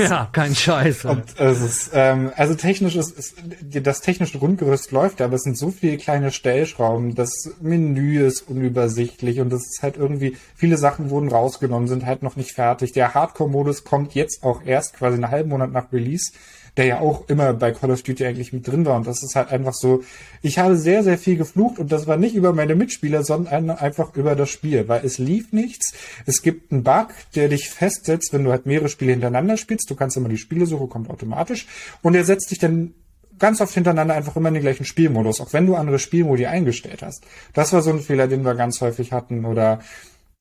Ja, 0.09 0.28
kein 0.33 0.54
Scheiß. 0.54 1.04
Und 1.04 1.38
es 1.38 1.61
ist, 1.61 1.90
ähm, 1.92 2.33
also 2.37 2.54
technisch 2.54 2.96
ist, 2.96 3.11
ist, 3.11 3.37
das 3.83 4.00
technische 4.00 4.38
Grundgerüst 4.38 4.90
läuft, 4.92 5.20
aber 5.20 5.35
es 5.35 5.42
sind 5.42 5.57
so 5.57 5.70
viele 5.70 5.98
kleine 5.98 6.31
Stellschrauben, 6.31 7.14
das 7.14 7.50
Menü 7.61 8.24
ist 8.24 8.48
unübersichtlich 8.48 9.40
und 9.40 9.52
es 9.52 9.66
ist 9.66 9.83
halt 9.83 9.96
irgendwie, 9.96 10.37
viele 10.54 10.78
Sachen 10.78 11.11
wurden 11.11 11.28
rausgenommen, 11.28 11.88
sind 11.88 12.07
halt 12.07 12.22
noch 12.22 12.37
nicht 12.37 12.52
fertig. 12.52 12.92
Der 12.92 13.14
Hardcore-Modus 13.14 13.85
kommt 13.85 14.14
jetzt 14.14 14.42
auch 14.42 14.62
erst 14.64 14.94
quasi 14.94 15.16
einen 15.16 15.31
halben 15.31 15.50
Monat 15.50 15.72
nach 15.72 15.92
Release, 15.92 16.33
der 16.76 16.87
ja 16.87 17.00
auch 17.00 17.28
immer 17.28 17.52
bei 17.52 17.72
Call 17.72 17.90
of 17.90 18.02
Duty 18.02 18.24
eigentlich 18.26 18.52
mit 18.52 18.66
drin 18.66 18.85
war. 18.87 18.96
Und 18.96 19.07
das 19.07 19.22
ist 19.22 19.35
halt 19.35 19.50
einfach 19.50 19.74
so, 19.74 20.02
ich 20.42 20.59
habe 20.59 20.76
sehr, 20.76 21.02
sehr 21.02 21.18
viel 21.18 21.37
geflucht 21.37 21.78
und 21.78 21.90
das 21.92 22.07
war 22.07 22.16
nicht 22.16 22.35
über 22.35 22.52
meine 22.52 22.74
Mitspieler, 22.74 23.24
sondern 23.24 23.70
einfach 23.70 24.14
über 24.14 24.37
das 24.37 24.50
Spiel, 24.50 24.88
weil 24.88 25.04
es 25.04 25.18
lief 25.18 25.52
nichts. 25.52 25.92
Es 26.26 26.42
gibt 26.42 26.72
einen 26.72 26.85
Bug, 26.85 27.09
der 27.35 27.48
dich 27.48 27.70
festsetzt, 27.70 28.33
wenn 28.33 28.44
du 28.44 28.50
halt 28.50 28.66
mehrere 28.66 28.88
Spiele 28.88 29.12
hintereinander 29.12 29.57
spielst. 29.57 29.90
Du 29.90 29.94
kannst 29.94 30.16
immer 30.16 30.28
die 30.28 30.38
Spielesuche, 30.38 30.87
kommt 30.87 31.11
automatisch. 31.11 31.66
Und 32.02 32.14
er 32.14 32.24
setzt 32.24 32.50
dich 32.50 32.59
dann 32.59 32.94
ganz 33.38 33.61
oft 33.61 33.72
hintereinander 33.72 34.14
einfach 34.14 34.37
immer 34.37 34.48
in 34.48 34.54
den 34.54 34.62
gleichen 34.62 34.85
Spielmodus, 34.85 35.40
auch 35.40 35.52
wenn 35.52 35.66
du 35.66 35.76
andere 35.76 35.98
Spielmodi 35.98 36.46
eingestellt 36.46 37.02
hast. 37.02 37.24
Das 37.54 37.72
war 37.72 37.83
so 37.83 37.90
ein 37.90 38.00
Fehler, 38.00 38.26
den 38.26 38.44
wir 38.44 38.54
ganz 38.54 38.81
häufig 38.81 39.12
hatten 39.12 39.44
oder 39.44 39.81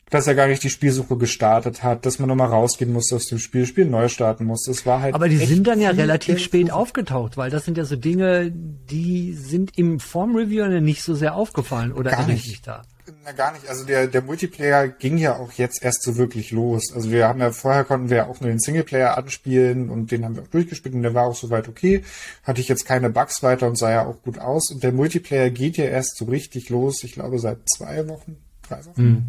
dass 0.10 0.28
er 0.28 0.36
gar 0.36 0.48
nicht 0.48 0.64
die 0.64 0.70
Spielsuche 0.70 1.18
gestartet 1.18 1.84
hat, 1.84 2.06
dass 2.06 2.20
man 2.20 2.30
nochmal 2.30 2.48
rausgehen 2.48 2.94
musste 2.94 3.16
aus 3.16 3.26
dem 3.26 3.40
Spiel, 3.40 3.66
Spiel 3.66 3.86
neu 3.86 4.08
starten 4.08 4.46
musste. 4.46 4.72
Es 4.72 4.86
war 4.86 5.02
halt. 5.02 5.16
Aber 5.16 5.28
die 5.28 5.38
sind 5.38 5.68
dann 5.68 5.82
ja 5.82 5.90
relativ 5.90 6.40
spät 6.40 6.72
aufgetaucht, 6.72 7.38
weil 7.38 7.50
das 7.50 7.66
sind 7.66 7.78
ja 7.78 7.86
so 7.86 7.96
Dinge, 7.96 8.52
die 8.52 9.34
sind 9.34 9.78
im 9.78 10.00
Form-Review 10.00 10.68
nicht 10.80 11.04
so 11.04 11.16
sehr 11.16 11.36
aufgefallen, 11.36 11.92
oder 11.92 12.12
Gar 12.12 12.28
nicht. 12.28 12.66
da? 12.66 12.84
Na, 13.24 13.32
gar 13.32 13.54
nicht. 13.54 13.68
Also 13.70 13.86
der, 13.86 14.08
der 14.08 14.22
Multiplayer 14.22 14.88
ging 14.90 15.18
ja 15.18 15.38
auch 15.38 15.54
jetzt 15.54 15.82
erst 15.82 16.04
so 16.04 16.18
wirklich 16.18 16.52
los. 16.52 16.92
Also 16.94 17.12
wir 17.12 17.28
haben 17.28 17.40
ja 17.40 17.52
vorher 17.52 17.84
konnten 17.84 18.10
wir 18.10 18.18
ja 18.18 18.28
auch 18.28 18.42
nur 18.42 18.50
den 18.50 18.60
Singleplayer 18.60 19.18
anspielen 19.18 19.90
und 19.90 20.12
den 20.12 20.26
haben 20.26 20.36
wir 20.36 20.44
auch 20.44 20.48
durchgespielt 20.48 20.94
und 20.94 21.04
der 21.04 21.14
war 21.14 21.26
auch 21.26 21.36
soweit 21.36 21.70
okay. 21.70 22.04
Hatte 22.44 22.60
ich 22.60 22.68
jetzt 22.68 22.86
keine 22.86 23.10
Bugs 23.10 23.44
weiter 23.44 23.68
und 23.68 23.78
sah 23.78 23.92
ja 23.92 24.06
auch 24.06 24.22
gut 24.24 24.40
aus. 24.40 24.72
Und 24.72 24.84
der 24.84 24.92
Multiplayer 24.92 25.50
geht 25.50 25.78
ja 25.78 25.86
erst 25.86 26.18
so 26.18 26.26
richtig 26.26 26.70
los, 26.70 27.04
ich 27.04 27.14
glaube 27.14 27.40
seit 27.40 27.60
zwei 27.70 28.08
Wochen, 28.10 28.38
drei 28.68 28.86
Wochen. 28.86 29.26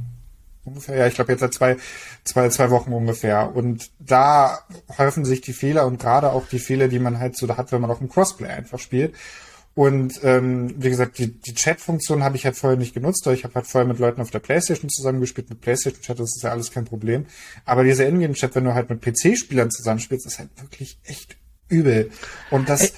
Ungefähr, 0.69 0.97
ja, 0.97 1.07
ich 1.07 1.15
glaube 1.15 1.33
jetzt 1.33 1.41
seit 1.41 1.55
zwei, 1.55 1.77
zwei, 2.25 2.49
zwei 2.49 2.71
Wochen 2.71 2.93
ungefähr. 2.93 3.55
Und 3.55 3.91
da 3.99 4.61
häufen 4.97 5.25
sich 5.25 5.41
die 5.41 5.53
Fehler 5.53 5.87
und 5.87 5.99
gerade 5.99 6.33
auch 6.33 6.47
die 6.47 6.59
Fehler, 6.59 6.89
die 6.89 6.99
man 6.99 7.19
halt 7.19 7.37
so 7.37 7.49
hat, 7.57 7.73
wenn 7.73 7.81
man 7.81 7.91
auch 7.91 8.01
im 8.01 8.09
Crossplay 8.09 8.49
einfach 8.49 8.79
spielt. 8.79 9.15
Und 9.75 10.25
ähm, 10.25 10.75
wie 10.77 10.91
gesagt, 10.91 11.19
die, 11.19 11.33
die 11.41 11.55
Chat-Funktion 11.55 12.25
habe 12.25 12.35
ich 12.35 12.45
halt 12.45 12.57
vorher 12.57 12.77
nicht 12.77 12.95
genutzt, 12.95 13.25
weil 13.27 13.35
ich 13.35 13.45
habe 13.45 13.55
halt 13.55 13.69
vorher 13.69 13.87
mit 13.87 14.01
Leuten 14.01 14.21
auf 14.21 14.31
der 14.33 14.41
Playstation 14.41 14.91
zusammengespielt. 14.91 15.51
Mit 15.51 15.61
Playstation-Chat 15.61 16.19
das 16.19 16.35
ist 16.35 16.43
ja 16.43 16.51
alles 16.51 16.73
kein 16.73 16.85
Problem. 16.85 17.27
Aber 17.65 17.85
dieser 17.85 18.09
Ingame-Chat, 18.09 18.57
wenn 18.57 18.65
du 18.65 18.75
halt 18.75 18.91
mit 18.91 19.01
PC-Spielern 19.01 19.71
zusammenspielst, 19.71 20.27
ist 20.27 20.41
halt 20.41 20.51
wirklich 20.61 20.99
echt 21.05 21.37
übel. 21.69 22.11
Und 22.51 22.69
das 22.69 22.93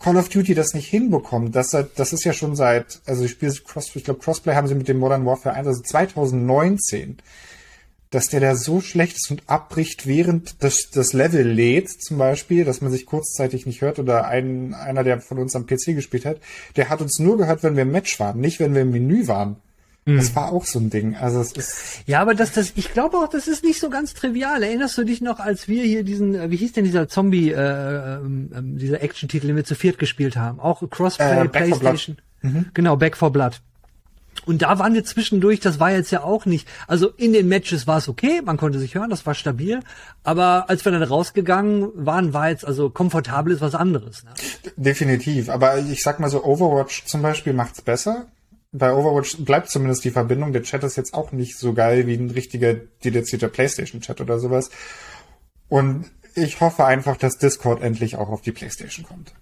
Call 0.00 0.16
of 0.16 0.28
Duty 0.28 0.54
das 0.54 0.74
nicht 0.74 0.88
hinbekommt, 0.88 1.54
das, 1.54 1.76
das 1.94 2.12
ist 2.12 2.24
ja 2.24 2.32
schon 2.32 2.56
seit, 2.56 3.00
also 3.06 3.24
ich 3.24 3.32
spiele 3.32 3.52
Cross, 3.52 3.94
ich 3.94 4.04
glaube 4.04 4.20
Crossplay 4.20 4.54
haben 4.54 4.66
sie 4.66 4.74
mit 4.74 4.88
dem 4.88 4.98
Modern 4.98 5.26
Warfare 5.26 5.54
1, 5.54 5.66
also 5.66 5.82
2019 5.82 7.18
dass 8.10 8.26
der 8.26 8.40
da 8.40 8.56
so 8.56 8.80
schlecht 8.80 9.16
ist 9.16 9.30
und 9.30 9.44
abbricht, 9.46 10.06
während 10.06 10.62
das, 10.62 10.90
das 10.92 11.12
Level 11.12 11.48
lädt, 11.48 11.88
zum 11.88 12.18
Beispiel, 12.18 12.64
dass 12.64 12.80
man 12.80 12.90
sich 12.90 13.06
kurzzeitig 13.06 13.66
nicht 13.66 13.82
hört 13.82 14.00
oder 14.00 14.26
ein, 14.26 14.74
einer, 14.74 15.04
der 15.04 15.20
von 15.20 15.38
uns 15.38 15.54
am 15.54 15.66
PC 15.66 15.94
gespielt 15.94 16.26
hat, 16.26 16.40
der 16.76 16.88
hat 16.88 17.00
uns 17.00 17.20
nur 17.20 17.38
gehört, 17.38 17.62
wenn 17.62 17.76
wir 17.76 17.84
im 17.84 17.92
Match 17.92 18.18
waren, 18.18 18.40
nicht 18.40 18.58
wenn 18.58 18.74
wir 18.74 18.82
im 18.82 18.90
Menü 18.90 19.28
waren. 19.28 19.56
Das 20.16 20.34
war 20.36 20.52
auch 20.52 20.64
so 20.64 20.78
ein 20.78 20.90
Ding. 20.90 21.16
Also 21.16 21.40
es 21.40 21.52
ist 21.52 22.02
Ja, 22.06 22.20
aber 22.20 22.34
das, 22.34 22.52
das, 22.52 22.72
ich 22.76 22.92
glaube 22.92 23.16
auch, 23.18 23.28
das 23.28 23.48
ist 23.48 23.64
nicht 23.64 23.80
so 23.80 23.90
ganz 23.90 24.14
trivial. 24.14 24.62
Erinnerst 24.62 24.96
du 24.98 25.04
dich 25.04 25.20
noch, 25.20 25.38
als 25.40 25.68
wir 25.68 25.82
hier 25.84 26.04
diesen, 26.04 26.34
äh, 26.34 26.50
wie 26.50 26.56
hieß 26.56 26.72
denn 26.72 26.84
dieser 26.84 27.08
Zombie, 27.08 27.50
äh, 27.50 28.16
ähm, 28.16 28.78
dieser 28.78 29.02
Action-Titel, 29.02 29.48
den 29.48 29.56
wir 29.56 29.64
zu 29.64 29.74
viert 29.74 29.98
gespielt 29.98 30.36
haben? 30.36 30.60
Auch 30.60 30.82
Crossplay, 30.88 31.44
Äh, 31.44 31.48
Back 31.48 31.64
4 31.66 31.76
Playstation. 31.76 32.18
Genau, 32.74 32.96
Back 32.96 33.16
for 33.16 33.30
Blood. 33.30 33.60
Und 34.46 34.62
da 34.62 34.78
waren 34.78 34.94
wir 34.94 35.04
zwischendurch, 35.04 35.60
das 35.60 35.80
war 35.80 35.90
jetzt 35.92 36.10
ja 36.10 36.22
auch 36.22 36.46
nicht, 36.46 36.66
also 36.86 37.08
in 37.10 37.32
den 37.32 37.48
Matches 37.48 37.86
war 37.86 37.98
es 37.98 38.08
okay, 38.08 38.40
man 38.42 38.56
konnte 38.56 38.78
sich 38.78 38.94
hören, 38.94 39.10
das 39.10 39.26
war 39.26 39.34
stabil, 39.34 39.80
aber 40.22 40.70
als 40.70 40.84
wir 40.84 40.92
dann 40.92 41.02
rausgegangen 41.02 41.90
waren, 41.94 42.32
war 42.32 42.48
jetzt, 42.48 42.64
also 42.64 42.90
komfortabel 42.90 43.52
ist 43.52 43.60
was 43.60 43.74
anderes. 43.74 44.24
Ne? 44.24 44.30
definitiv. 44.76 45.50
Aber 45.50 45.78
ich 45.78 46.02
sag 46.02 46.20
mal 46.20 46.30
so, 46.30 46.42
Overwatch 46.44 47.04
zum 47.04 47.22
Beispiel 47.22 47.52
macht's 47.52 47.82
besser. 47.82 48.26
Bei 48.72 48.92
Overwatch 48.92 49.38
bleibt 49.38 49.68
zumindest 49.68 50.04
die 50.04 50.12
Verbindung. 50.12 50.52
Der 50.52 50.62
Chat 50.62 50.84
ist 50.84 50.96
jetzt 50.96 51.12
auch 51.12 51.32
nicht 51.32 51.58
so 51.58 51.72
geil 51.72 52.06
wie 52.06 52.14
ein 52.14 52.30
richtiger 52.30 52.74
dedizierter 52.74 53.48
PlayStation-Chat 53.48 54.20
oder 54.20 54.38
sowas. 54.38 54.70
Und 55.68 56.10
ich 56.36 56.60
hoffe 56.60 56.84
einfach, 56.84 57.16
dass 57.16 57.38
Discord 57.38 57.82
endlich 57.82 58.16
auch 58.16 58.28
auf 58.28 58.42
die 58.42 58.52
PlayStation 58.52 59.04
kommt. 59.04 59.34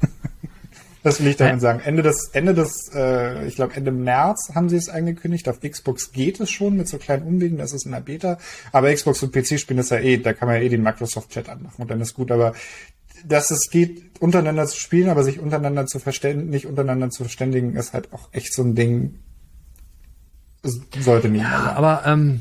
das 1.02 1.20
will 1.20 1.28
ich 1.28 1.36
damit 1.36 1.60
sagen. 1.60 1.80
Ende 1.80 2.02
des, 2.02 2.30
Ende 2.32 2.54
des, 2.54 2.90
äh, 2.94 3.46
ich 3.46 3.56
glaube 3.56 3.74
Ende 3.74 3.90
März 3.90 4.52
haben 4.54 4.68
sie 4.68 4.76
es 4.76 4.88
angekündigt. 4.88 5.48
Auf 5.48 5.60
Xbox 5.60 6.12
geht 6.12 6.38
es 6.38 6.50
schon 6.50 6.76
mit 6.76 6.86
so 6.86 6.98
kleinen 6.98 7.24
Umwegen, 7.24 7.58
das 7.58 7.72
ist 7.72 7.84
in 7.86 7.92
der 7.92 8.00
Beta. 8.00 8.38
Aber 8.70 8.94
Xbox 8.94 9.24
und 9.24 9.32
PC 9.32 9.58
spielen 9.58 9.78
das 9.78 9.90
ja 9.90 9.98
eh, 9.98 10.18
da 10.18 10.32
kann 10.34 10.46
man 10.46 10.58
ja 10.58 10.62
eh 10.62 10.68
den 10.68 10.82
Microsoft 10.84 11.30
Chat 11.30 11.48
anmachen 11.48 11.82
und 11.82 11.90
dann 11.90 12.00
ist 12.00 12.14
gut. 12.14 12.30
Aber 12.30 12.54
dass 13.24 13.50
es 13.50 13.70
geht, 13.70 14.20
untereinander 14.20 14.66
zu 14.66 14.78
spielen, 14.78 15.08
aber 15.08 15.24
sich 15.24 15.40
untereinander 15.40 15.86
zu 15.86 15.98
verständigen, 15.98 16.50
nicht 16.50 16.66
untereinander 16.66 17.10
zu 17.10 17.24
verständigen, 17.24 17.76
ist 17.76 17.92
halt 17.92 18.12
auch 18.12 18.28
echt 18.32 18.54
so 18.54 18.62
ein 18.62 18.74
Ding. 18.74 19.18
Es 20.62 20.80
sollte 21.00 21.28
mehr 21.28 21.48
sein. 21.50 21.76
Aber 21.76 22.06
ähm, 22.06 22.40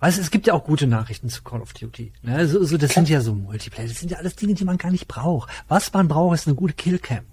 weißt 0.00 0.18
es 0.18 0.30
gibt 0.30 0.46
ja 0.46 0.54
auch 0.54 0.64
gute 0.64 0.86
Nachrichten 0.86 1.28
zu 1.28 1.42
Call 1.42 1.60
of 1.60 1.72
Duty. 1.72 2.12
Ne? 2.22 2.46
So, 2.48 2.64
so, 2.64 2.76
das 2.76 2.92
sind 2.92 3.08
ja 3.08 3.20
so 3.20 3.34
Multiplayer, 3.34 3.88
das 3.88 4.00
sind 4.00 4.10
ja 4.10 4.18
alles 4.18 4.36
Dinge, 4.36 4.54
die 4.54 4.64
man 4.64 4.78
gar 4.78 4.90
nicht 4.90 5.06
braucht. 5.06 5.50
Was 5.68 5.92
man 5.92 6.08
braucht, 6.08 6.34
ist 6.34 6.48
eine 6.48 6.56
gute 6.56 6.74
Killcam. 6.74 7.24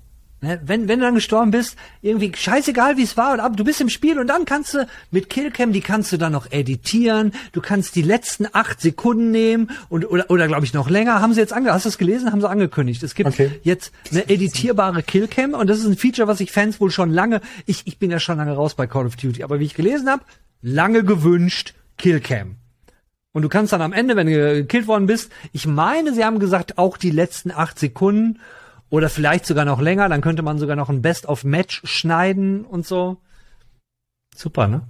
Ne? 0.42 0.60
Wenn, 0.66 0.88
wenn 0.88 1.00
du 1.00 1.06
dann 1.06 1.16
gestorben 1.16 1.52
bist, 1.52 1.78
irgendwie 2.02 2.32
scheißegal 2.36 2.98
wie 2.98 3.04
es 3.04 3.16
war, 3.16 3.34
und 3.34 3.40
ab, 3.40 3.56
du 3.56 3.64
bist 3.64 3.80
im 3.80 3.90
Spiel 3.90 4.20
und 4.20 4.28
dann 4.28 4.46
kannst 4.46 4.74
du 4.74 4.88
mit 5.12 5.30
Killcam, 5.30 5.72
die 5.72 5.82
kannst 5.82 6.12
du 6.12 6.18
dann 6.18 6.32
noch 6.32 6.52
editieren, 6.52 7.32
du 7.52 7.62
kannst 7.62 7.96
die 7.96 8.02
letzten 8.02 8.48
acht 8.52 8.82
Sekunden 8.82 9.30
nehmen 9.32 9.70
und 9.90 10.04
oder, 10.10 10.30
oder 10.32 10.48
glaube 10.48 10.66
ich 10.66 10.74
noch 10.74 10.90
länger. 10.90 11.22
Haben 11.22 11.34
sie 11.34 11.40
jetzt 11.40 11.54
ange 11.54 11.72
hast 11.72 11.86
du 11.86 11.90
es 11.90 11.98
gelesen? 12.00 12.32
Haben 12.32 12.42
sie 12.42 12.50
angekündigt. 12.50 13.04
Es 13.04 13.14
gibt 13.16 13.30
Okay. 13.30 13.52
jetzt 13.64 13.94
eine 14.12 14.28
editierbare 14.30 15.04
Killcam 15.04 15.54
und 15.54 15.68
das 15.70 15.80
ist 15.80 15.86
ein 15.86 15.96
Feature, 15.96 16.28
was 16.28 16.40
sich 16.40 16.52
Fans 16.52 16.82
wohl 16.82 16.92
schon 16.92 17.12
lange, 17.12 17.40
ich, 17.68 17.84
ich 17.86 18.00
bin 18.00 18.10
ja 18.10 18.20
schon 18.20 18.38
lange 18.38 18.54
raus 18.54 18.74
bei 18.74 18.88
Call 18.88 19.06
of 19.06 19.16
Duty, 19.16 19.44
aber 19.44 19.60
wie 19.60 19.66
ich 19.66 19.76
gelesen 19.76 20.10
habe, 20.10 20.24
lange 20.62 21.04
gewünscht 21.04 21.76
Killcam. 21.98 22.56
Und 23.34 23.44
du 23.44 23.50
kannst 23.50 23.72
dann 23.72 23.82
am 23.82 23.94
Ende, 23.94 24.16
wenn 24.16 24.28
du 24.28 24.34
gekillt 24.34 24.88
worden 24.88 25.06
bist, 25.06 25.32
ich 25.54 25.66
meine, 25.66 26.14
sie 26.14 26.26
haben 26.26 26.40
gesagt, 26.40 26.78
auch 26.78 26.98
die 26.98 27.12
letzten 27.12 27.52
acht 27.52 27.80
Sekunden 27.80 28.40
oder 28.92 29.10
vielleicht 29.10 29.48
sogar 29.48 29.66
noch 29.66 29.82
länger, 29.82 30.08
dann 30.10 30.22
könnte 30.22 30.44
man 30.44 30.60
sogar 30.60 30.76
noch 30.76 30.90
ein 30.90 31.02
Best-of-Match 31.02 31.82
schneiden 31.86 32.66
und 32.66 32.86
so. 32.86 33.18
Super, 34.36 34.68
ne? 34.68 34.82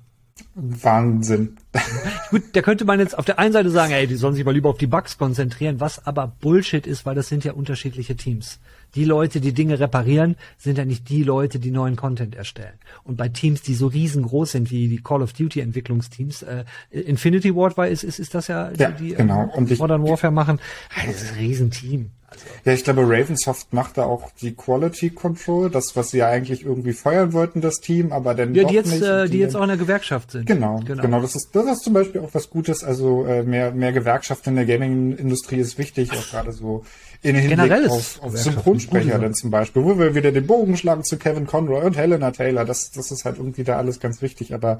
Wahnsinn. 0.56 1.58
Gut, 2.31 2.43
da 2.53 2.62
könnte 2.62 2.84
man 2.86 2.99
jetzt 2.99 3.17
auf 3.17 3.23
der 3.25 3.39
einen 3.39 3.53
Seite 3.53 3.69
sagen, 3.69 3.93
ey, 3.93 4.05
die 4.07 4.15
sollen 4.15 4.34
sich 4.36 4.43
mal 4.43 4.51
lieber 4.53 4.69
auf 4.69 4.77
die 4.77 4.88
Bugs 4.88 5.17
konzentrieren, 5.17 5.79
was 5.79 6.05
aber 6.05 6.34
Bullshit 6.41 6.86
ist, 6.86 7.05
weil 7.05 7.15
das 7.15 7.29
sind 7.29 7.45
ja 7.45 7.53
unterschiedliche 7.53 8.15
Teams. 8.15 8.60
Die 8.95 9.05
Leute, 9.05 9.39
die 9.39 9.53
Dinge 9.53 9.79
reparieren, 9.79 10.36
sind 10.57 10.77
ja 10.77 10.84
nicht 10.84 11.07
die 11.07 11.23
Leute, 11.23 11.60
die 11.60 11.71
neuen 11.71 11.95
Content 11.95 12.36
erstellen. 12.36 12.73
Und 13.05 13.15
bei 13.15 13.29
Teams, 13.29 13.62
die 13.62 13.73
so 13.73 13.88
riesengroß 13.88 14.51
sind 14.51 14.69
wie 14.69 14.89
die 14.89 15.01
Call 15.01 15.21
of 15.21 15.31
Duty 15.31 15.62
Entwicklungsteams, 15.62 16.41
äh, 16.43 16.65
Infinity 16.91 17.55
Ward 17.55 17.77
war, 17.77 17.88
ist, 17.88 18.03
ist, 18.03 18.19
ist 18.19 18.36
das 18.36 18.47
ja, 18.47 18.71
Ja, 18.77 18.91
die, 18.91 19.10
die 19.10 19.15
genau. 19.15 19.45
äh, 19.53 19.57
Und 19.57 19.71
ich- 19.71 19.79
Modern 19.79 20.03
Warfare 20.03 20.34
machen. 20.34 20.60
Das 21.05 21.21
ist 21.21 21.31
ein 21.34 21.38
Riesenteam. 21.39 22.10
Also, 22.27 22.43
Ja, 22.63 22.71
ich 22.73 22.84
glaube, 22.86 23.01
Ravensoft 23.03 23.73
macht 23.73 23.97
da 23.97 24.03
auch 24.05 24.31
die 24.41 24.53
Quality 24.53 25.10
Control, 25.10 25.69
das, 25.69 25.97
was 25.97 26.12
sie 26.12 26.19
ja 26.19 26.27
eigentlich 26.29 26.63
irgendwie 26.65 26.93
feuern 26.93 27.34
wollten, 27.34 27.60
das 27.60 27.81
Team, 27.81 28.13
aber 28.13 28.34
dann 28.36 28.55
ja, 28.55 28.63
doch 28.63 28.69
die 28.69 28.75
jetzt, 28.75 28.89
nicht. 28.91 29.03
äh, 29.03 29.23
und 29.23 29.34
die 29.34 29.39
jetzt 29.39 29.55
auch 29.57 29.63
in 29.63 29.67
der 29.67 29.75
Gewerkschaft 29.77 30.31
sind. 30.31 30.45
Genau, 30.45 30.79
genau, 30.86 31.19
Das 31.21 31.36
ist 31.36 31.51
das 31.65 31.78
ist 31.78 31.84
zum 31.84 31.93
Beispiel 31.93 32.21
auch 32.21 32.34
was 32.34 32.50
Gutes. 32.50 32.84
Also 32.84 33.26
äh, 33.26 33.43
mehr 33.43 33.71
mehr 33.71 33.91
Gewerkschaften 33.91 34.50
in 34.50 34.56
der 34.56 34.65
Gaming-Industrie 34.65 35.58
ist 35.58 35.78
wichtig, 35.78 36.12
auch 36.12 36.30
gerade 36.30 36.52
so 36.52 36.84
in 37.24 37.36
Hinblick 37.36 37.60
Generell 37.60 37.89
auf, 37.89 38.21
auf 38.24 38.38
Synchronsprecher 38.38 39.19
dann 39.19 39.36
zum 39.36 39.52
Beispiel, 39.52 39.84
wo 39.84 39.97
wir 40.00 40.15
wieder 40.15 40.32
den 40.32 40.47
Bogen 40.47 40.76
schlagen 40.76 41.04
zu 41.04 41.17
Kevin 41.17 41.45
Conroy 41.45 41.86
und 41.86 41.95
Helena 41.95 42.32
Taylor. 42.32 42.65
Das 42.65 42.91
das 42.91 43.12
ist 43.12 43.26
halt 43.26 43.38
irgendwie 43.38 43.63
da 43.63 43.78
alles 43.78 44.00
ganz 44.00 44.21
wichtig. 44.21 44.54
Aber 44.54 44.80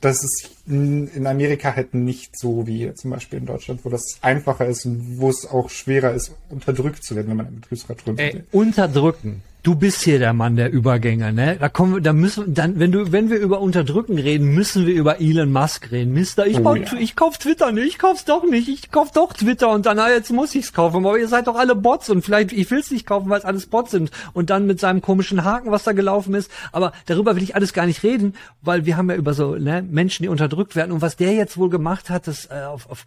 das 0.00 0.22
ist 0.22 0.50
in, 0.66 1.26
Amerika 1.26 1.74
halt 1.74 1.94
nicht 1.94 2.38
so 2.38 2.66
wie 2.66 2.92
zum 2.94 3.10
Beispiel 3.10 3.38
in 3.38 3.46
Deutschland, 3.46 3.84
wo 3.84 3.88
das 3.88 4.18
einfacher 4.22 4.66
ist 4.66 4.86
und 4.86 5.18
wo 5.18 5.30
es 5.30 5.46
auch 5.46 5.70
schwerer 5.70 6.12
ist, 6.12 6.32
unterdrückt 6.50 7.02
zu 7.04 7.16
werden, 7.16 7.28
wenn 7.28 7.36
man 7.36 7.46
eine 7.46 7.60
größere 7.60 7.94
drunter 7.94 8.22
Ey, 8.22 8.44
unterdrücken. 8.52 9.42
Du 9.68 9.74
bist 9.74 10.00
hier 10.02 10.18
der 10.18 10.32
Mann 10.32 10.56
der 10.56 10.72
Übergänge, 10.72 11.30
ne? 11.30 11.58
Da 11.60 11.68
kommen 11.68 11.92
wir, 11.96 12.00
da 12.00 12.14
müssen 12.14 12.54
dann, 12.54 12.78
wenn 12.78 12.90
du, 12.90 13.12
wenn 13.12 13.28
wir 13.28 13.36
über 13.38 13.60
Unterdrücken 13.60 14.18
reden, 14.18 14.54
müssen 14.54 14.86
wir 14.86 14.94
über 14.94 15.20
Elon 15.20 15.52
Musk 15.52 15.90
reden. 15.90 16.14
Mister, 16.14 16.46
ich, 16.46 16.56
Oh, 16.58 16.62
brauch- 16.62 16.76
ja. 16.76 16.94
ich 16.98 17.14
kauf 17.16 17.36
Twitter 17.36 17.70
nicht, 17.70 17.86
ich 17.86 17.98
kauf's 17.98 18.24
doch 18.24 18.44
nicht, 18.44 18.66
ich 18.68 18.90
kauf 18.90 19.12
doch 19.12 19.34
Twitter 19.34 19.68
und 19.70 19.84
dann, 19.84 19.98
ah, 19.98 20.08
jetzt 20.08 20.32
muss 20.32 20.54
ich's 20.54 20.72
kaufen, 20.72 21.04
aber 21.04 21.18
ihr 21.18 21.28
seid 21.28 21.48
doch 21.48 21.56
alle 21.56 21.74
Bots 21.74 22.08
und 22.08 22.24
vielleicht, 22.24 22.52
ich 22.52 22.70
will's 22.70 22.90
nicht 22.90 23.04
kaufen, 23.04 23.28
weil 23.28 23.40
es 23.40 23.44
alles 23.44 23.66
Bots 23.66 23.90
sind 23.90 24.10
und 24.32 24.48
dann 24.48 24.66
mit 24.66 24.80
seinem 24.80 25.02
komischen 25.02 25.44
Haken, 25.44 25.70
was 25.70 25.84
da 25.84 25.92
gelaufen 25.92 26.32
ist, 26.32 26.50
aber 26.72 26.92
darüber 27.04 27.36
will 27.36 27.42
ich 27.42 27.54
alles 27.54 27.74
gar 27.74 27.84
nicht 27.84 28.02
reden, 28.02 28.32
weil 28.62 28.86
wir 28.86 28.96
haben 28.96 29.10
ja 29.10 29.16
über 29.16 29.34
so, 29.34 29.56
ne, 29.56 29.82
Menschen, 29.82 30.22
die 30.22 30.30
unterdrückt 30.30 30.76
werden 30.76 30.92
und 30.92 31.02
was 31.02 31.16
der 31.16 31.34
jetzt 31.34 31.58
wohl 31.58 31.68
gemacht 31.68 32.08
hat, 32.08 32.26
das, 32.26 32.46
äh, 32.46 32.64
auf, 32.66 32.88
auf, 32.88 33.04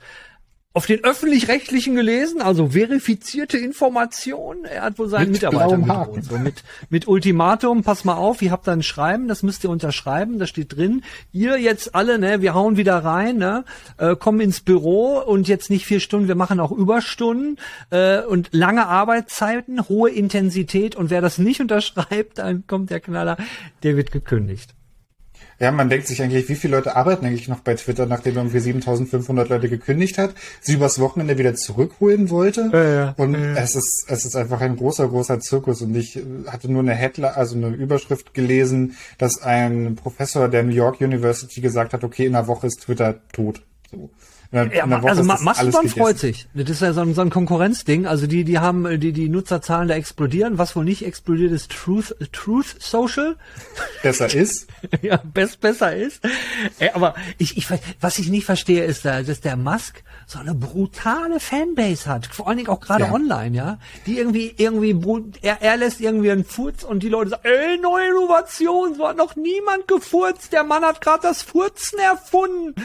auf 0.74 0.86
den 0.86 1.04
öffentlich-rechtlichen 1.04 1.96
gelesen, 1.96 2.42
also 2.42 2.70
verifizierte 2.70 3.58
Informationen. 3.58 4.64
Er 4.64 4.84
hat 4.84 5.00
wohl 5.00 5.10
seinen 5.10 5.32
Mit 5.32 5.42
Mitarbeiter. 5.42 5.88
Haken. 5.88 6.22
So 6.22 6.38
mit, 6.38 6.64
mit 6.90 7.08
Ultimatum, 7.10 7.84
pass 7.84 8.06
mal 8.06 8.16
auf, 8.16 8.42
ihr 8.42 8.52
habt 8.52 8.68
da 8.68 8.72
ein 8.72 8.84
Schreiben, 8.84 9.28
das 9.28 9.44
müsst 9.44 9.66
ihr 9.66 9.70
unterschreiben, 9.70 10.40
da 10.40 10.48
steht 10.48 10.78
drin, 10.78 11.04
ihr 11.34 11.58
jetzt 11.58 11.94
alle, 11.94 12.20
ne, 12.20 12.42
wir 12.42 12.54
hauen 12.54 12.78
wieder 12.78 12.98
rein, 12.98 13.38
ne, 13.38 13.66
äh, 13.98 14.16
kommen 14.16 14.40
ins 14.40 14.62
Büro 14.62 15.20
und 15.20 15.50
jetzt 15.50 15.70
nicht 15.70 15.86
vier 15.86 16.00
Stunden, 16.00 16.30
wir 16.30 16.36
machen 16.36 16.62
auch 16.62 16.72
Überstunden 16.72 17.58
äh, 17.90 18.22
und 18.22 18.50
lange 18.52 18.88
Arbeitszeiten, 18.88 19.90
hohe 19.90 20.10
Intensität 20.10 20.96
und 20.96 21.10
wer 21.10 21.20
das 21.20 21.38
nicht 21.38 21.60
unterschreibt, 21.62 22.38
dann 22.38 22.66
kommt 22.66 22.92
der 22.92 23.02
Knaller, 23.02 23.36
der 23.84 23.98
wird 23.98 24.14
gekündigt. 24.14 24.74
Ja, 25.62 25.72
man 25.72 25.90
denkt 25.90 26.08
sich 26.08 26.24
eigentlich, 26.24 26.50
wie 26.50 26.56
viele 26.56 26.78
Leute 26.78 26.96
arbeiten 26.96 27.24
eigentlich 27.24 27.48
noch 27.48 27.60
bei 27.60 27.76
Twitter, 27.76 28.08
nachdem 28.08 28.36
irgendwie 28.36 28.60
7500 28.60 29.48
Leute 29.48 29.70
gekündigt 29.70 30.18
hat, 30.18 30.34
sie 30.60 30.74
übers 30.74 31.00
Wochenende 31.00 31.38
wieder 31.38 31.54
zurückholen 31.54 32.32
wollte. 32.32 32.72
Ja, 32.74 32.84
ja, 32.84 33.14
und 33.16 33.36
es 33.36 33.76
ist, 33.76 34.06
es 34.08 34.26
ist 34.26 34.36
einfach 34.36 34.60
ein 34.62 34.76
großer, 34.76 35.08
großer 35.08 35.40
Zirkus. 35.40 35.84
Und 35.84 35.96
ich 35.96 36.18
äh, 36.18 36.24
hatte 36.48 36.72
nur 36.72 36.82
eine 36.82 36.96
Headline, 36.96 37.34
also 37.36 37.56
eine 37.56 37.68
Überschrift 37.68 38.34
gelesen, 38.34 38.98
dass 39.20 39.44
ein 39.44 39.96
Professor 39.96 40.48
der 40.48 40.64
New 40.64 40.74
York 40.74 41.00
University 41.00 41.62
gesagt 41.62 41.94
hat, 41.94 42.04
okay, 42.04 42.26
in 42.26 42.36
einer 42.36 42.48
Woche 42.48 42.66
ist 42.66 42.82
Twitter 42.82 43.20
tot. 43.32 43.62
So. 43.92 44.10
In 44.52 44.60
einer, 44.60 44.74
Ja, 44.74 44.84
in 44.84 44.94
einer 44.94 45.08
also 45.08 45.24
Mastodon 45.24 45.88
freut 45.88 46.20
sich. 46.20 46.48
Das 46.54 46.70
ist 46.70 46.82
ja 46.82 46.92
so 46.92 47.02
ein, 47.02 47.14
so 47.14 47.22
ein 47.22 47.30
Konkurrenzding. 47.30 48.06
Also 48.06 48.28
die, 48.28 48.44
die 48.44 48.60
haben, 48.60 48.86
äh, 48.86 48.98
die, 48.98 49.14
die 49.14 49.30
Nutzerzahlen 49.30 49.88
da 49.88 49.96
explodieren. 49.96 50.58
Was 50.58 50.76
wohl 50.76 50.84
nicht 50.84 51.06
explodiert, 51.06 51.54
ist 51.54 51.72
Truth, 51.72 52.16
Truth 52.34 52.76
Social. 52.80 53.38
Besser 54.04 54.34
ist. 54.34 54.68
ja, 55.02 55.22
best, 55.24 55.62
besser 55.62 55.96
ist. 55.96 56.22
Äh, 56.80 56.90
aber 56.94 57.16
ich, 57.38 57.56
ich, 57.56 57.68
was 58.02 58.20
ich 58.20 58.30
nicht 58.30 58.46
verstehe, 58.46 58.84
ist, 58.84 59.06
da, 59.06 59.24
dass 59.24 59.40
der 59.40 59.56
Musk 59.56 60.04
so 60.28 60.40
eine 60.40 60.54
brutale 60.54 61.40
Fanbase 61.40 62.10
hat. 62.10 62.26
Vor 62.28 62.48
allen 62.50 62.58
Dingen 62.58 62.70
auch 62.70 62.82
gerade 62.82 63.06
Ja. 63.06 63.12
online, 63.14 63.56
ja. 63.56 63.80
Die 64.06 64.18
irgendwie, 64.18 64.54
irgendwie, 64.58 65.00
er, 65.42 65.62
er 65.62 65.78
lässt 65.78 66.02
irgendwie 66.02 66.32
einen 66.32 66.44
Furz 66.44 66.84
und 66.84 67.04
die 67.04 67.10
Leute 67.10 67.30
sagen, 67.32 67.44
ey, 67.46 67.78
neue 67.78 68.10
Innovation, 68.10 68.96
so 68.96 69.08
hat 69.08 69.16
noch 69.16 69.38
niemand 69.38 69.88
gefurzt. 69.88 70.52
Der 70.52 70.64
Mann 70.66 70.84
hat 70.84 71.00
gerade 71.00 71.22
das 71.24 71.42
Furzen 71.42 72.00
erfunden. 72.00 72.76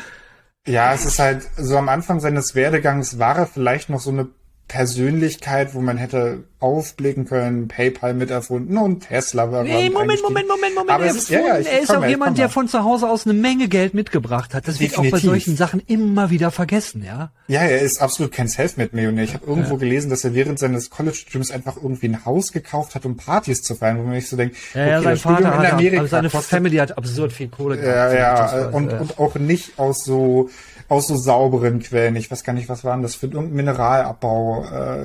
Ja, 0.66 0.92
es 0.92 1.04
ist 1.04 1.18
halt 1.20 1.46
so 1.56 1.78
am 1.78 1.88
Anfang 1.88 2.20
seines 2.20 2.54
Werdegangs 2.54 3.18
war 3.18 3.38
er 3.38 3.46
vielleicht 3.46 3.88
noch 3.88 4.00
so 4.00 4.10
eine 4.10 4.28
Persönlichkeit, 4.68 5.74
wo 5.74 5.80
man 5.80 5.96
hätte 5.96 6.44
aufblicken 6.58 7.26
können, 7.26 7.68
PayPal 7.68 8.14
miterfunden 8.14 8.76
und 8.78 9.06
Tesla 9.06 9.52
war. 9.52 9.62
Nee, 9.62 9.90
Moment. 9.90 10.22
Moment, 10.22 10.48
Moment, 10.48 10.74
Moment. 10.74 10.90
Aber 10.90 11.04
er, 11.04 11.10
es 11.10 11.16
ist, 11.18 11.30
ja, 11.30 11.40
ja, 11.40 11.58
ich, 11.58 11.68
er 11.68 11.80
ist 11.82 11.90
auch 11.94 12.00
mal, 12.00 12.08
jemand, 12.08 12.38
der 12.38 12.48
von 12.48 12.66
zu 12.66 12.82
Hause 12.82 13.08
aus 13.08 13.26
eine 13.26 13.34
Menge 13.34 13.68
Geld 13.68 13.94
mitgebracht 13.94 14.54
hat. 14.54 14.66
Das 14.66 14.80
wird 14.80 14.92
auch 14.94 14.96
bei 14.98 15.02
Definitiv. 15.04 15.28
solchen 15.30 15.56
Sachen 15.56 15.82
immer 15.86 16.30
wieder 16.30 16.50
vergessen, 16.50 17.04
ja. 17.04 17.30
Ja, 17.46 17.60
er 17.60 17.80
ist 17.82 18.00
absolut 18.02 18.32
kein 18.32 18.48
Selfmade-Millionär. 18.48 19.22
Ich 19.24 19.34
habe 19.34 19.46
irgendwo 19.46 19.76
gelesen, 19.76 20.10
dass 20.10 20.24
er 20.24 20.34
während 20.34 20.58
seines 20.58 20.90
College-Studiums 20.90 21.50
einfach 21.52 21.76
irgendwie 21.76 22.08
ein 22.08 22.24
Haus 22.24 22.50
gekauft 22.52 22.94
hat, 22.96 23.04
um 23.06 23.16
Partys 23.16 23.62
zu 23.62 23.74
feiern, 23.76 23.98
wo 23.98 24.02
man 24.02 24.14
sich 24.14 24.28
so 24.28 24.36
denkt, 24.36 24.56
Ja, 24.74 24.86
ja, 24.88 25.02
sein 25.02 25.16
Vater 25.18 25.40
in 25.40 25.58
hat, 25.58 25.72
Amerika 25.74 26.00
also 26.00 26.10
seine 26.10 26.30
kostet 26.30 26.50
Family 26.50 26.76
hat 26.78 26.96
absurd 26.98 27.32
viel 27.32 27.48
Kohle 27.48 27.76
Ja, 27.76 28.08
gehabt. 28.10 28.52
ja, 28.54 28.68
und, 28.70 28.92
und 28.92 29.18
auch 29.18 29.36
nicht 29.36 29.78
aus 29.78 30.04
so 30.04 30.50
aus 30.88 31.08
so 31.08 31.16
sauberen 31.16 31.80
Quellen. 31.80 32.16
Ich 32.16 32.30
weiß 32.30 32.44
gar 32.44 32.52
nicht, 32.52 32.68
was 32.68 32.84
waren 32.84 33.02
das 33.02 33.14
für 33.14 33.26
irgendein 33.26 33.54
Mineralabbau. 33.54 34.64
Äh, 34.64 35.02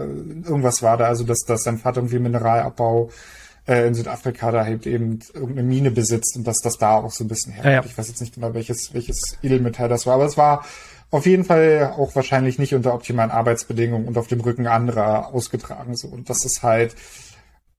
irgendwas 0.47 0.84
war 0.84 0.97
da, 0.97 1.05
also 1.05 1.23
dass, 1.23 1.39
dass 1.45 1.63
sein 1.63 1.77
Vater 1.77 1.97
irgendwie 1.97 2.19
Mineralabbau 2.19 3.09
äh, 3.67 3.88
in 3.88 3.93
Südafrika 3.93 4.51
da 4.51 4.65
halt 4.65 4.86
eben 4.86 5.19
irgendeine 5.34 5.63
Mine 5.63 5.91
besitzt 5.91 6.36
und 6.38 6.45
dass 6.45 6.59
das 6.59 6.77
da 6.77 6.97
auch 6.97 7.11
so 7.11 7.23
ein 7.23 7.27
bisschen 7.27 7.53
herkommt. 7.53 7.73
Ja, 7.73 7.82
ja. 7.82 7.86
Ich 7.86 7.97
weiß 7.97 8.07
jetzt 8.07 8.21
nicht 8.21 8.36
genau, 8.36 8.53
welches, 8.53 8.93
welches 8.93 9.38
Edelmetall 9.41 9.89
das 9.89 10.05
war, 10.05 10.15
aber 10.15 10.25
es 10.25 10.38
war 10.38 10.65
auf 11.09 11.25
jeden 11.25 11.43
Fall 11.43 11.93
auch 11.97 12.15
wahrscheinlich 12.15 12.57
nicht 12.57 12.73
unter 12.73 12.93
optimalen 12.93 13.32
Arbeitsbedingungen 13.32 14.07
und 14.07 14.17
auf 14.17 14.27
dem 14.27 14.39
Rücken 14.39 14.67
anderer 14.67 15.34
ausgetragen. 15.34 15.95
So. 15.95 16.07
Und 16.07 16.29
das 16.29 16.45
ist 16.45 16.63
halt, 16.63 16.95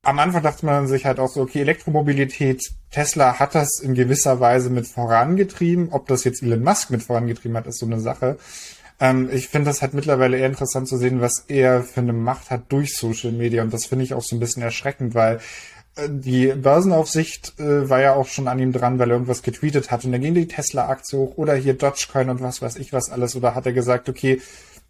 am 0.03 0.19
Anfang 0.19 0.43
dachte 0.43 0.67
man 0.67 0.89
sich 0.89 1.07
halt 1.07 1.21
auch 1.21 1.29
so, 1.29 1.41
okay, 1.41 1.61
Elektromobilität, 1.61 2.73
Tesla 2.91 3.39
hat 3.39 3.55
das 3.55 3.79
in 3.79 3.95
gewisser 3.95 4.41
Weise 4.41 4.69
mit 4.69 4.89
vorangetrieben. 4.89 5.91
Ob 5.93 6.09
das 6.09 6.25
jetzt 6.25 6.43
Elon 6.43 6.63
Musk 6.63 6.91
mit 6.91 7.03
vorangetrieben 7.03 7.57
hat, 7.57 7.67
ist 7.69 7.79
so 7.79 7.87
eine 7.87 8.01
Sache. 8.01 8.37
Ähm, 8.99 9.31
ich 9.33 9.49
finde 9.49 9.71
das 9.71 9.81
halt 9.81 9.95
mittlerweile 9.95 10.39
eher 10.39 10.49
interessant 10.49 10.89
zu 10.89 10.97
sehen, 10.97 11.21
was 11.21 11.45
er 11.47 11.85
für 11.85 12.01
eine 12.01 12.13
Macht 12.13 12.51
hat 12.51 12.71
durch 12.71 12.97
Social 12.97 13.31
Media. 13.31 13.63
Und 13.63 13.73
das 13.73 13.87
finde 13.87 14.05
ich 14.05 14.15
auch 14.15 14.23
so 14.23 14.35
ein 14.35 14.41
bisschen 14.41 14.63
erschreckend, 14.63 15.15
weil 15.15 15.39
äh, 15.95 16.09
die 16.11 16.49
Börsenaufsicht 16.49 17.61
äh, 17.61 17.89
war 17.89 18.01
ja 18.01 18.15
auch 18.15 18.27
schon 18.27 18.49
an 18.49 18.59
ihm 18.59 18.73
dran, 18.73 18.99
weil 18.99 19.11
er 19.11 19.15
irgendwas 19.15 19.43
getweetet 19.43 19.93
hat. 19.93 20.05
Und 20.05 20.11
dann 20.11 20.21
ging 20.21 20.35
die 20.35 20.49
Tesla-Aktie 20.49 21.17
hoch 21.17 21.37
oder 21.37 21.55
hier 21.55 21.75
Dogecoin 21.75 22.29
und 22.29 22.43
was 22.43 22.61
weiß 22.61 22.75
ich 22.77 22.93
was 22.93 23.09
alles. 23.09 23.37
Oder 23.37 23.55
hat 23.55 23.67
er 23.67 23.73
gesagt, 23.73 24.09
okay, 24.09 24.41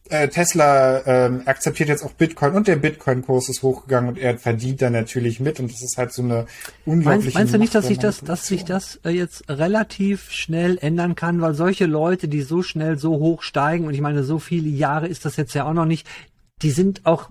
äh, 0.08 0.28
Tesla 0.28 1.06
ähm, 1.06 1.42
akzeptiert 1.46 1.88
jetzt 1.88 2.04
auch 2.04 2.12
Bitcoin 2.12 2.54
und 2.54 2.68
der 2.68 2.76
Bitcoin-Kurs 2.76 3.48
ist 3.48 3.62
hochgegangen 3.62 4.10
und 4.10 4.18
er 4.18 4.36
verdient 4.38 4.82
da 4.82 4.90
natürlich 4.90 5.40
mit 5.40 5.60
und 5.60 5.72
das 5.72 5.82
ist 5.82 5.96
halt 5.96 6.12
so 6.12 6.22
eine 6.22 6.46
unglaubliche 6.84 7.24
Meinst, 7.26 7.34
meinst 7.34 7.54
du 7.54 7.58
nicht, 7.58 7.74
dass 7.74 7.86
sich 7.86 7.98
das, 7.98 8.20
dass 8.20 8.46
sich 8.46 8.64
das 8.64 9.00
äh, 9.04 9.10
jetzt 9.10 9.48
relativ 9.48 10.30
schnell 10.30 10.78
ändern 10.80 11.14
kann, 11.14 11.40
weil 11.40 11.54
solche 11.54 11.86
Leute, 11.86 12.28
die 12.28 12.42
so 12.42 12.62
schnell 12.62 12.98
so 12.98 13.18
hoch 13.18 13.42
steigen, 13.42 13.86
und 13.86 13.94
ich 13.94 14.00
meine, 14.00 14.24
so 14.24 14.38
viele 14.38 14.68
Jahre 14.68 15.06
ist 15.06 15.24
das 15.24 15.36
jetzt 15.36 15.54
ja 15.54 15.64
auch 15.64 15.74
noch 15.74 15.86
nicht, 15.86 16.06
die 16.62 16.70
sind 16.70 17.06
auch 17.06 17.30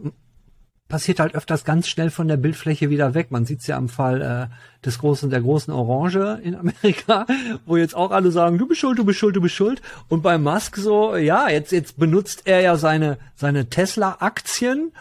passiert 0.91 1.21
halt 1.21 1.33
öfters 1.33 1.63
ganz 1.63 1.87
schnell 1.87 2.09
von 2.09 2.27
der 2.27 2.35
Bildfläche 2.35 2.89
wieder 2.89 3.13
weg. 3.13 3.31
Man 3.31 3.45
sieht's 3.45 3.65
ja 3.65 3.77
am 3.77 3.87
Fall 3.87 4.21
äh, 4.21 4.85
des 4.85 4.99
großen, 4.99 5.29
der 5.29 5.41
großen 5.41 5.73
Orange 5.73 6.39
in 6.43 6.53
Amerika, 6.55 7.25
wo 7.65 7.77
jetzt 7.77 7.95
auch 7.95 8.11
alle 8.11 8.29
sagen, 8.31 8.57
du 8.57 8.67
bist 8.67 8.81
schuld, 8.81 8.99
du 8.99 9.05
bist 9.05 9.17
schuld, 9.17 9.35
du 9.35 9.41
bist 9.41 9.55
schuld. 9.55 9.81
Und 10.09 10.21
bei 10.21 10.37
Musk 10.37 10.75
so, 10.75 11.15
ja, 11.15 11.49
jetzt 11.49 11.71
jetzt 11.71 11.97
benutzt 11.97 12.43
er 12.45 12.61
ja 12.61 12.75
seine 12.75 13.17
seine 13.35 13.69
Tesla-Aktien 13.69 14.91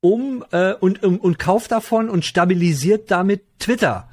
um 0.00 0.44
äh, 0.50 0.74
und, 0.74 1.02
um, 1.02 1.18
und 1.18 1.38
kauft 1.38 1.72
davon 1.72 2.08
und 2.08 2.24
stabilisiert 2.24 3.10
damit 3.10 3.42
Twitter. 3.58 4.08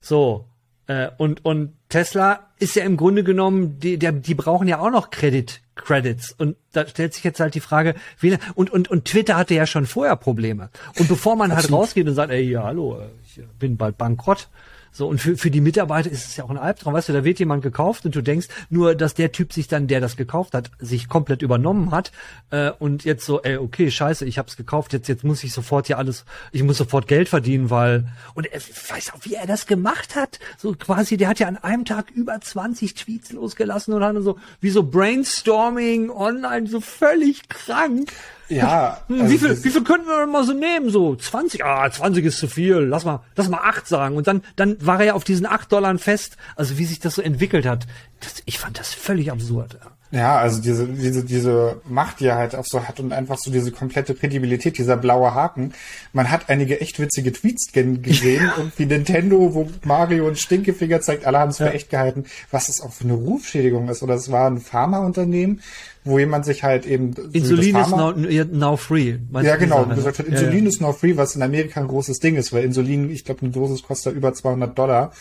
So. 0.00 0.46
Äh, 0.86 1.08
und, 1.16 1.44
und 1.44 1.74
Tesla 1.88 2.50
ist 2.58 2.76
ja 2.76 2.84
im 2.84 2.96
Grunde 2.96 3.24
genommen, 3.24 3.78
die, 3.78 3.98
der, 3.98 4.12
die 4.12 4.34
brauchen 4.34 4.68
ja 4.68 4.80
auch 4.80 4.90
noch 4.90 5.10
Credit, 5.10 5.60
Credits. 5.74 6.32
Und 6.32 6.56
da 6.72 6.86
stellt 6.86 7.14
sich 7.14 7.24
jetzt 7.24 7.40
halt 7.40 7.54
die 7.54 7.60
Frage, 7.60 7.94
wie, 8.20 8.36
und, 8.54 8.70
und, 8.70 8.90
und 8.90 9.04
Twitter 9.06 9.36
hatte 9.36 9.54
ja 9.54 9.66
schon 9.66 9.86
vorher 9.86 10.16
Probleme. 10.16 10.70
Und 10.98 11.08
bevor 11.08 11.36
man 11.36 11.54
halt 11.54 11.70
rausgeht 11.72 12.06
und 12.06 12.14
sagt, 12.14 12.30
ey, 12.30 12.42
ja, 12.42 12.64
hallo, 12.64 13.00
ich 13.24 13.42
bin 13.58 13.76
bald 13.76 13.96
bankrott. 13.98 14.48
So, 14.92 15.08
und 15.08 15.20
für, 15.20 15.38
für 15.38 15.50
die 15.50 15.62
Mitarbeiter 15.62 16.10
ist 16.10 16.26
es 16.26 16.36
ja 16.36 16.44
auch 16.44 16.50
ein 16.50 16.58
Albtraum. 16.58 16.92
Weißt 16.92 17.08
du, 17.08 17.14
da 17.14 17.24
wird 17.24 17.38
jemand 17.38 17.62
gekauft 17.62 18.04
und 18.04 18.14
du 18.14 18.20
denkst 18.20 18.48
nur, 18.68 18.94
dass 18.94 19.14
der 19.14 19.32
Typ 19.32 19.52
sich 19.52 19.66
dann, 19.66 19.86
der 19.86 20.00
das 20.00 20.16
gekauft 20.16 20.52
hat, 20.52 20.70
sich 20.78 21.08
komplett 21.08 21.40
übernommen 21.40 21.90
hat 21.90 22.12
äh, 22.50 22.70
und 22.78 23.04
jetzt 23.04 23.24
so, 23.24 23.40
ey, 23.42 23.56
okay, 23.56 23.90
scheiße, 23.90 24.26
ich 24.26 24.38
hab's 24.38 24.56
gekauft, 24.56 24.92
jetzt, 24.92 25.08
jetzt 25.08 25.24
muss 25.24 25.42
ich 25.44 25.52
sofort 25.52 25.86
hier 25.86 25.96
alles, 25.96 26.26
ich 26.52 26.62
muss 26.62 26.76
sofort 26.76 27.08
Geld 27.08 27.30
verdienen, 27.30 27.70
weil, 27.70 28.06
und 28.34 28.46
er 28.46 28.60
weiß 28.60 29.14
auch, 29.14 29.20
wie 29.22 29.34
er 29.34 29.46
das 29.46 29.66
gemacht 29.66 30.14
hat. 30.14 30.38
So 30.58 30.74
quasi, 30.74 31.16
der 31.16 31.28
hat 31.28 31.38
ja 31.38 31.48
an 31.48 31.56
einem 31.56 31.86
Tag 31.86 32.10
über 32.10 32.38
20 32.38 32.94
Tweets 32.94 33.32
losgelassen 33.32 33.94
und 33.94 34.04
hat 34.04 34.14
so, 34.22 34.38
wie 34.60 34.70
so 34.70 34.82
Brainstorming 34.82 36.10
online, 36.10 36.66
so 36.66 36.80
völlig 36.80 37.48
krank. 37.48 38.12
Ja, 38.48 39.02
Hm, 39.08 39.20
also 39.22 39.32
wie 39.32 39.38
viel, 39.38 39.64
wie 39.64 39.70
viel 39.70 39.84
könnten 39.84 40.06
wir 40.06 40.20
denn 40.20 40.30
mal 40.30 40.44
so 40.44 40.52
nehmen? 40.52 40.90
So 40.90 41.16
20? 41.16 41.64
Ah, 41.64 41.90
20 41.90 42.24
ist 42.24 42.38
zu 42.38 42.48
viel. 42.48 42.76
Lass 42.76 43.04
mal, 43.04 43.20
lass 43.36 43.48
mal 43.48 43.60
8 43.62 43.86
sagen. 43.86 44.16
Und 44.16 44.26
dann, 44.26 44.42
dann 44.56 44.84
war 44.84 45.00
er 45.00 45.06
ja 45.06 45.12
auf 45.14 45.24
diesen 45.24 45.46
8 45.46 45.70
Dollar 45.72 45.96
fest. 45.98 46.36
Also 46.56 46.78
wie 46.78 46.84
sich 46.84 47.00
das 47.00 47.14
so 47.14 47.22
entwickelt 47.22 47.66
hat. 47.66 47.86
Das, 48.20 48.42
ich 48.44 48.58
fand 48.58 48.78
das 48.78 48.92
völlig 48.92 49.30
absurd. 49.30 49.78
Ja. 49.82 49.91
Ja, 50.12 50.36
also 50.36 50.60
diese, 50.60 50.86
diese, 50.86 51.24
diese 51.24 51.80
Macht, 51.88 52.20
die 52.20 52.26
er 52.26 52.36
halt 52.36 52.54
auch 52.54 52.66
so 52.66 52.86
hat 52.86 53.00
und 53.00 53.14
einfach 53.14 53.38
so 53.38 53.50
diese 53.50 53.72
komplette 53.72 54.14
Kredibilität, 54.14 54.76
dieser 54.76 54.98
blaue 54.98 55.34
Haken. 55.34 55.72
Man 56.12 56.30
hat 56.30 56.50
einige 56.50 56.82
echt 56.82 57.00
witzige 57.00 57.32
Tweets 57.32 57.72
gesehen 57.72 58.50
und 58.58 58.78
wie 58.78 58.84
Nintendo, 58.84 59.54
wo 59.54 59.70
Mario 59.84 60.26
einen 60.26 60.36
Stinkefinger 60.36 61.00
zeigt, 61.00 61.24
alle 61.24 61.38
haben 61.38 61.48
es 61.48 61.56
für 61.56 61.72
echt 61.72 61.88
gehalten, 61.88 62.24
was 62.50 62.66
das 62.66 62.82
auch 62.82 62.92
für 62.92 63.04
eine 63.04 63.14
Rufschädigung 63.14 63.88
ist. 63.88 64.02
Oder 64.02 64.14
es 64.14 64.30
war 64.30 64.50
ein 64.50 64.58
Pharmaunternehmen, 64.58 65.62
wo 66.04 66.18
jemand 66.18 66.44
sich 66.44 66.62
halt 66.62 66.84
eben 66.84 67.14
Insulin 67.32 67.76
ist 67.76 67.90
now, 67.90 68.14
ja, 68.14 68.44
now 68.44 68.76
free. 68.76 69.16
Ja, 69.40 69.56
genau. 69.56 69.86
Gesagt 69.86 70.18
hat, 70.18 70.28
Ja, 70.28 70.34
Insulin 70.34 70.64
ja. 70.64 70.68
ist 70.68 70.82
now 70.82 70.92
free, 70.92 71.16
was 71.16 71.36
in 71.36 71.42
Amerika 71.42 71.80
ein 71.80 71.88
großes 71.88 72.18
Ding 72.18 72.36
ist, 72.36 72.52
weil 72.52 72.64
Insulin, 72.64 73.10
ich 73.10 73.24
glaube, 73.24 73.40
eine 73.40 73.50
Dosis 73.50 73.82
kostet 73.82 74.14
über 74.14 74.34
200 74.34 74.78
Dollar. 74.78 75.12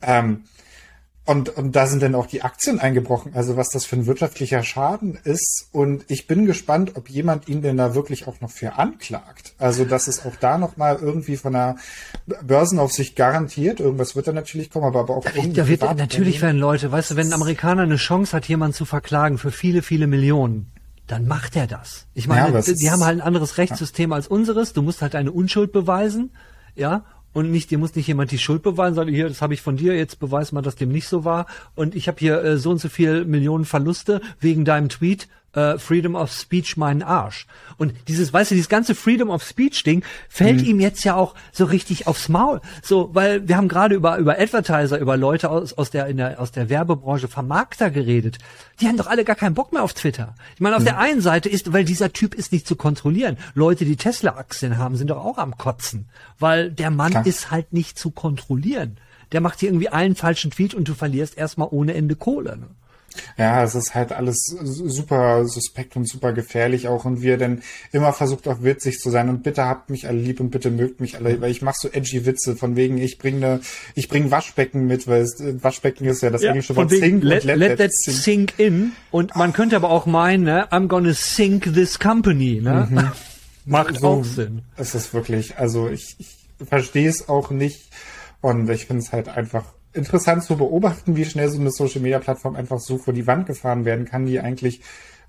Ähm, 0.00 0.44
Und, 1.26 1.50
und 1.50 1.76
da 1.76 1.86
sind 1.86 2.02
dann 2.02 2.14
auch 2.14 2.26
die 2.26 2.42
Aktien 2.42 2.80
eingebrochen, 2.80 3.34
also 3.34 3.56
was 3.56 3.68
das 3.68 3.84
für 3.84 3.94
ein 3.94 4.06
wirtschaftlicher 4.06 4.62
Schaden 4.62 5.18
ist. 5.22 5.68
Und 5.70 6.04
ich 6.08 6.26
bin 6.26 6.46
gespannt, 6.46 6.92
ob 6.96 7.08
jemand 7.08 7.46
ihn 7.48 7.62
denn 7.62 7.76
da 7.76 7.94
wirklich 7.94 8.26
auch 8.26 8.40
noch 8.40 8.50
für 8.50 8.78
anklagt. 8.78 9.54
Also, 9.58 9.84
dass 9.84 10.08
es 10.08 10.24
auch 10.24 10.34
da 10.36 10.58
noch 10.58 10.76
mal 10.76 10.98
irgendwie 11.00 11.36
von 11.36 11.52
der 11.52 11.76
Börsenaufsicht 12.42 13.14
garantiert, 13.16 13.80
irgendwas 13.80 14.16
wird 14.16 14.28
da 14.28 14.32
natürlich 14.32 14.70
kommen, 14.70 14.86
aber, 14.86 15.00
aber 15.00 15.18
auch 15.18 15.24
da 15.24 15.30
da 15.30 15.68
wird 15.68 15.82
natürlich 15.82 16.42
werden 16.42 16.58
Leute, 16.58 16.90
weißt 16.90 17.12
du, 17.12 17.16
wenn 17.16 17.28
ein 17.28 17.32
Amerikaner 17.34 17.82
eine 17.82 17.96
Chance 17.96 18.36
hat, 18.36 18.46
jemanden 18.46 18.74
zu 18.74 18.84
verklagen 18.84 19.38
für 19.38 19.50
viele, 19.50 19.82
viele 19.82 20.06
Millionen, 20.06 20.72
dann 21.06 21.26
macht 21.26 21.54
er 21.54 21.66
das. 21.66 22.06
Ich 22.14 22.28
meine, 22.28 22.52
ja, 22.52 22.60
die, 22.60 22.74
die 22.74 22.90
haben 22.90 23.04
halt 23.04 23.18
ein 23.18 23.26
anderes 23.26 23.58
Rechtssystem 23.58 24.10
ja. 24.10 24.16
als 24.16 24.26
unseres. 24.26 24.72
Du 24.72 24.82
musst 24.82 25.02
halt 25.02 25.14
deine 25.14 25.32
Unschuld 25.32 25.72
beweisen, 25.72 26.30
ja, 26.74 27.04
und 27.32 27.50
nicht, 27.50 27.70
dir 27.70 27.78
muss 27.78 27.94
nicht 27.94 28.08
jemand 28.08 28.30
die 28.30 28.38
Schuld 28.38 28.62
beweisen, 28.62 28.94
sondern 28.94 29.14
hier, 29.14 29.28
das 29.28 29.42
habe 29.42 29.54
ich 29.54 29.62
von 29.62 29.76
dir, 29.76 29.96
jetzt 29.96 30.18
beweis 30.18 30.52
mal, 30.52 30.62
dass 30.62 30.76
dem 30.76 30.90
nicht 30.90 31.06
so 31.06 31.24
war. 31.24 31.46
Und 31.74 31.94
ich 31.94 32.08
habe 32.08 32.18
hier 32.18 32.42
äh, 32.42 32.58
so 32.58 32.70
und 32.70 32.80
so 32.80 32.88
viel 32.88 33.24
Millionen 33.24 33.64
Verluste 33.64 34.20
wegen 34.40 34.64
deinem 34.64 34.88
Tweet 34.88 35.28
äh, 35.52 35.78
Freedom 35.78 36.14
of 36.14 36.32
Speech 36.32 36.76
meinen 36.76 37.02
Arsch. 37.02 37.46
Und 37.76 37.94
dieses, 38.08 38.32
weißt 38.32 38.50
du, 38.50 38.54
dieses 38.54 38.68
ganze 38.68 38.94
Freedom 38.94 39.30
of 39.30 39.42
Speech 39.42 39.82
Ding 39.82 40.04
fällt 40.28 40.60
mhm. 40.60 40.66
ihm 40.66 40.80
jetzt 40.80 41.04
ja 41.04 41.14
auch 41.14 41.34
so 41.52 41.64
richtig 41.64 42.06
aufs 42.06 42.28
Maul. 42.28 42.60
So, 42.82 43.10
weil 43.12 43.48
wir 43.48 43.56
haben 43.56 43.68
gerade 43.68 43.94
über 43.94 44.18
über 44.18 44.38
Advertiser, 44.38 44.98
über 44.98 45.16
Leute 45.16 45.50
aus 45.50 45.72
aus 45.72 45.90
der 45.90 46.06
in 46.06 46.18
der 46.18 46.40
aus 46.40 46.52
der 46.52 46.68
Werbebranche 46.68 47.28
Vermarkter 47.28 47.90
geredet. 47.90 48.38
Die 48.80 48.86
haben 48.88 48.96
doch 48.96 49.06
alle 49.06 49.24
gar 49.24 49.36
keinen 49.36 49.54
Bock 49.54 49.72
mehr 49.72 49.82
auf 49.82 49.94
Twitter. 49.94 50.34
Ich 50.54 50.60
meine, 50.60 50.76
auf 50.76 50.82
mhm. 50.82 50.86
der 50.86 50.98
einen 50.98 51.20
Seite 51.20 51.48
ist, 51.48 51.72
weil 51.72 51.84
dieser 51.84 52.12
Typ 52.12 52.34
ist 52.34 52.52
nicht 52.52 52.66
zu 52.66 52.76
kontrollieren. 52.76 53.36
Leute, 53.54 53.84
die 53.84 53.96
Tesla 53.96 54.36
Aktien 54.36 54.78
haben, 54.78 54.96
sind 54.96 55.10
doch 55.10 55.24
auch 55.24 55.38
am 55.38 55.56
kotzen, 55.56 56.08
weil 56.38 56.70
der 56.70 56.90
Mann 56.90 57.10
Klar. 57.10 57.26
ist 57.26 57.50
halt 57.50 57.72
nicht 57.72 57.98
zu 57.98 58.10
kontrollieren. 58.10 58.98
Der 59.32 59.40
macht 59.40 59.60
hier 59.60 59.68
irgendwie 59.68 59.88
einen 59.88 60.16
falschen 60.16 60.50
Tweet 60.50 60.74
und 60.74 60.88
du 60.88 60.94
verlierst 60.94 61.36
erstmal 61.36 61.68
ohne 61.70 61.94
Ende 61.94 62.16
Kohle. 62.16 62.56
Ne? 62.56 62.66
Ja, 63.36 63.64
es 63.64 63.74
ist 63.74 63.94
halt 63.94 64.12
alles 64.12 64.36
super 64.54 65.44
suspekt 65.46 65.96
und 65.96 66.08
super 66.08 66.32
gefährlich 66.32 66.88
auch 66.88 67.04
und 67.04 67.22
wir 67.22 67.38
denn 67.38 67.62
immer 67.92 68.12
versucht 68.12 68.46
auch 68.46 68.62
witzig 68.62 68.98
zu 68.98 69.10
sein 69.10 69.28
und 69.28 69.42
bitte 69.42 69.64
habt 69.64 69.90
mich 69.90 70.06
alle 70.06 70.18
lieb 70.18 70.40
und 70.40 70.50
bitte 70.50 70.70
mögt 70.70 71.00
mich 71.00 71.16
alle, 71.16 71.40
weil 71.40 71.50
ich 71.50 71.62
mache 71.62 71.76
so 71.80 71.88
edgy 71.88 72.24
Witze 72.24 72.54
von 72.54 72.76
wegen 72.76 72.98
ich 72.98 73.18
bringe 73.18 73.60
ich 73.94 74.08
bring 74.08 74.30
Waschbecken 74.30 74.86
mit, 74.86 75.08
weil 75.08 75.22
es, 75.22 75.42
Waschbecken 75.62 76.06
ist 76.06 76.22
ja 76.22 76.30
das 76.30 76.42
ja, 76.42 76.50
englische 76.50 76.76
Wort 76.76 76.90
sink 76.90 77.24
let, 77.24 77.44
let, 77.44 77.58
let 77.58 77.78
that 77.78 77.92
sink. 77.92 78.16
sink. 78.16 78.54
in 78.58 78.92
und 79.10 79.34
man 79.34 79.52
könnte 79.52 79.76
aber 79.76 79.90
auch 79.90 80.06
meinen, 80.06 80.44
ne, 80.44 80.70
I'm 80.70 80.86
gonna 80.86 81.14
sink 81.14 81.72
this 81.74 81.98
company, 81.98 82.60
ne? 82.60 82.88
Mhm. 82.90 83.12
Macht 83.66 84.00
so, 84.00 84.06
auch 84.06 84.24
Sinn. 84.24 84.62
Es 84.76 84.94
ist 84.94 85.12
wirklich, 85.12 85.58
also 85.58 85.88
ich, 85.88 86.16
ich 86.18 86.36
verstehe 86.66 87.08
es 87.08 87.28
auch 87.28 87.50
nicht 87.50 87.88
und 88.40 88.68
ich 88.70 88.86
finde 88.86 89.02
es 89.02 89.12
halt 89.12 89.28
einfach 89.28 89.64
interessant 89.92 90.44
zu 90.44 90.56
beobachten, 90.56 91.16
wie 91.16 91.24
schnell 91.24 91.48
so 91.48 91.58
eine 91.58 91.70
Social 91.70 92.00
Media 92.00 92.18
Plattform 92.18 92.56
einfach 92.56 92.78
so 92.80 92.98
vor 92.98 93.14
die 93.14 93.26
Wand 93.26 93.46
gefahren 93.46 93.84
werden 93.84 94.04
kann, 94.04 94.26
die 94.26 94.40
eigentlich 94.40 94.80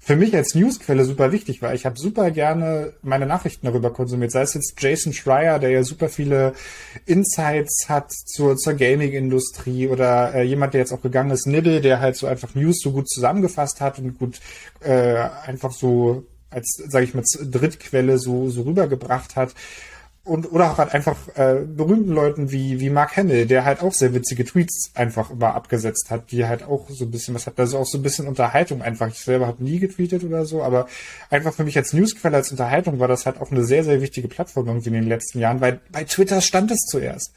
für 0.04 0.16
mich 0.16 0.36
als 0.36 0.56
Newsquelle 0.56 1.06
super 1.06 1.32
wichtig 1.32 1.62
war. 1.62 1.76
Ich 1.76 1.86
habe 1.86 1.98
super 1.98 2.32
gerne 2.32 2.94
meine 3.04 3.28
Nachrichten 3.28 3.68
darüber 3.68 3.94
konsumiert. 3.94 4.32
Sei 4.32 4.42
es 4.42 4.56
jetzt 4.56 4.74
Jason 4.80 5.14
Schreier, 5.14 5.60
der 5.60 5.70
ja 5.70 5.84
super 5.84 6.10
viele 6.10 6.54
Insights 7.06 7.86
hat 7.88 8.12
zur, 8.12 8.58
zur 8.58 8.74
Gaming-Industrie 8.74 9.88
oder 9.88 10.34
äh, 10.34 10.42
jemand, 10.42 10.74
der 10.74 10.82
jetzt 10.82 10.92
auch 10.92 11.04
gegangen 11.04 11.30
ist, 11.30 11.46
Nibble, 11.46 11.82
der 11.82 12.00
halt 12.00 12.16
so 12.16 12.26
einfach 12.26 12.56
News 12.56 12.82
so 12.82 12.92
gut 12.92 13.10
zusammengefasst 13.10 13.80
hat 13.80 14.00
und 14.00 14.18
gut 14.18 14.40
äh, 14.80 15.18
einfach 15.46 15.72
so 15.72 16.26
als, 16.50 16.82
sage 16.88 17.06
ich 17.06 17.14
mal, 17.14 17.24
Drittquelle 17.40 18.18
so, 18.18 18.50
so 18.50 18.64
rübergebracht 18.64 19.36
hat 19.36 19.54
und 20.24 20.52
oder 20.52 20.72
auch 20.72 20.78
halt 20.78 20.94
einfach 20.94 21.18
äh, 21.36 21.62
berühmten 21.66 22.12
Leuten 22.12 22.52
wie 22.52 22.80
wie 22.80 22.92
Mark 22.92 23.18
Hamill, 23.18 23.48
der 23.48 23.66
halt 23.66 23.82
auch 23.82 23.94
sehr 23.94 24.14
witzige 24.14 24.46
Tweets 24.46 24.92
einfach 24.94 25.32
immer 25.32 25.56
abgesetzt 25.56 26.12
hat, 26.12 26.32
die 26.32 26.46
halt 26.46 26.64
auch 26.64 26.90
so 26.90 27.06
ein 27.06 27.12
bisschen 27.12 27.34
was 27.34 27.48
hat, 27.48 27.60
also 27.60 27.80
auch 27.80 27.88
so 27.88 27.98
ein 27.98 28.04
bisschen 28.04 28.28
Unterhaltung 28.28 28.84
einfach. 28.84 29.08
Ich 29.08 29.20
selber 29.20 29.48
habe 29.48 29.64
nie 29.64 29.80
getweetet 29.80 30.24
oder 30.24 30.46
so, 30.46 30.62
aber 30.62 30.88
einfach 31.32 31.54
für 31.54 31.64
mich 31.64 31.76
als 31.78 31.94
Newsquelle 31.94 32.38
als 32.38 32.52
Unterhaltung 32.52 33.00
war 33.00 33.08
das 33.08 33.26
halt 33.26 33.42
auch 33.42 33.52
eine 33.52 33.64
sehr 33.64 33.84
sehr 33.84 34.02
wichtige 34.02 34.28
Plattform 34.28 34.68
irgendwie 34.68 34.90
in 34.90 34.96
den 34.96 35.08
letzten 35.08 35.40
Jahren, 35.40 35.60
weil 35.60 35.80
bei 35.92 36.04
Twitter 36.04 36.42
stand 36.42 36.70
es 36.70 36.82
zuerst. 36.82 37.34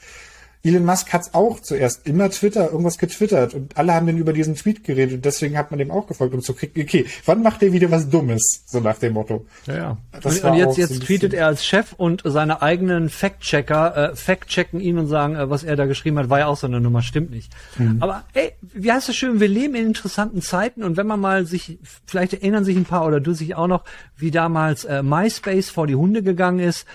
Elon 0.65 0.85
Musk 0.85 1.12
hat 1.12 1.35
auch 1.35 1.61
zuerst 1.61 2.07
immer 2.07 2.31
Twitter 2.31 2.71
irgendwas 2.71 2.97
getwittert 2.97 3.53
und 3.53 3.77
alle 3.77 3.93
haben 3.93 4.07
dann 4.07 4.17
über 4.17 4.33
diesen 4.33 4.55
Tweet 4.55 4.83
geredet 4.83 5.17
und 5.17 5.25
deswegen 5.25 5.59
hat 5.59 5.71
man 5.71 5.79
dem 5.79 5.91
auch 5.91 6.07
gefolgt, 6.07 6.33
um 6.35 6.41
zu 6.41 6.55
kriegen, 6.55 6.81
okay, 6.81 7.05
wann 7.27 7.43
macht 7.43 7.61
der 7.61 7.73
wieder 7.73 7.91
was 7.91 8.09
Dummes? 8.09 8.62
So 8.65 8.81
nach 8.81 8.97
dem 8.97 9.12
Motto. 9.12 9.45
Ja, 9.67 9.77
ja. 9.77 9.99
Das 10.23 10.41
und, 10.41 10.51
und 10.51 10.57
jetzt, 10.57 10.79
jetzt 10.79 10.95
so 10.95 11.01
tweetet 11.01 11.35
er 11.35 11.49
als 11.49 11.67
Chef 11.67 11.93
und 11.93 12.23
seine 12.25 12.62
eigenen 12.62 13.11
Fact-Checker 13.11 14.12
äh, 14.12 14.17
fact-checken 14.17 14.81
ihn 14.81 14.99
und 14.99 15.07
sagen, 15.07 15.37
äh, 15.37 15.51
was 15.51 15.65
er 15.65 15.77
da 15.77 15.85
geschrieben 15.85 16.19
hat, 16.19 16.31
war 16.31 16.39
ja 16.39 16.47
auch 16.47 16.57
so 16.57 16.67
eine 16.67 16.81
Nummer, 16.81 17.03
stimmt 17.03 17.31
nicht. 17.31 17.53
Mhm. 17.77 17.99
Aber 18.01 18.25
ey, 18.33 18.53
wie 18.62 18.91
heißt 18.91 19.09
das 19.11 19.17
schön, 19.17 19.41
wir 19.41 19.49
leben 19.49 19.75
in 19.75 19.87
interessanten 19.89 20.41
Zeiten 20.41 20.83
und 20.83 20.97
wenn 20.97 21.07
man 21.07 21.21
mal 21.21 21.45
sich, 21.45 21.79
vielleicht 22.07 22.33
erinnern 22.33 22.65
sich 22.65 22.77
ein 22.77 22.87
paar 22.87 23.07
oder 23.07 23.21
du 23.21 23.35
sich 23.35 23.55
auch 23.55 23.69
noch, 23.69 23.85
wie 24.17 24.31
damals 24.31 24.87
äh, 24.87 25.03
MySpace 25.03 25.69
vor 25.69 25.87
die 25.87 25.95
Hunde 25.95 26.23
gegangen 26.23 26.61
ist 26.61 26.87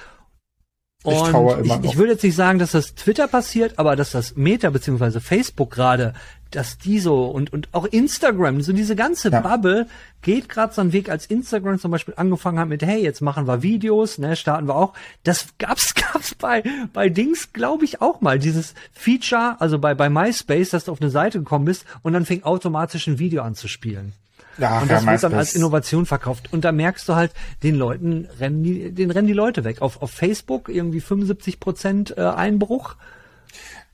und 1.04 1.14
ich, 1.14 1.28
immer 1.30 1.80
ich, 1.84 1.92
ich 1.92 1.98
würde 1.98 2.12
jetzt 2.14 2.24
nicht 2.24 2.36
sagen, 2.36 2.60
dass 2.60 2.72
das 2.72 2.94
Twitter 2.94 3.28
passiert, 3.28 3.80
aber 3.80 3.96
dass 3.96 4.12
das 4.12 4.36
Meta 4.36 4.70
beziehungsweise 4.70 5.22
Facebook 5.22 5.72
gerade, 5.72 6.14
dass 6.52 6.78
die 6.78 7.00
so 7.00 7.26
und 7.26 7.54
und 7.54 7.70
auch 7.72 7.86
Instagram, 7.86 8.62
so 8.62 8.74
diese 8.74 8.98
ganze 8.98 9.30
ja. 9.30 9.40
Bubble 9.40 9.88
geht 10.22 10.50
gerade 10.50 10.74
so 10.74 10.82
einen 10.82 10.92
Weg, 10.92 11.08
als 11.10 11.26
Instagram 11.28 11.80
zum 11.80 11.92
Beispiel 11.92 12.16
angefangen 12.18 12.60
hat 12.60 12.68
mit, 12.68 12.84
hey, 12.84 13.02
jetzt 13.02 13.22
machen 13.22 13.48
wir 13.48 13.62
Videos, 13.62 14.18
ne, 14.18 14.36
starten 14.36 14.68
wir 14.68 14.76
auch. 14.76 14.94
Das 15.24 15.48
gab's 15.58 15.94
gab's 16.14 16.36
bei 16.36 16.64
bei 16.92 17.08
Dings, 17.08 17.54
glaube 17.54 17.86
ich, 17.86 18.02
auch 18.02 18.20
mal 18.20 18.38
dieses 18.38 18.74
Feature, 18.92 19.56
also 19.60 19.80
bei 19.80 19.94
bei 19.96 20.10
MySpace, 20.10 20.72
dass 20.72 20.86
du 20.86 20.92
auf 20.92 21.02
eine 21.02 21.12
Seite 21.12 21.40
gekommen 21.40 21.64
bist 21.64 21.86
und 22.02 22.12
dann 22.12 22.26
fing 22.26 22.44
automatisch 22.44 23.08
ein 23.08 23.20
Video 23.20 23.44
an 23.44 23.56
zu 23.56 23.70
spielen. 23.70 24.12
Ja, 24.60 24.82
und 24.82 24.92
das 24.92 25.04
ja, 25.04 25.12
wird 25.12 25.24
dann 25.24 25.34
als 25.34 25.56
Innovation 25.56 26.06
verkauft. 26.06 26.52
Und 26.52 26.66
da 26.66 26.72
merkst 26.72 27.08
du 27.08 27.16
halt, 27.16 27.32
den 27.64 27.76
Leuten 27.76 28.28
rennen 28.40 28.64
die, 28.64 28.92
den 28.92 29.12
rennen 29.12 29.28
die 29.28 29.34
Leute 29.34 29.64
weg. 29.64 29.82
Auf, 29.82 30.02
auf 30.02 30.12
Facebook 30.12 30.70
irgendwie 30.70 31.00
75 31.00 31.60
Prozent 31.60 32.18
äh, 32.18 32.22
Einbruch. 32.22 32.96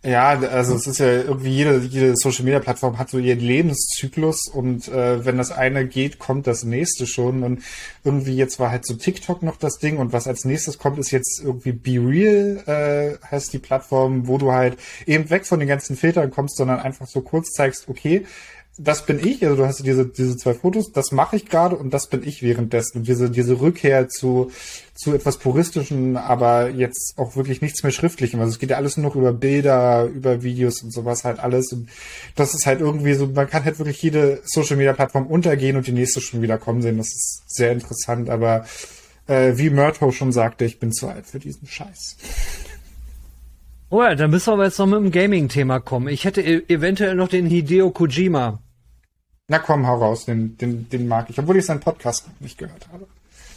Ja, 0.05 0.39
also 0.39 0.76
es 0.76 0.86
ist 0.86 0.99
ja 0.99 1.07
irgendwie 1.07 1.49
jede, 1.49 1.80
jede 1.80 2.16
Social 2.16 2.43
Media 2.43 2.59
Plattform 2.59 2.99
hat 2.99 3.09
so 3.09 3.18
ihren 3.18 3.39
Lebenszyklus 3.39 4.47
und 4.53 4.88
äh, 4.88 5.26
wenn 5.26 5.39
das 5.39 5.51
eine 5.51 5.88
geht, 5.88 6.20
kommt 6.20 6.45
das 6.45 6.63
nächste 6.63 7.07
schon 7.07 7.41
und 7.41 7.63
irgendwie 8.03 8.36
jetzt 8.36 8.59
war 8.59 8.70
halt 8.70 8.86
so 8.86 8.93
TikTok 8.93 9.41
noch 9.41 9.57
das 9.57 9.80
Ding 9.80 9.97
und 9.97 10.13
was 10.13 10.28
als 10.28 10.45
nächstes 10.45 10.78
kommt, 10.78 10.99
ist 10.99 11.09
jetzt 11.09 11.41
irgendwie 11.43 11.72
Be 11.72 12.07
Real 12.07 12.63
äh, 12.68 13.26
heißt 13.32 13.51
die 13.51 13.57
Plattform, 13.57 14.28
wo 14.28 14.38
du 14.38 14.51
halt 14.51 14.78
eben 15.07 15.32
weg 15.32 15.47
von 15.47 15.57
den 15.57 15.68
ganzen 15.68 15.95
Filtern 15.95 16.30
kommst, 16.30 16.57
sondern 16.57 16.80
einfach 16.80 17.07
so 17.07 17.22
kurz 17.22 17.49
zeigst, 17.53 17.89
okay, 17.89 18.28
das 18.78 19.05
bin 19.05 19.26
ich, 19.26 19.41
also 19.43 19.55
du 19.55 19.65
hast 19.65 19.86
diese, 19.86 20.05
diese 20.05 20.36
zwei 20.36 20.53
Fotos, 20.53 20.91
das 20.91 21.13
mache 21.13 21.38
ich 21.38 21.45
gerade 21.45 21.78
und 21.78 21.93
das 21.93 22.07
bin 22.07 22.23
ich 22.28 22.41
währenddessen. 22.41 22.99
Und 22.99 23.07
diese, 23.07 23.30
diese 23.30 23.61
Rückkehr 23.61 24.09
zu, 24.09 24.51
zu 24.93 25.13
etwas 25.13 25.38
Puristischen, 25.38 26.17
aber 26.17 26.69
jetzt 26.69 27.13
auch 27.17 27.38
wirklich 27.38 27.61
nichts 27.61 27.84
mehr 27.84 27.93
Schriftlichem. 27.93 28.41
Also 28.41 28.51
es 28.51 28.59
geht 28.59 28.71
ja 28.71 28.78
alles 28.78 28.97
nur 28.97 29.07
noch 29.07 29.15
über 29.15 29.32
Bilder, 29.32 30.03
über 30.05 30.43
Videos 30.43 30.84
und 30.84 30.91
sowas 30.91 31.23
halt 31.23 31.39
alles. 31.39 31.71
Und 31.71 31.88
das 32.36 32.53
ist 32.53 32.65
halt 32.65 32.82
irgendwie 32.82 33.13
so, 33.13 33.28
man 33.28 33.49
kann 33.49 33.63
halt 33.63 33.80
wirklich 33.80 34.01
jede 34.01 34.41
Social 34.43 34.76
Media 34.76 34.91
Plattform 34.91 35.28
untergehen 35.28 35.78
und 35.78 35.88
die 35.88 35.93
nächste 35.93 36.19
schon 36.19 36.41
wieder 36.41 36.57
kommen 36.57 36.82
sehen. 36.82 36.97
Das 36.97 37.07
ist 37.07 37.43
sehr 37.47 37.71
interessant, 37.71 38.30
aber 38.30 38.65
äh, 39.28 39.53
wie 39.55 39.69
Murto 39.69 40.11
schon 40.11 40.34
sagte, 40.34 40.65
ich 40.65 40.80
bin 40.80 40.91
zu 40.91 41.07
alt 41.07 41.28
für 41.28 41.39
diesen 41.39 41.65
Scheiß. 41.65 42.17
Oh 43.89 44.03
ja, 44.03 44.15
dann 44.15 44.32
müssen 44.32 44.47
wir 44.47 44.53
aber 44.53 44.65
jetzt 44.65 44.80
noch 44.80 44.88
mit 44.88 44.99
dem 44.99 45.11
Gaming-Thema 45.11 45.80
kommen. 45.80 46.09
Ich 46.09 46.26
hätte 46.26 46.41
e- 46.41 46.63
eventuell 46.67 47.15
noch 47.15 47.30
den 47.30 47.45
Hideo 47.45 47.91
Kojima. 47.91 48.59
Na 49.47 49.59
komm, 49.59 49.85
hau 49.85 49.97
raus, 49.97 50.25
den, 50.25 50.57
den, 50.57 50.89
den 50.89 51.07
mag 51.07 51.29
ich, 51.29 51.37
obwohl 51.37 51.57
ich 51.57 51.65
seinen 51.65 51.79
Podcast 51.79 52.25
nicht 52.39 52.57
gehört 52.57 52.87
habe. 52.91 53.05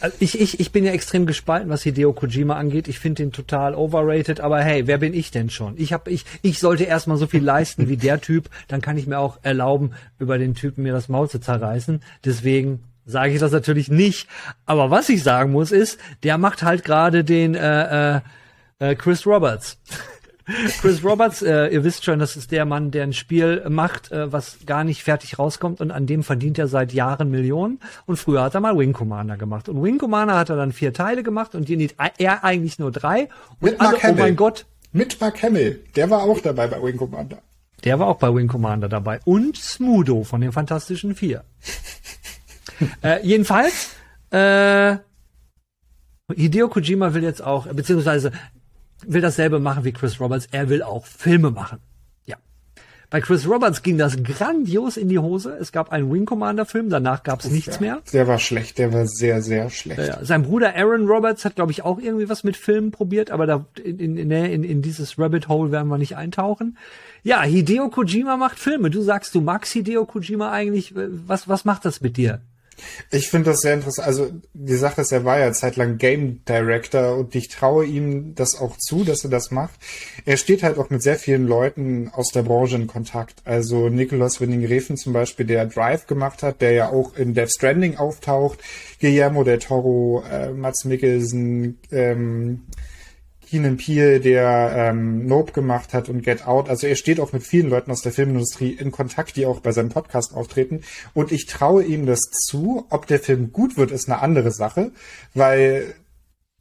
Also 0.01 0.17
ich, 0.21 0.41
ich, 0.41 0.61
ich 0.61 0.71
bin 0.71 0.85
ja 0.85 0.93
extrem 0.93 1.27
gespalten, 1.27 1.71
was 1.71 1.83
Hideo 1.83 2.13
Kojima 2.13 2.55
angeht. 2.55 2.87
Ich 2.87 3.01
finde 3.01 3.23
den 3.23 3.33
total 3.33 3.75
overrated, 3.75 4.41
aber 4.41 4.61
hey, 4.61 4.87
wer 4.87 4.99
bin 4.99 5.13
ich 5.13 5.31
denn 5.31 5.51
schon? 5.51 5.75
Ich 5.77 5.93
hab, 5.93 6.07
ich, 6.07 6.25
ich 6.43 6.61
sollte 6.61 6.85
erstmal 6.85 7.17
so 7.17 7.27
viel 7.27 7.43
leisten 7.43 7.89
wie 7.89 7.97
der 7.97 8.21
Typ, 8.21 8.49
dann 8.69 8.81
kann 8.81 8.97
ich 8.97 9.07
mir 9.07 9.19
auch 9.19 9.39
erlauben, 9.43 9.93
über 10.19 10.39
den 10.39 10.55
Typen 10.55 10.85
mir 10.85 10.93
das 10.93 11.09
Maul 11.09 11.29
zu 11.29 11.41
zerreißen. 11.41 12.03
Deswegen 12.25 12.85
sage 13.07 13.33
ich 13.33 13.41
das 13.41 13.51
natürlich 13.51 13.89
nicht. 13.89 14.29
Aber 14.67 14.91
was 14.91 15.09
ich 15.09 15.23
sagen 15.23 15.51
muss, 15.53 15.73
ist, 15.73 15.99
der 16.23 16.39
macht 16.39 16.63
halt 16.63 16.85
gerade 16.85 17.25
den 17.25 17.55
äh, 17.55 18.17
äh, 18.17 18.21
äh 18.79 18.95
Chris 18.95 19.27
Roberts. 19.27 19.79
Chris 20.81 21.05
Roberts, 21.05 21.43
äh, 21.43 21.69
ihr 21.69 21.85
wisst 21.85 22.05
schon, 22.05 22.19
das 22.19 22.37
ist 22.37 22.51
der 22.53 22.65
Mann, 22.65 22.91
der 22.91 23.03
ein 23.03 23.13
Spiel 23.13 23.65
macht, 23.69 24.11
äh, 24.11 24.33
was 24.33 24.59
gar 24.65 24.83
nicht 24.83 25.03
fertig 25.03 25.39
rauskommt 25.39 25.81
und 25.81 25.91
an 25.91 26.07
dem 26.07 26.23
verdient 26.23 26.59
er 26.59 26.69
seit 26.69 26.93
Jahren 26.93 27.31
Millionen. 27.31 27.81
Und 28.07 28.17
früher 28.17 28.43
hat 28.43 28.55
er 28.55 28.61
mal 28.61 28.77
Wing 28.79 28.95
Commander 28.95 29.37
gemacht. 29.37 29.69
Und 29.69 29.83
Wing 29.83 29.99
Commander 29.99 30.37
hat 30.37 30.49
er 30.49 30.57
dann 30.57 30.73
vier 30.73 30.95
Teile 30.95 31.23
gemacht 31.23 31.55
und 31.55 31.69
die 31.69 31.91
er 32.19 32.45
eigentlich 32.45 32.79
nur 32.79 32.91
drei. 32.91 33.29
Und 33.61 33.73
Mit 33.73 33.81
alle, 33.81 33.99
oh 34.03 34.15
mein 34.15 34.37
Gott. 34.37 34.65
Mit 34.93 35.21
Mark 35.21 35.43
Hamill, 35.43 35.85
der 35.97 36.09
war 36.09 36.23
auch 36.23 36.41
dabei 36.41 36.67
bei 36.67 36.83
Wing 36.83 36.97
Commander. 36.97 37.39
Der 37.85 37.99
war 37.99 38.09
auch 38.09 38.19
bei 38.19 38.35
Wing 38.35 38.49
Commander 38.49 38.89
dabei. 38.89 39.21
Und 39.25 39.57
Smudo 39.57 40.25
von 40.25 40.41
den 40.41 40.53
Fantastischen 40.53 41.15
Vier. 41.15 41.45
äh, 43.03 43.25
jedenfalls, 43.25 43.95
äh, 44.31 44.97
Hideo 46.35 46.69
Kojima 46.69 47.15
will 47.15 47.23
jetzt 47.23 47.43
auch, 47.43 47.67
beziehungsweise 47.67 48.33
will 49.07 49.21
dasselbe 49.21 49.61
machen 49.61 49.85
wie 49.85 49.93
Chris 49.93 50.21
Roberts. 50.21 50.49
Er 50.51 50.69
will 50.69 50.83
auch 50.83 51.07
Filme 51.07 51.51
machen. 51.51 51.79
Ja. 52.27 52.37
Bei 53.11 53.21
Chris 53.21 53.49
Roberts 53.49 53.83
ging 53.83 53.97
das 53.97 54.23
grandios 54.23 54.97
in 54.97 55.09
die 55.09 55.19
Hose. 55.19 55.57
Es 55.59 55.73
gab 55.73 55.93
einen 55.93 56.13
Wing 56.13 56.27
Commander 56.27 56.67
Film, 56.67 56.91
danach 56.91 57.23
gab 57.23 57.41
es 57.41 57.51
nichts 57.51 57.77
ja, 57.77 57.81
mehr. 57.81 58.03
Der 58.13 58.27
war 58.27 58.39
schlecht, 58.39 58.79
der 58.79 58.93
war 58.93 59.07
sehr, 59.07 59.41
sehr 59.41 59.71
schlecht. 59.71 60.01
Ja, 60.01 60.25
sein 60.25 60.43
Bruder 60.43 60.75
Aaron 60.75 61.07
Roberts 61.07 61.45
hat, 61.45 61.57
glaube 61.57 61.73
ich, 61.73 61.83
auch 61.83 61.99
irgendwie 61.99 62.29
was 62.29 62.45
mit 62.45 62.57
Filmen 62.57 62.91
probiert, 62.91 63.31
aber 63.31 63.47
da 63.47 63.67
in, 63.83 64.17
in, 64.19 64.31
in, 64.31 64.65
in 64.65 64.83
dieses 64.83 65.19
Rabbit 65.19 65.49
Hole 65.49 65.73
werden 65.73 65.89
wir 65.89 65.99
nicht 65.99 66.17
eintauchen. 66.17 66.77
Ja, 67.23 67.43
Hideo 67.43 67.89
Kojima 67.89 68.37
macht 68.37 68.59
Filme. 68.59 68.91
Du 68.91 69.03
sagst, 69.03 69.35
du 69.35 69.41
magst 69.41 69.73
Hideo 69.73 70.05
Kojima 70.05 70.51
eigentlich. 70.51 70.95
Was, 70.95 71.49
was 71.49 71.65
macht 71.65 71.85
das 71.85 72.01
mit 72.01 72.17
dir? 72.17 72.41
Ich 73.11 73.29
finde 73.31 73.51
das 73.51 73.61
sehr 73.61 73.75
interessant. 73.75 74.07
Also 74.07 74.31
die 74.55 74.77
Sache 74.77 75.01
ist, 75.01 75.13
er 75.13 75.25
war 75.25 75.39
ja 75.39 75.53
zeitlang 75.53 75.99
Game 75.99 76.45
Director 76.49 77.17
und 77.17 77.35
ich 77.35 77.49
traue 77.49 77.85
ihm 77.85 78.35
das 78.35 78.59
auch 78.59 78.77
zu, 78.77 79.05
dass 79.05 79.25
er 79.25 79.31
das 79.31 79.51
macht. 79.51 79.75
Er 80.25 80.37
steht 80.37 80.63
halt 80.63 80.79
auch 80.79 80.91
mit 80.91 81.03
sehr 81.03 81.17
vielen 81.17 81.47
Leuten 81.47 82.11
aus 82.13 82.29
der 82.29 82.43
Branche 82.43 82.77
in 82.77 82.87
Kontakt. 82.87 83.43
Also 83.45 83.89
Nicolas 83.89 84.41
Winning 84.41 84.65
Refen 84.65 84.97
zum 84.97 85.13
Beispiel, 85.13 85.47
der 85.47 85.67
Drive 85.67 86.07
gemacht 86.07 86.43
hat, 86.43 86.61
der 86.61 86.73
ja 86.73 86.91
auch 86.91 87.17
in 87.17 87.35
Death 87.35 87.53
Stranding 87.53 87.97
auftaucht. 87.97 88.59
Guillermo 89.01 89.45
del 89.45 89.59
Toro, 89.59 90.25
äh, 90.31 90.51
Mats 90.51 90.85
Mikkelsen, 90.85 91.79
ähm, 91.91 92.63
Keenan 93.49 93.77
Peele, 93.79 94.21
der 94.21 94.73
ähm, 94.75 95.27
Nope 95.27 95.53
gemacht 95.53 95.95
hat 95.95 96.09
und 96.09 96.23
Get 96.23 96.47
Out. 96.47 96.69
Also 96.69 96.87
er 96.87 96.97
steht 96.97 97.21
auch 97.21 97.33
mit 97.33 97.43
vielen 97.43 97.71
Leuten 97.71 97.91
aus 97.91 98.03
der 98.03 98.13
Filmindustrie 98.13 98.73
in 98.73 98.91
Kontakt, 98.91 99.37
die 99.37 99.47
auch 99.47 99.61
bei 99.61 99.73
seinem 99.73 99.89
Podcast 99.89 100.35
auftreten. 100.35 100.83
Und 101.15 101.33
ich 101.33 101.47
traue 101.47 101.83
ihm 101.85 102.07
das 102.07 102.21
zu. 102.21 102.87
Ob 102.91 103.07
der 103.07 103.21
Film 103.21 103.53
gut 103.53 103.77
wird, 103.77 103.91
ist 103.91 104.09
eine 104.09 104.21
andere 104.21 104.51
Sache, 104.51 104.93
weil 105.35 105.95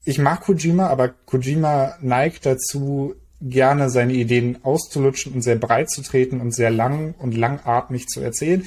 ich 0.05 0.19
mag 0.19 0.41
Kojima, 0.41 0.87
aber 0.87 1.09
Kojima 1.09 1.97
neigt 2.01 2.45
dazu, 2.45 3.15
gerne 3.41 3.89
seine 3.89 4.13
Ideen 4.13 4.59
auszulutschen 4.63 5.33
und 5.33 5.41
sehr 5.41 5.57
breit 5.57 5.89
zu 5.89 6.01
treten 6.01 6.41
und 6.41 6.55
sehr 6.55 6.71
lang 6.71 7.13
und 7.19 7.35
langatmig 7.35 8.07
zu 8.07 8.21
erzählen. 8.21 8.65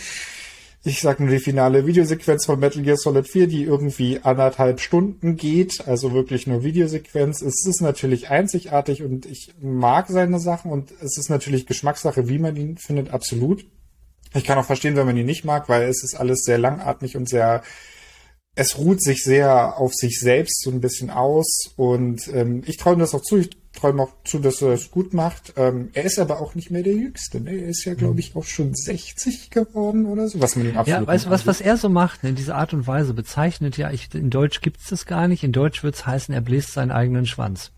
Ich 0.82 1.02
sag 1.02 1.20
nur 1.20 1.28
die 1.28 1.40
finale 1.40 1.86
Videosequenz 1.86 2.46
von 2.46 2.58
Metal 2.58 2.82
Gear 2.82 2.96
Solid 2.96 3.28
4, 3.28 3.48
die 3.48 3.64
irgendwie 3.64 4.20
anderthalb 4.22 4.80
Stunden 4.80 5.36
geht, 5.36 5.86
also 5.86 6.14
wirklich 6.14 6.46
nur 6.46 6.64
Videosequenz. 6.64 7.42
Es 7.42 7.66
ist 7.66 7.82
natürlich 7.82 8.30
einzigartig 8.30 9.02
und 9.02 9.26
ich 9.26 9.52
mag 9.60 10.08
seine 10.08 10.40
Sachen 10.40 10.70
und 10.72 10.90
es 11.02 11.18
ist 11.18 11.28
natürlich 11.28 11.66
Geschmackssache, 11.66 12.28
wie 12.28 12.38
man 12.38 12.56
ihn 12.56 12.78
findet, 12.78 13.10
absolut. 13.10 13.66
Ich 14.32 14.44
kann 14.44 14.56
auch 14.56 14.64
verstehen, 14.64 14.96
wenn 14.96 15.04
man 15.04 15.18
ihn 15.18 15.26
nicht 15.26 15.44
mag, 15.44 15.68
weil 15.68 15.82
es 15.82 16.02
ist 16.02 16.14
alles 16.14 16.44
sehr 16.44 16.56
langatmig 16.56 17.14
und 17.14 17.28
sehr 17.28 17.62
es 18.54 18.78
ruht 18.78 19.02
sich 19.02 19.22
sehr 19.22 19.78
auf 19.78 19.94
sich 19.94 20.18
selbst 20.18 20.62
so 20.62 20.70
ein 20.70 20.80
bisschen 20.80 21.10
aus 21.10 21.72
und 21.76 22.28
ähm, 22.28 22.62
ich 22.66 22.76
traue 22.78 22.94
ihm 22.94 22.98
das 22.98 23.14
auch 23.14 23.22
zu. 23.22 23.36
Ich 23.36 23.50
ihm 23.82 24.00
auch 24.00 24.12
zu, 24.24 24.38
dass 24.38 24.62
er 24.62 24.72
es 24.72 24.90
gut 24.90 25.14
macht. 25.14 25.54
Ähm, 25.56 25.90
er 25.94 26.04
ist 26.04 26.18
aber 26.18 26.40
auch 26.40 26.54
nicht 26.54 26.70
mehr 26.70 26.82
der 26.82 26.94
Jüngste. 26.94 27.40
Ne? 27.40 27.52
Er 27.52 27.68
ist 27.68 27.84
ja, 27.84 27.94
glaube 27.94 28.20
ich, 28.20 28.36
auch 28.36 28.44
schon 28.44 28.74
60 28.74 29.50
geworden 29.50 30.06
oder 30.06 30.28
so, 30.28 30.40
was 30.40 30.56
man 30.56 30.66
ihm 30.66 30.76
absolut 30.76 31.00
Ja, 31.02 31.06
weißt 31.06 31.26
du, 31.26 31.30
was, 31.30 31.46
was 31.46 31.60
er 31.60 31.76
so 31.76 31.88
macht, 31.88 32.22
ne, 32.22 32.30
in 32.30 32.36
dieser 32.36 32.56
Art 32.56 32.74
und 32.74 32.86
Weise 32.86 33.14
bezeichnet, 33.14 33.76
ja, 33.76 33.90
ich, 33.90 34.14
in 34.14 34.30
Deutsch 34.30 34.60
gibt's 34.60 34.88
das 34.90 35.06
gar 35.06 35.28
nicht. 35.28 35.44
In 35.44 35.52
Deutsch 35.52 35.82
wird's 35.82 36.06
heißen, 36.06 36.34
er 36.34 36.40
bläst 36.40 36.72
seinen 36.72 36.90
eigenen 36.90 37.26
Schwanz. 37.26 37.72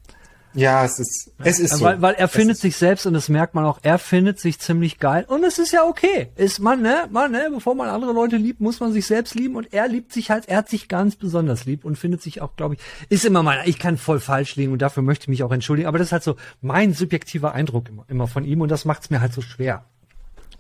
Ja, 0.55 0.85
es 0.85 0.99
ist, 0.99 1.33
es 1.39 1.59
ist 1.59 1.79
so. 1.79 1.85
Weil, 1.85 2.03
weil 2.03 2.15
er 2.15 2.29
findet 2.29 2.59
sich 2.59 2.77
selbst 2.77 3.07
und 3.07 3.15
das 3.15 3.29
merkt 3.29 3.55
man 3.55 3.65
auch, 3.65 3.79
er 3.83 3.99
findet 3.99 4.39
sich 4.39 4.59
ziemlich 4.59 4.99
geil 4.99 5.25
und 5.29 5.45
es 5.45 5.59
ist 5.59 5.73
ja 5.73 5.85
okay. 5.85 6.29
Ist 6.37 6.61
man, 6.61 6.83
ne, 6.83 7.09
man, 7.11 7.33
ne, 7.33 7.49
bevor 7.53 7.75
man 7.75 7.89
andere 7.89 8.13
Leute 8.13 8.37
liebt, 8.37 8.61
muss 8.61 8.81
man 8.81 8.93
sich 8.93 9.07
selbst 9.07 9.35
lieben 9.35 9.57
und 9.57 9.73
er 9.73 9.89
liebt 9.89 10.13
sich 10.13 10.31
halt, 10.31 10.49
er 10.49 10.59
hat 10.59 10.69
sich 10.69 10.89
ganz 10.89 11.17
besonders 11.17 11.65
lieb 11.65 11.85
und 11.85 11.97
findet 11.97 12.23
sich 12.23 12.41
auch, 12.43 12.57
glaube 12.57 12.75
ich, 12.75 12.81
ist 13.09 13.25
immer 13.25 13.43
mein, 13.43 13.67
ich 13.67 13.79
kann 13.79 13.97
voll 13.97 14.21
falsch 14.21 14.57
liegen 14.57 14.73
und 14.73 14.83
dafür 14.83 15.03
möchte 15.03 15.25
ich 15.25 15.29
mich 15.29 15.43
auch 15.43 15.53
entschuldigen, 15.53 15.89
aber 15.89 15.99
das 15.99 16.09
ist 16.09 16.13
halt 16.13 16.25
so 16.25 16.37
mein 16.61 16.93
subjektiver 16.93 17.53
Eindruck 17.53 17.89
immer, 17.89 18.05
immer 18.09 18.29
von 18.29 18.45
ihm 18.45 18.61
und 18.61 18.71
das 18.71 18.85
macht's 18.85 19.11
mir 19.11 19.21
halt 19.21 19.33
so 19.33 19.41
schwer. 19.41 19.85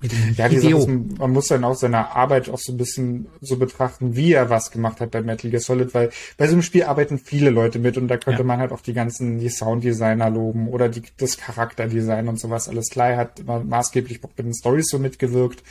Mit 0.02 0.12
dem 0.12 0.34
Ja, 0.36 0.46
Hideo. 0.46 0.78
ist, 0.78 0.88
man 1.18 1.30
muss 1.30 1.46
dann 1.46 1.64
auch 1.64 1.74
seine 1.76 2.14
Arbeit 2.14 2.50
auch 2.50 2.58
so 2.58 2.72
ein 2.72 2.76
bisschen 2.76 3.28
so 3.40 3.56
betrachten, 3.56 4.16
wie 4.16 4.32
er 4.32 4.50
was 4.50 4.70
gemacht 4.72 5.00
hat 5.00 5.12
bei 5.12 5.22
Metal 5.22 5.50
Gear 5.50 5.60
Solid, 5.62 5.94
weil 5.94 6.10
bei 6.36 6.46
so 6.48 6.52
einem 6.54 6.62
Spiel 6.62 6.82
arbeiten 6.82 7.18
viele 7.18 7.50
Leute 7.50 7.78
mit 7.78 7.96
und 7.96 8.08
da 8.08 8.16
könnte 8.16 8.40
Ja. 8.40 8.46
man 8.46 8.58
halt 8.58 8.72
auch 8.72 8.80
die 8.80 8.92
ganzen, 8.94 9.38
die 9.38 9.48
Sounddesigner 9.48 10.28
loben 10.28 10.68
oder 10.68 10.88
die, 10.88 11.02
das 11.18 11.36
Charakterdesign 11.38 12.28
und 12.28 12.40
sowas 12.40 12.68
alles 12.68 12.88
klar. 12.90 13.10
Er 13.10 13.16
hat 13.16 13.40
immer 13.40 13.62
maßgeblich 13.62 14.20
bei 14.20 14.28
den 14.42 14.54
Stories 14.54 14.88
so 14.90 14.98
mitgewirkt 14.98 15.62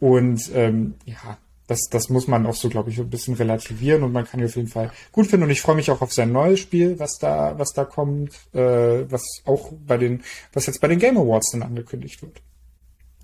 und 0.00 0.50
ähm, 0.54 0.94
ja, 1.06 1.38
das, 1.68 1.80
das 1.90 2.08
muss 2.10 2.26
man 2.28 2.44
auch 2.44 2.54
so, 2.56 2.68
glaube 2.68 2.90
ich, 2.90 2.96
so 2.96 3.02
ein 3.02 3.08
bisschen 3.10 3.34
relativieren 3.34 4.02
und 4.02 4.12
man 4.12 4.26
kann 4.26 4.40
ihn 4.40 4.46
auf 4.46 4.56
jeden 4.56 4.68
Fall 4.68 4.90
gut 5.12 5.28
finden 5.28 5.44
und 5.44 5.50
ich 5.50 5.62
freue 5.62 5.76
mich 5.76 5.90
auch 5.90 6.02
auf 6.02 6.12
sein 6.12 6.32
neues 6.32 6.60
Spiel, 6.60 6.98
was 6.98 7.18
da, 7.18 7.54
was 7.58 7.72
da 7.72 7.84
kommt, 7.84 8.30
äh, 8.52 9.10
was 9.10 9.22
auch 9.46 9.72
bei 9.86 9.96
den, 9.96 10.22
was 10.52 10.66
jetzt 10.66 10.80
bei 10.80 10.88
den 10.88 10.98
Game 10.98 11.16
Awards 11.16 11.52
dann 11.52 11.62
angekündigt 11.62 12.20
wird. 12.20 12.42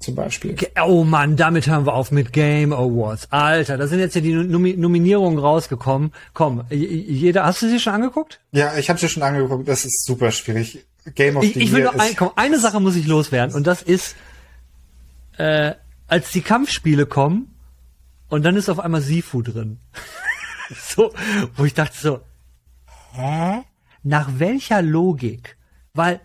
Zum 0.00 0.14
Beispiel. 0.14 0.56
Oh 0.86 1.02
Mann, 1.02 1.36
damit 1.36 1.66
hören 1.66 1.84
wir 1.84 1.92
auf 1.92 2.12
mit 2.12 2.32
Game 2.32 2.72
Awards. 2.72 3.26
Alter, 3.30 3.76
da 3.76 3.88
sind 3.88 3.98
jetzt 3.98 4.14
ja 4.14 4.20
die 4.20 4.32
Nomi 4.32 4.76
Nominierungen 4.76 5.38
rausgekommen. 5.40 6.12
Komm, 6.34 6.64
jeder, 6.70 7.44
hast 7.44 7.62
du 7.62 7.68
sie 7.68 7.80
schon 7.80 7.94
angeguckt? 7.94 8.40
Ja, 8.52 8.76
ich 8.76 8.90
habe 8.90 9.00
dir 9.00 9.08
schon 9.08 9.24
angeguckt, 9.24 9.66
das 9.66 9.84
ist 9.84 10.04
super 10.04 10.30
schwierig. 10.30 10.86
Game 11.14 11.36
of 11.36 11.42
Ich, 11.42 11.54
the 11.54 11.60
ich 11.60 11.72
will 11.72 11.80
Year 11.80 11.92
nur 11.92 12.00
ein, 12.00 12.14
komm, 12.14 12.30
eine 12.36 12.60
Sache 12.60 12.78
muss 12.80 12.94
ich 12.94 13.06
loswerden 13.06 13.56
und 13.56 13.66
das 13.66 13.82
ist, 13.82 14.14
äh, 15.36 15.74
als 16.06 16.30
die 16.30 16.42
Kampfspiele 16.42 17.06
kommen 17.06 17.54
und 18.28 18.44
dann 18.44 18.56
ist 18.56 18.68
auf 18.68 18.78
einmal 18.78 19.00
Sifu 19.00 19.42
drin. 19.42 19.78
so, 20.88 21.12
wo 21.56 21.64
ich 21.64 21.74
dachte 21.74 21.96
so, 21.98 22.20
hä? 23.14 23.62
Nach 24.04 24.28
welcher 24.36 24.80
Logik? 24.80 25.56
Weil 25.92 26.20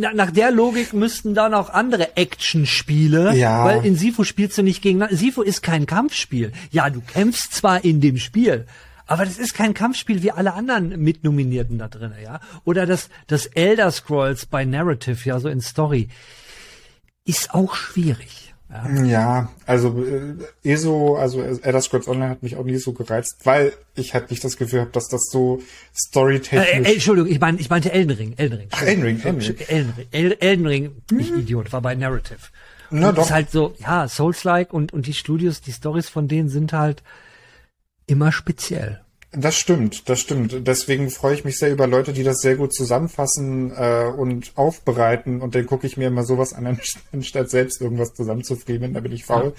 nach 0.00 0.30
der 0.32 0.50
Logik 0.50 0.92
müssten 0.92 1.34
dann 1.34 1.54
auch 1.54 1.70
andere 1.70 2.16
Action-Spiele, 2.16 3.34
Ja. 3.36 3.64
weil 3.64 3.84
in 3.84 3.94
Sifu 3.96 4.24
spielst 4.24 4.58
du 4.58 4.62
nicht 4.62 4.82
gegen, 4.82 5.04
Sifu 5.10 5.42
ist 5.42 5.62
kein 5.62 5.86
Kampfspiel. 5.86 6.52
Ja, 6.70 6.90
du 6.90 7.00
kämpfst 7.00 7.52
zwar 7.54 7.84
in 7.84 8.00
dem 8.00 8.18
Spiel, 8.18 8.66
aber 9.06 9.24
das 9.24 9.38
ist 9.38 9.54
kein 9.54 9.74
Kampfspiel 9.74 10.22
wie 10.22 10.32
alle 10.32 10.54
anderen 10.54 11.00
Mitnominierten 11.00 11.78
da 11.78 11.88
drin, 11.88 12.12
ja. 12.22 12.40
Oder 12.64 12.86
das, 12.86 13.08
das 13.28 13.46
Elder 13.46 13.90
Scrolls 13.90 14.46
bei 14.46 14.64
Narrative, 14.64 15.18
ja, 15.28 15.38
so 15.38 15.48
in 15.48 15.60
Story, 15.60 16.08
ist 17.24 17.54
auch 17.54 17.74
schwierig. 17.76 18.47
Ja. 18.70 19.02
ja, 19.04 19.48
also 19.64 20.04
äh, 20.04 20.34
ESO, 20.62 21.16
also 21.16 21.40
Elder 21.40 21.80
Scrolls 21.80 22.06
Online 22.06 22.28
hat 22.28 22.42
mich 22.42 22.56
auch 22.56 22.64
nie 22.64 22.76
so 22.76 22.92
gereizt, 22.92 23.38
weil 23.44 23.72
ich 23.94 24.12
halt 24.12 24.30
nicht 24.30 24.44
das 24.44 24.58
Gefühl 24.58 24.80
habe, 24.80 24.90
dass 24.90 25.08
das 25.08 25.30
so 25.30 25.58
Äh, 25.58 25.62
storytechnisch. 25.96 26.86
äh, 26.88 26.92
Entschuldigung, 26.92 27.30
ich 27.30 27.40
meine, 27.40 27.58
ich 27.60 27.70
meinte 27.70 27.90
Elden 27.92 28.10
Ring, 28.16 28.34
Elden 28.36 28.58
Ring. 28.58 28.68
Ach, 28.72 28.82
Elden 28.82 29.02
Ring, 29.04 29.20
Elden 29.24 29.40
Ring. 29.40 29.56
Elden 29.68 29.94
Ring, 29.96 30.06
El- 30.10 30.36
Elden 30.40 30.66
Ring, 30.66 31.02
ich 31.18 31.30
Idiot, 31.32 31.72
war 31.72 31.80
bei 31.80 31.94
Narrative. 31.94 32.40
Na 32.90 33.08
und 33.08 33.16
doch. 33.18 33.24
ist 33.24 33.30
halt 33.32 33.50
so, 33.50 33.74
ja, 33.78 34.06
Souls-like 34.06 34.72
und, 34.74 34.92
und 34.92 35.06
die 35.06 35.14
Studios, 35.14 35.62
die 35.62 35.72
Stories 35.72 36.10
von 36.10 36.28
denen 36.28 36.50
sind 36.50 36.74
halt 36.74 37.02
immer 38.06 38.32
speziell. 38.32 39.00
Das 39.32 39.56
stimmt, 39.56 40.08
das 40.08 40.20
stimmt. 40.20 40.66
Deswegen 40.66 41.10
freue 41.10 41.34
ich 41.34 41.44
mich 41.44 41.58
sehr 41.58 41.70
über 41.70 41.86
Leute, 41.86 42.14
die 42.14 42.22
das 42.22 42.40
sehr 42.40 42.56
gut 42.56 42.72
zusammenfassen 42.72 43.72
äh, 43.76 44.04
und 44.04 44.52
aufbereiten. 44.54 45.42
Und 45.42 45.54
dann 45.54 45.66
gucke 45.66 45.86
ich 45.86 45.98
mir 45.98 46.08
immer 46.08 46.24
sowas 46.24 46.54
an, 46.54 46.66
anstatt 47.12 47.50
selbst 47.50 47.82
irgendwas 47.82 48.14
zusammenzufriemeln. 48.14 48.94
Da 48.94 49.00
bin 49.00 49.12
ich 49.12 49.26
faul. 49.26 49.52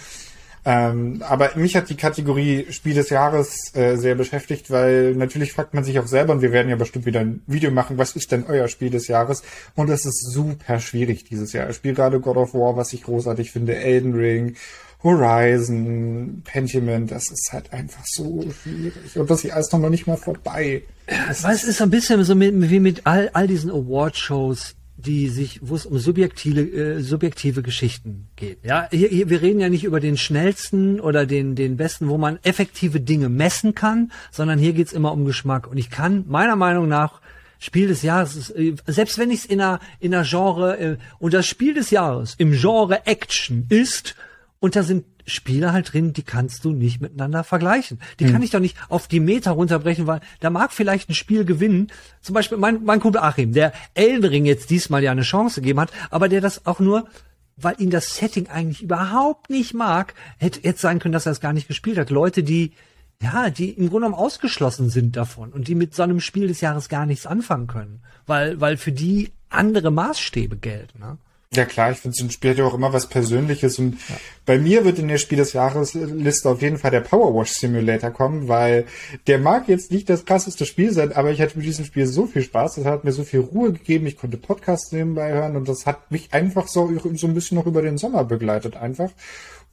Ähm, 0.65 1.23
aber 1.27 1.51
mich 1.55 1.75
hat 1.75 1.89
die 1.89 1.95
Kategorie 1.95 2.65
Spiel 2.71 2.93
des 2.93 3.09
Jahres 3.09 3.73
äh, 3.75 3.95
sehr 3.95 4.15
beschäftigt, 4.15 4.69
weil 4.71 5.15
natürlich 5.15 5.53
fragt 5.53 5.73
man 5.73 5.83
sich 5.83 5.99
auch 5.99 6.07
selber, 6.07 6.33
und 6.33 6.41
wir 6.41 6.51
werden 6.51 6.69
ja 6.69 6.75
bestimmt 6.75 7.05
wieder 7.05 7.21
ein 7.21 7.41
Video 7.47 7.71
machen, 7.71 7.97
was 7.97 8.15
ist 8.15 8.31
denn 8.31 8.45
euer 8.47 8.67
Spiel 8.67 8.89
des 8.89 9.07
Jahres? 9.07 9.41
Und 9.75 9.89
es 9.89 10.05
ist 10.05 10.33
super 10.33 10.79
schwierig 10.79 11.23
dieses 11.23 11.53
Jahr. 11.53 11.69
Ich 11.69 11.77
spiele 11.77 11.93
gerade 11.93 12.19
God 12.19 12.37
of 12.37 12.53
War, 12.53 12.75
was 12.75 12.91
ich 12.91 13.03
großartig 13.03 13.51
finde, 13.51 13.75
Elden 13.75 14.15
Ring, 14.15 14.57
Horizon, 15.01 16.41
Pentiment, 16.43 17.09
das 17.11 17.31
ist 17.31 17.49
halt 17.53 17.71
einfach 17.71 18.03
so 18.05 18.43
schwierig. 18.51 19.15
Und 19.15 19.29
das 19.29 19.43
Jahr 19.43 19.59
ist 19.59 19.71
noch 19.71 19.89
nicht 19.89 20.07
mal 20.07 20.17
vorbei. 20.17 20.83
Weil 21.07 21.55
es 21.55 21.63
ist 21.63 21.77
so 21.77 21.85
ein 21.85 21.89
bisschen 21.89 22.23
so 22.23 22.35
mit, 22.35 22.53
wie 22.69 22.79
mit 22.79 23.07
all, 23.07 23.29
all 23.29 23.47
diesen 23.47 23.71
Award-Shows, 23.71 24.75
die 24.97 25.29
sich, 25.29 25.61
wo 25.63 25.75
es 25.75 25.85
um 25.85 25.97
subjektive, 25.97 26.61
äh, 26.61 27.01
subjektive 27.01 27.61
Geschichten 27.61 28.27
geht. 28.35 28.59
Ja, 28.63 28.89
hier, 28.91 29.07
hier, 29.07 29.29
wir 29.29 29.41
reden 29.41 29.61
ja 29.61 29.69
nicht 29.69 29.85
über 29.85 30.01
den 30.01 30.17
schnellsten 30.17 30.99
oder 30.99 31.25
den, 31.25 31.55
den 31.55 31.77
besten, 31.77 32.09
wo 32.09 32.17
man 32.17 32.37
effektive 32.43 32.99
Dinge 32.99 33.29
messen 33.29 33.75
kann, 33.75 34.11
sondern 34.31 34.59
hier 34.59 34.73
geht's 34.73 34.91
immer 34.91 35.13
um 35.13 35.23
Geschmack. 35.23 35.67
Und 35.67 35.77
ich 35.77 35.89
kann 35.89 36.25
meiner 36.27 36.57
Meinung 36.57 36.89
nach 36.89 37.21
Spiel 37.59 37.87
des 37.87 38.01
Jahres, 38.01 38.35
ist, 38.35 38.49
äh, 38.51 38.75
selbst 38.87 39.17
wenn 39.17 39.31
ich 39.31 39.39
es 39.39 39.45
in 39.45 39.61
einer, 39.61 39.79
in 40.01 40.13
einer 40.13 40.25
Genre, 40.25 40.77
äh, 40.77 40.97
und 41.19 41.33
das 41.33 41.47
Spiel 41.47 41.73
des 41.73 41.91
Jahres 41.91 42.35
im 42.37 42.51
Genre 42.51 43.05
Action 43.05 43.65
ist, 43.69 44.15
und 44.59 44.75
da 44.75 44.83
sind 44.83 45.05
Spiele 45.25 45.71
halt 45.71 45.93
drin, 45.93 46.11
die 46.11 46.23
kannst 46.23 46.65
du 46.65 46.71
nicht 46.71 46.99
miteinander 47.01 47.43
vergleichen. 47.43 47.99
Die 48.19 48.25
kann 48.25 48.41
ich 48.41 48.51
doch 48.51 48.59
nicht 48.59 48.75
auf 48.89 49.07
die 49.07 49.19
Meter 49.19 49.51
runterbrechen, 49.51 50.05
weil 50.05 50.19
da 50.39 50.49
mag 50.49 50.73
vielleicht 50.73 51.09
ein 51.09 51.13
Spiel 51.13 51.45
gewinnen. 51.45 51.87
Zum 52.21 52.33
Beispiel 52.33 52.57
mein, 52.57 52.83
mein 52.83 52.99
Kumpel 52.99 53.21
Achim, 53.21 53.53
der 53.53 53.71
Elden 53.93 54.25
Ring 54.25 54.45
jetzt 54.45 54.69
diesmal 54.69 55.01
ja 55.03 55.11
eine 55.11 55.21
Chance 55.21 55.61
gegeben 55.61 55.79
hat, 55.79 55.91
aber 56.09 56.27
der 56.27 56.41
das 56.41 56.65
auch 56.65 56.79
nur, 56.79 57.07
weil 57.55 57.75
ihn 57.79 57.89
das 57.89 58.15
Setting 58.15 58.47
eigentlich 58.47 58.81
überhaupt 58.81 59.49
nicht 59.49 59.73
mag, 59.73 60.13
hätte 60.37 60.61
jetzt 60.63 60.81
sein 60.81 60.99
können, 60.99 61.13
dass 61.13 61.25
er 61.25 61.31
es 61.31 61.41
gar 61.41 61.53
nicht 61.53 61.67
gespielt 61.67 61.97
hat. 61.97 62.09
Leute, 62.09 62.43
die, 62.43 62.73
ja, 63.21 63.49
die 63.49 63.69
im 63.69 63.89
Grunde 63.89 64.07
genommen 64.07 64.21
ausgeschlossen 64.21 64.89
sind 64.89 65.15
davon 65.15 65.51
und 65.51 65.67
die 65.67 65.75
mit 65.75 65.95
so 65.95 66.03
einem 66.03 66.19
Spiel 66.19 66.47
des 66.47 66.59
Jahres 66.59 66.89
gar 66.89 67.05
nichts 67.05 67.25
anfangen 67.25 67.67
können, 67.67 68.01
weil, 68.25 68.59
weil 68.59 68.75
für 68.75 68.91
die 68.91 69.31
andere 69.49 69.91
Maßstäbe 69.91 70.57
gelten. 70.57 70.99
Ne? 70.99 71.17
Ja 71.55 71.65
klar, 71.65 71.91
ich 71.91 71.97
finde, 71.97 72.15
so 72.15 72.25
ein 72.25 72.29
Spiel 72.29 72.51
hat 72.51 72.59
ja 72.59 72.65
auch 72.65 72.75
immer 72.75 72.93
was 72.93 73.07
Persönliches 73.07 73.79
und 73.79 73.93
ja. 74.07 74.17
bei 74.45 74.59
mir 74.59 74.85
wird 74.85 74.99
in 74.99 75.07
der 75.07 75.17
Spiel 75.17 75.39
des 75.39 75.53
Jahres 75.53 75.95
Liste 75.95 76.47
auf 76.47 76.61
jeden 76.61 76.77
Fall 76.77 76.91
der 76.91 77.01
Power 77.01 77.33
Wash 77.33 77.53
Simulator 77.53 78.11
kommen, 78.11 78.47
weil 78.47 78.85
der 79.25 79.39
mag 79.39 79.67
jetzt 79.67 79.91
nicht 79.91 80.11
das 80.11 80.25
krasseste 80.25 80.67
Spiel 80.67 80.93
sein, 80.93 81.11
aber 81.11 81.31
ich 81.31 81.41
hatte 81.41 81.57
mit 81.57 81.65
diesem 81.65 81.85
Spiel 81.85 82.05
so 82.05 82.27
viel 82.27 82.43
Spaß, 82.43 82.75
das 82.75 82.85
hat 82.85 83.03
mir 83.03 83.13
so 83.13 83.23
viel 83.23 83.39
Ruhe 83.39 83.73
gegeben, 83.73 84.05
ich 84.05 84.15
konnte 84.15 84.37
Podcasts 84.37 84.91
nebenbei 84.91 85.33
hören 85.33 85.55
und 85.55 85.67
das 85.67 85.87
hat 85.87 86.11
mich 86.11 86.31
einfach 86.35 86.67
so, 86.67 86.91
so 87.15 87.25
ein 87.25 87.33
bisschen 87.33 87.57
noch 87.57 87.65
über 87.65 87.81
den 87.81 87.97
Sommer 87.97 88.25
begleitet 88.25 88.75
einfach. 88.75 89.09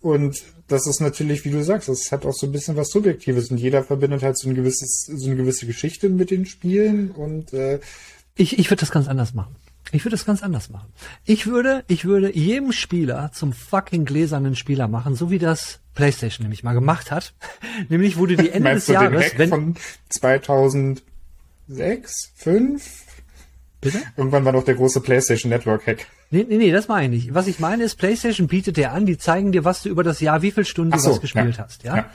Und 0.00 0.44
das 0.68 0.86
ist 0.86 1.00
natürlich, 1.00 1.44
wie 1.44 1.50
du 1.50 1.62
sagst, 1.62 1.90
das 1.90 2.10
hat 2.10 2.24
auch 2.24 2.32
so 2.32 2.46
ein 2.46 2.52
bisschen 2.52 2.76
was 2.76 2.88
Subjektives 2.88 3.50
und 3.50 3.58
jeder 3.58 3.82
verbindet 3.84 4.22
halt 4.22 4.38
so 4.38 4.48
ein 4.48 4.54
gewisses, 4.54 5.10
so 5.12 5.26
eine 5.26 5.36
gewisse 5.36 5.66
Geschichte 5.66 6.08
mit 6.08 6.30
den 6.30 6.46
Spielen 6.46 7.10
und 7.10 7.52
äh, 7.52 7.80
ich, 8.34 8.58
ich 8.58 8.70
würde 8.70 8.80
das 8.80 8.90
ganz 8.90 9.08
anders 9.08 9.34
machen. 9.34 9.56
Ich 9.93 10.05
würde 10.05 10.16
es 10.16 10.24
ganz 10.24 10.43
anders 10.43 10.68
machen. 10.70 10.93
Ich 11.24 11.47
würde, 11.47 11.84
ich 11.87 12.05
würde 12.05 12.34
jedem 12.37 12.72
Spieler 12.72 13.30
zum 13.32 13.53
fucking 13.53 14.05
gläsernen 14.05 14.57
Spieler 14.57 14.89
machen, 14.89 15.14
so 15.14 15.30
wie 15.30 15.39
das 15.39 15.78
PlayStation 15.95 16.45
nämlich 16.45 16.64
mal 16.64 16.74
gemacht 16.74 17.11
hat. 17.11 17.34
nämlich 17.89 18.16
wurde 18.16 18.37
die 18.37 18.51
Ende 18.51 18.74
des 18.74 18.89
Jahres, 18.89 19.32
wenn 19.37 19.49
von 19.49 19.76
2006, 20.11 21.03
5 22.34 23.07
Bitte? 23.80 24.03
Irgendwann 24.16 24.45
war 24.45 24.53
noch 24.53 24.64
der 24.64 24.74
große 24.74 25.01
PlayStation 25.01 25.51
Network 25.51 25.87
Hack. 25.87 26.07
Nee, 26.30 26.45
nee, 26.49 26.57
nee, 26.57 26.72
das 26.72 26.89
meine 26.89 27.14
ich 27.14 27.24
nicht. 27.24 27.34
Was 27.34 27.47
ich 27.47 27.61
meine 27.61 27.84
ist, 27.84 27.97
PlayStation 27.97 28.49
bietet 28.49 28.76
dir 28.76 28.93
an, 28.93 29.07
die 29.07 29.16
zeigen 29.18 29.53
dir, 29.53 29.64
was 29.64 29.82
du 29.82 29.89
über 29.89 30.03
das 30.03 30.20
Jahr, 30.20 30.43
wie 30.43 30.51
viel 30.51 30.64
Stunden 30.64 30.99
so, 30.99 31.11
du 31.11 31.14
was 31.14 31.20
gespielt 31.20 31.57
ja. 31.57 31.64
hast, 31.64 31.84
ja? 31.84 31.97
ja. 31.97 32.11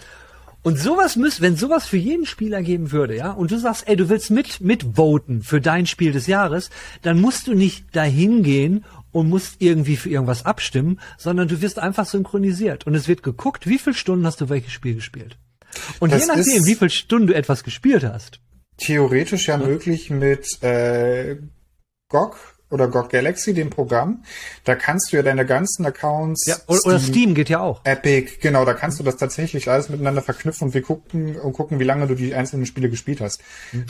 Und 0.63 0.77
sowas 0.77 1.15
müsste, 1.15 1.41
wenn 1.41 1.55
sowas 1.55 1.87
für 1.87 1.97
jeden 1.97 2.25
Spieler 2.25 2.61
geben 2.61 2.91
würde, 2.91 3.15
ja, 3.15 3.31
und 3.31 3.49
du 3.49 3.57
sagst, 3.57 3.87
ey, 3.87 3.95
du 3.95 4.09
willst 4.09 4.29
mit, 4.29 4.61
mitvoten 4.61 5.41
für 5.41 5.59
dein 5.59 5.87
Spiel 5.87 6.11
des 6.11 6.27
Jahres, 6.27 6.69
dann 7.01 7.19
musst 7.19 7.47
du 7.47 7.53
nicht 7.53 7.95
dahin 7.95 8.43
gehen 8.43 8.85
und 9.11 9.27
musst 9.27 9.55
irgendwie 9.59 9.95
für 9.97 10.09
irgendwas 10.09 10.45
abstimmen, 10.45 10.99
sondern 11.17 11.47
du 11.47 11.61
wirst 11.61 11.79
einfach 11.79 12.05
synchronisiert 12.05 12.85
und 12.85 12.93
es 12.93 13.07
wird 13.07 13.23
geguckt, 13.23 13.67
wie 13.67 13.79
viele 13.79 13.95
Stunden 13.95 14.25
hast 14.25 14.39
du 14.39 14.49
welches 14.49 14.71
Spiel 14.71 14.95
gespielt. 14.95 15.37
Und 15.99 16.11
das 16.11 16.21
je 16.21 16.27
nachdem, 16.27 16.65
wie 16.65 16.75
viele 16.75 16.89
Stunden 16.89 17.27
du 17.27 17.33
etwas 17.33 17.63
gespielt 17.63 18.03
hast. 18.03 18.39
Theoretisch 18.77 19.47
ja, 19.47 19.59
ja. 19.59 19.65
möglich 19.65 20.09
mit 20.09 20.61
äh, 20.61 21.37
GOG 22.09 22.35
oder 22.71 22.87
GOG 22.87 23.09
Galaxy, 23.09 23.53
dem 23.53 23.69
Programm. 23.69 24.23
Da 24.63 24.75
kannst 24.75 25.11
du 25.11 25.17
ja 25.17 25.23
deine 25.23 25.45
ganzen 25.45 25.85
Accounts. 25.85 26.45
Ja, 26.47 26.55
oder 26.67 26.79
Steam, 26.79 26.91
oder 26.91 26.99
Steam 26.99 27.35
geht 27.35 27.49
ja 27.49 27.59
auch. 27.59 27.85
Epic, 27.85 28.37
genau, 28.41 28.65
da 28.65 28.73
kannst 28.73 28.99
du 28.99 29.03
das 29.03 29.17
tatsächlich 29.17 29.69
alles 29.69 29.89
miteinander 29.89 30.21
verknüpfen 30.21 30.69
und 30.69 30.73
wir 30.73 30.81
gucken 30.81 31.35
und 31.37 31.53
gucken, 31.53 31.79
wie 31.79 31.83
lange 31.83 32.07
du 32.07 32.15
die 32.15 32.33
einzelnen 32.33 32.65
Spiele 32.65 32.89
gespielt 32.89 33.21
hast. 33.21 33.41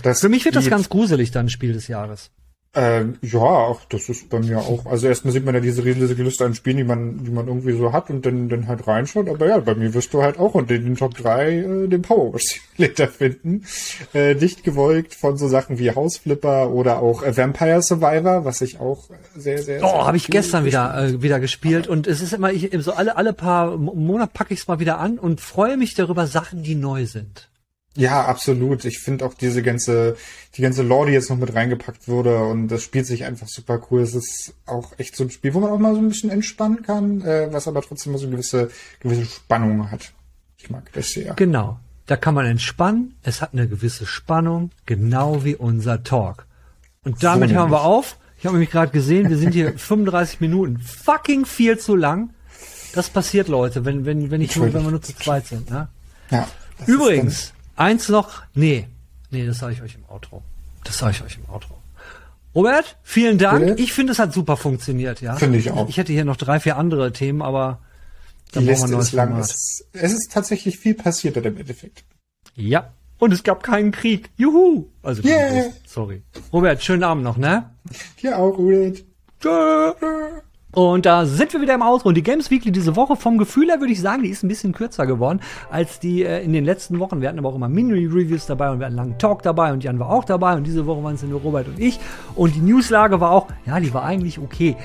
Das 0.04 0.22
Für 0.22 0.30
mich 0.30 0.46
wird 0.46 0.56
das 0.56 0.70
ganz 0.70 0.90
gruselig 0.90 1.32
dann 1.32 1.50
Spiel 1.50 1.74
des 1.74 1.88
Jahres. 1.88 2.32
Ähm, 2.74 3.18
ja, 3.22 3.40
auch 3.40 3.82
das 3.90 4.08
ist 4.08 4.30
bei 4.30 4.40
mir 4.40 4.60
auch. 4.60 4.86
Also 4.86 5.08
erstmal 5.08 5.34
sieht 5.34 5.44
man 5.44 5.54
ja 5.54 5.60
diese 5.60 5.84
riesige 5.84 6.24
Liste 6.24 6.46
an 6.46 6.56
Spielen, 6.56 6.78
die 6.78 6.86
man, 6.86 7.22
die 7.22 7.30
man 7.30 7.46
irgendwie 7.48 7.74
so 7.74 7.92
hat 7.92 8.10
und 8.10 8.26
dann, 8.26 8.48
dann 8.48 8.68
halt 8.68 8.88
reinschaut. 8.88 9.28
Aber 9.28 9.46
ja, 9.46 9.58
bei 9.58 9.76
mir 9.76 9.94
wirst 9.94 10.14
du 10.14 10.22
halt 10.22 10.40
auch 10.40 10.54
unter 10.54 10.78
den 10.78 10.96
Top 10.96 11.14
3 11.16 11.52
äh, 11.52 11.88
den 11.90 12.02
Power 12.02 12.34
Simulator 12.78 13.10
finden. 13.10 13.66
Äh, 14.14 14.36
dicht 14.36 14.64
gewollt 14.64 15.14
von 15.14 15.36
so 15.36 15.50
Sachen 15.50 15.80
wie 15.80 15.92
Hausflipper 15.92 16.70
oder 16.70 17.02
auch 17.02 17.24
äh, 17.24 17.36
Vampire 17.36 17.82
Survivor, 17.82 18.46
was 18.46 18.62
ich 18.62 18.80
auch 18.80 19.10
sehr, 19.36 19.62
sehr. 19.62 19.84
Oh, 19.84 20.06
habe 20.06 20.16
ich 20.16 20.28
gestern 20.28 20.64
wieder 20.64 20.98
äh, 20.98 21.22
wieder 21.22 21.42
gespielt 21.42 21.88
und 21.90 22.08
es 22.08 22.22
ist 22.22 22.32
immer, 22.32 22.54
ich 22.54 22.70
so 22.80 22.94
alle 22.94 23.18
alle 23.18 23.34
paar 23.34 23.76
Monate 23.76 24.32
packe 24.34 24.54
ich 24.54 24.62
es 24.62 24.68
mal 24.70 24.80
wieder 24.80 24.98
an 24.98 25.20
und 25.20 25.42
freue 25.42 25.76
mich 25.76 25.94
darüber 25.96 26.26
Sachen, 26.26 26.64
die 26.64 26.76
neu 26.76 27.06
sind. 27.06 27.51
Ja, 27.96 28.26
absolut. 28.26 28.86
Ich 28.86 29.00
finde 29.00 29.26
auch 29.26 29.34
diese 29.34 29.62
ganze, 29.62 30.16
die 30.56 30.62
ganze 30.62 30.82
Lore, 30.82 31.08
die 31.08 31.14
jetzt 31.14 31.30
noch 31.30 31.38
mit 31.38 31.54
reingepackt 31.54 32.08
wurde 32.08 32.44
und 32.44 32.70
das 32.70 32.84
spielt 32.84 33.06
sich 33.06 33.26
einfach 33.26 33.48
super 33.48 33.82
cool. 33.90 34.02
Es 34.02 34.16
ist 34.16 34.54
auch 34.66 34.98
echt 34.98 35.16
so 35.16 35.26
ein 35.26 35.30
Spiel, 35.30 35.54
wo 35.54 35.60
man 35.60 35.72
auch 35.72 35.80
mal 35.80 35.94
so 35.94 36.00
ein 36.00 36.08
bisschen 36.08 36.30
entspannen 36.30 36.84
kann, 36.84 37.22
äh, 37.22 37.52
was 37.52 37.68
aber 37.68 37.82
trotzdem 37.82 38.18
so 38.18 38.26
eine 38.26 38.32
gewisse, 38.32 38.72
gewisse 39.02 39.26
Spannung 39.26 39.92
hat. 39.92 40.14
Ich 40.58 40.70
mag 40.70 40.90
das 40.94 41.10
sehr. 41.10 41.34
Genau. 41.34 41.80
Da 42.06 42.16
kann 42.18 42.34
man 42.34 42.46
entspannen. 42.46 43.16
Es 43.24 43.42
hat 43.42 43.54
eine 43.54 43.68
gewisse 43.68 44.06
Spannung, 44.06 44.72
genau 44.86 45.44
wie 45.44 45.56
unser 45.56 46.04
Talk. 46.04 46.46
Und 47.04 47.24
damit 47.24 47.50
so 47.50 47.56
hören 47.56 47.72
wir 47.72 47.82
auf. 47.82 48.18
Ich 48.38 48.46
habe 48.46 48.56
nämlich 48.56 48.72
gerade 48.72 48.92
gesehen, 48.92 49.30
wir 49.30 49.38
sind 49.38 49.54
hier 49.54 49.74
35 49.78 50.40
Minuten. 50.40 50.80
Fucking 50.80 51.46
viel 51.46 51.78
zu 51.78 51.96
lang. 51.96 52.32
Das 52.94 53.10
passiert, 53.10 53.48
Leute, 53.48 53.86
wenn, 53.86 54.06
wenn, 54.06 54.32
wenn 54.32 54.42
ich 54.42 54.56
nur, 54.56 54.74
wenn 54.74 54.84
wir 54.84 54.92
nur 54.92 55.02
zu 55.02 55.16
zweit 55.16 55.48
sind, 55.48 55.70
ne? 55.70 55.88
Ja. 56.30 56.48
Übrigens, 56.86 57.54
Eins 57.82 58.10
noch, 58.10 58.44
nee, 58.54 58.88
nee, 59.32 59.44
das 59.44 59.58
sage 59.58 59.74
ich 59.74 59.82
euch 59.82 59.96
im 59.96 60.06
Outro. 60.08 60.44
Das 60.84 61.00
sage 61.00 61.14
ich 61.14 61.24
euch 61.24 61.40
im 61.44 61.52
Outro. 61.52 61.76
Robert, 62.54 62.98
vielen 63.02 63.40
Dank. 63.40 63.66
Bitte? 63.66 63.82
Ich 63.82 63.92
finde, 63.92 64.12
es 64.12 64.20
hat 64.20 64.34
super 64.34 64.56
funktioniert, 64.56 65.20
ja. 65.22 65.36
Finde 65.36 65.58
ich 65.58 65.72
auch. 65.72 65.90
Ich, 65.90 65.98
hätte 65.98 66.14
hier 66.14 66.24
noch 66.24 66.38
drei, 66.38 66.60
vier 66.60 66.78
andere 66.78 67.12
Themen, 67.12 67.42
aber 67.42 67.80
die 68.54 68.60
Liste 68.60 68.96
ist 68.96 69.14
lang. 69.14 69.36
Es, 69.40 69.84
es, 69.94 70.14
ist 70.14 70.32
tatsächlich 70.32 70.78
viel 70.78 70.94
passiert 70.94 71.38
im 71.38 71.58
Endeffekt. 71.58 72.04
Ja. 72.56 72.94
Und 73.18 73.34
es 73.34 73.42
gab 73.42 73.64
keinen 73.64 73.92
Krieg. 73.92 74.30
Juhu. 74.38 74.86
Also, 75.02 75.24
yeah. 75.24 75.72
sorry. 75.88 76.22
Robert, 76.54 76.84
schönen 76.84 77.04
Abend 77.04 77.24
noch, 77.24 77.38
ne? 77.38 77.68
Ja, 78.20 78.38
auch, 78.38 78.60
Robert. 78.60 79.04
Tschö. 79.40 79.94
Und 80.74 81.06
da 81.06 81.26
sind 81.26 81.52
wir 81.54 81.62
wieder 81.62 81.76
im 81.76 81.82
Outro. 81.82 82.10
Und 82.10 82.16
die 82.16 82.24
Games 82.24 82.50
Weekly 82.50 82.72
diese 82.72 82.96
Woche 82.96 83.16
vom 83.16 83.38
Gefühl 83.38 83.70
her 83.70 83.80
würde 83.80 83.92
ich 83.92 84.02
sagen, 84.02 84.24
die 84.24 84.30
ist 84.30 84.44
ein 84.44 84.48
bisschen 84.48 84.74
kürzer 84.74 85.06
geworden 85.06 85.42
als 85.70 86.00
die 86.00 86.24
äh, 86.24 86.44
in 86.44 86.54
den 86.54 86.64
letzten 86.64 87.00
Wochen. 87.00 87.22
Wir 87.22 87.30
hatten 87.30 87.40
aber 87.40 87.50
auch 87.50 87.56
immer 87.56 87.68
Mini-Reviews 87.68 88.46
dabei 88.46 88.72
und 88.72 88.80
wir 88.80 88.86
hatten 88.86 88.98
einen 88.98 89.10
langen 89.10 89.20
Talk 89.20 89.44
dabei 89.44 89.74
und 89.74 89.84
Jan 89.84 90.00
war 90.00 90.10
auch 90.10 90.24
dabei. 90.24 90.56
Und 90.56 90.66
diese 90.66 90.86
Woche 90.86 91.04
waren 91.04 91.16
es 91.16 91.24
nur 91.24 91.42
Robert 91.42 91.68
und 91.68 91.80
ich. 91.80 92.00
Und 92.36 92.56
die 92.56 92.62
Newslage 92.62 93.20
war 93.20 93.32
auch, 93.32 93.48
ja, 93.66 93.80
die 93.80 93.94
war 93.94 94.04
eigentlich 94.04 94.40
okay. 94.40 94.78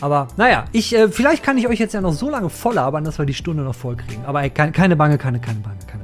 Aber 0.00 0.28
naja, 0.36 0.64
ich, 0.72 0.94
äh, 0.94 1.08
vielleicht 1.08 1.42
kann 1.42 1.58
ich 1.58 1.68
euch 1.68 1.78
jetzt 1.78 1.94
ja 1.94 2.00
noch 2.00 2.12
so 2.12 2.30
lange 2.30 2.48
voll 2.48 2.74
labern, 2.74 3.04
dass 3.04 3.18
wir 3.18 3.26
die 3.26 3.34
Stunde 3.34 3.62
noch 3.62 3.74
voll 3.74 3.96
kriegen. 3.96 4.24
Aber 4.24 4.42
ey, 4.42 4.50
keine, 4.50 4.72
keine 4.72 4.96
Bange, 4.96 5.18
keine, 5.18 5.40
keine 5.40 5.60
Bange, 5.60 5.76
keine 5.86 6.03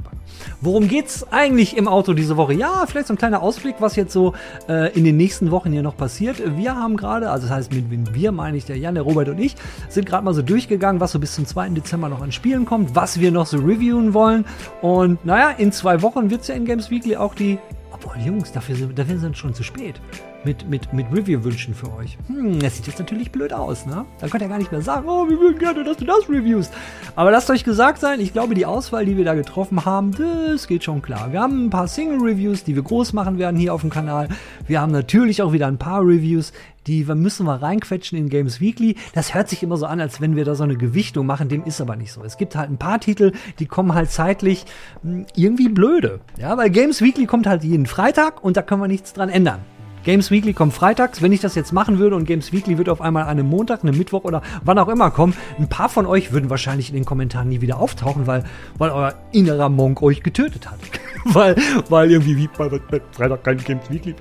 Worum 0.63 0.87
geht's 0.87 1.25
eigentlich 1.31 1.75
im 1.75 1.87
Auto 1.87 2.13
diese 2.13 2.37
Woche? 2.37 2.53
Ja, 2.53 2.85
vielleicht 2.85 3.07
so 3.07 3.15
ein 3.15 3.17
kleiner 3.17 3.41
Ausblick, 3.41 3.77
was 3.79 3.95
jetzt 3.95 4.13
so 4.13 4.35
äh, 4.69 4.95
in 4.95 5.03
den 5.03 5.17
nächsten 5.17 5.49
Wochen 5.49 5.71
hier 5.71 5.81
noch 5.81 5.97
passiert. 5.97 6.37
Wir 6.55 6.75
haben 6.75 6.97
gerade, 6.97 7.31
also 7.31 7.47
das 7.47 7.55
heißt, 7.55 7.73
mit, 7.73 7.89
mit 7.89 8.13
wir 8.13 8.31
meine 8.31 8.57
ich 8.57 8.65
der 8.65 8.77
Jan, 8.77 8.93
der 8.93 9.03
Robert 9.03 9.29
und 9.29 9.39
ich, 9.39 9.55
sind 9.89 10.05
gerade 10.05 10.23
mal 10.23 10.35
so 10.35 10.43
durchgegangen, 10.43 11.01
was 11.01 11.13
so 11.13 11.19
bis 11.19 11.33
zum 11.33 11.47
2. 11.47 11.69
Dezember 11.69 12.09
noch 12.09 12.21
an 12.21 12.31
Spielen 12.31 12.65
kommt, 12.65 12.95
was 12.95 13.19
wir 13.19 13.31
noch 13.31 13.47
so 13.47 13.57
reviewen 13.57 14.13
wollen. 14.13 14.45
Und 14.83 15.25
naja, 15.25 15.49
in 15.49 15.71
zwei 15.71 16.03
Wochen 16.03 16.29
wird's 16.29 16.47
ja 16.47 16.53
in 16.53 16.65
Games 16.65 16.91
Weekly 16.91 17.17
auch 17.17 17.33
die. 17.33 17.57
Obwohl, 17.91 18.23
Jungs, 18.23 18.51
dafür 18.51 18.75
sind, 18.75 18.99
dafür 18.99 19.17
sind 19.17 19.37
schon 19.37 19.55
zu 19.55 19.63
spät 19.63 19.99
mit, 20.43 20.69
mit, 20.69 20.91
mit 20.93 21.05
Review-Wünschen 21.11 21.73
für 21.73 21.93
euch. 21.95 22.17
Hm, 22.27 22.59
das 22.59 22.77
sieht 22.77 22.87
jetzt 22.87 22.99
natürlich 22.99 23.31
blöd 23.31 23.53
aus, 23.53 23.85
ne? 23.85 24.05
Dann 24.19 24.29
könnt 24.29 24.43
ihr 24.43 24.49
gar 24.49 24.57
nicht 24.57 24.71
mehr 24.71 24.81
sagen, 24.81 25.07
oh, 25.07 25.29
wir 25.29 25.39
würden 25.39 25.59
gerne, 25.59 25.83
dass 25.83 25.97
du 25.97 26.05
das 26.05 26.29
reviewst. 26.29 26.73
Aber 27.15 27.31
lasst 27.31 27.49
euch 27.49 27.63
gesagt 27.63 27.99
sein, 27.99 28.19
ich 28.19 28.33
glaube, 28.33 28.55
die 28.55 28.65
Auswahl, 28.65 29.05
die 29.05 29.17
wir 29.17 29.25
da 29.25 29.35
getroffen 29.35 29.85
haben, 29.85 30.11
das 30.11 30.67
geht 30.67 30.83
schon 30.83 31.01
klar. 31.01 31.31
Wir 31.31 31.41
haben 31.41 31.65
ein 31.65 31.69
paar 31.69 31.87
Single-Reviews, 31.87 32.63
die 32.63 32.75
wir 32.75 32.83
groß 32.83 33.13
machen 33.13 33.37
werden 33.37 33.57
hier 33.57 33.73
auf 33.73 33.81
dem 33.81 33.89
Kanal. 33.89 34.29
Wir 34.67 34.81
haben 34.81 34.91
natürlich 34.91 35.41
auch 35.41 35.53
wieder 35.53 35.67
ein 35.67 35.77
paar 35.77 36.01
Reviews, 36.01 36.53
die 36.87 37.03
müssen 37.03 37.45
wir 37.45 37.61
reinquetschen 37.61 38.17
in 38.17 38.29
Games 38.29 38.59
Weekly. 38.59 38.95
Das 39.13 39.35
hört 39.35 39.49
sich 39.49 39.61
immer 39.61 39.77
so 39.77 39.85
an, 39.85 39.99
als 39.99 40.19
wenn 40.19 40.35
wir 40.35 40.45
da 40.45 40.55
so 40.55 40.63
eine 40.63 40.75
Gewichtung 40.75 41.27
machen. 41.27 41.47
Dem 41.47 41.63
ist 41.63 41.79
aber 41.79 41.95
nicht 41.95 42.11
so. 42.11 42.23
Es 42.23 42.37
gibt 42.37 42.55
halt 42.55 42.71
ein 42.71 42.77
paar 42.77 42.99
Titel, 42.99 43.33
die 43.59 43.67
kommen 43.67 43.93
halt 43.93 44.09
zeitlich 44.09 44.65
hm, 45.03 45.27
irgendwie 45.35 45.69
blöde. 45.69 46.21
Ja, 46.39 46.57
weil 46.57 46.71
Games 46.71 47.01
Weekly 47.01 47.27
kommt 47.27 47.45
halt 47.45 47.63
jeden 47.63 47.85
Freitag 47.85 48.43
und 48.43 48.57
da 48.57 48.63
können 48.63 48.81
wir 48.81 48.87
nichts 48.87 49.13
dran 49.13 49.29
ändern. 49.29 49.59
Games 50.03 50.31
Weekly 50.31 50.53
kommt 50.53 50.73
freitags. 50.73 51.21
Wenn 51.21 51.31
ich 51.31 51.41
das 51.41 51.55
jetzt 51.55 51.71
machen 51.73 51.99
würde 51.99 52.15
und 52.15 52.25
Games 52.25 52.51
Weekly 52.51 52.77
wird 52.77 52.89
auf 52.89 53.01
einmal 53.01 53.23
an 53.23 53.29
einem 53.29 53.47
Montag, 53.47 53.83
einem 53.83 53.97
Mittwoch 53.97 54.23
oder 54.23 54.41
wann 54.63 54.77
auch 54.79 54.87
immer 54.87 55.11
kommen, 55.11 55.35
ein 55.59 55.67
paar 55.67 55.89
von 55.89 56.05
euch 56.05 56.31
würden 56.31 56.49
wahrscheinlich 56.49 56.89
in 56.89 56.95
den 56.95 57.05
Kommentaren 57.05 57.49
nie 57.49 57.61
wieder 57.61 57.79
auftauchen, 57.79 58.27
weil, 58.27 58.43
weil 58.77 58.89
euer 58.89 59.13
innerer 59.31 59.69
Monk 59.69 60.01
euch 60.01 60.23
getötet 60.23 60.69
hat. 60.69 60.79
weil, 61.25 61.55
weil 61.89 62.11
irgendwie 62.11 62.37
wie 62.37 62.47
bei, 62.47 62.69
Freitag 63.11 63.43
kein 63.43 63.57
Games 63.57 63.89
Weekly. 63.89 64.15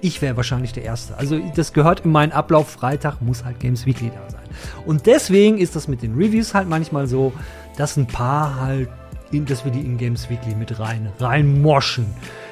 Ich 0.00 0.22
wäre 0.22 0.36
wahrscheinlich 0.36 0.72
der 0.72 0.84
Erste. 0.84 1.16
Also 1.16 1.40
das 1.54 1.72
gehört 1.72 2.00
in 2.00 2.12
meinen 2.12 2.32
Ablauf. 2.32 2.70
Freitag 2.70 3.20
muss 3.20 3.44
halt 3.44 3.60
Games 3.60 3.86
Weekly 3.86 4.10
da 4.10 4.30
sein. 4.30 4.42
Und 4.84 5.06
deswegen 5.06 5.58
ist 5.58 5.76
das 5.76 5.86
mit 5.88 6.02
den 6.02 6.14
Reviews 6.14 6.54
halt 6.54 6.68
manchmal 6.68 7.06
so, 7.06 7.32
dass 7.76 7.96
ein 7.96 8.06
paar 8.06 8.60
halt, 8.60 8.88
dass 9.32 9.64
wir 9.64 9.72
die 9.72 9.80
in 9.80 9.98
Games 9.98 10.30
Weekly 10.30 10.54
mit 10.54 10.78
rein, 10.80 11.12
reinmoschen. 11.18 12.06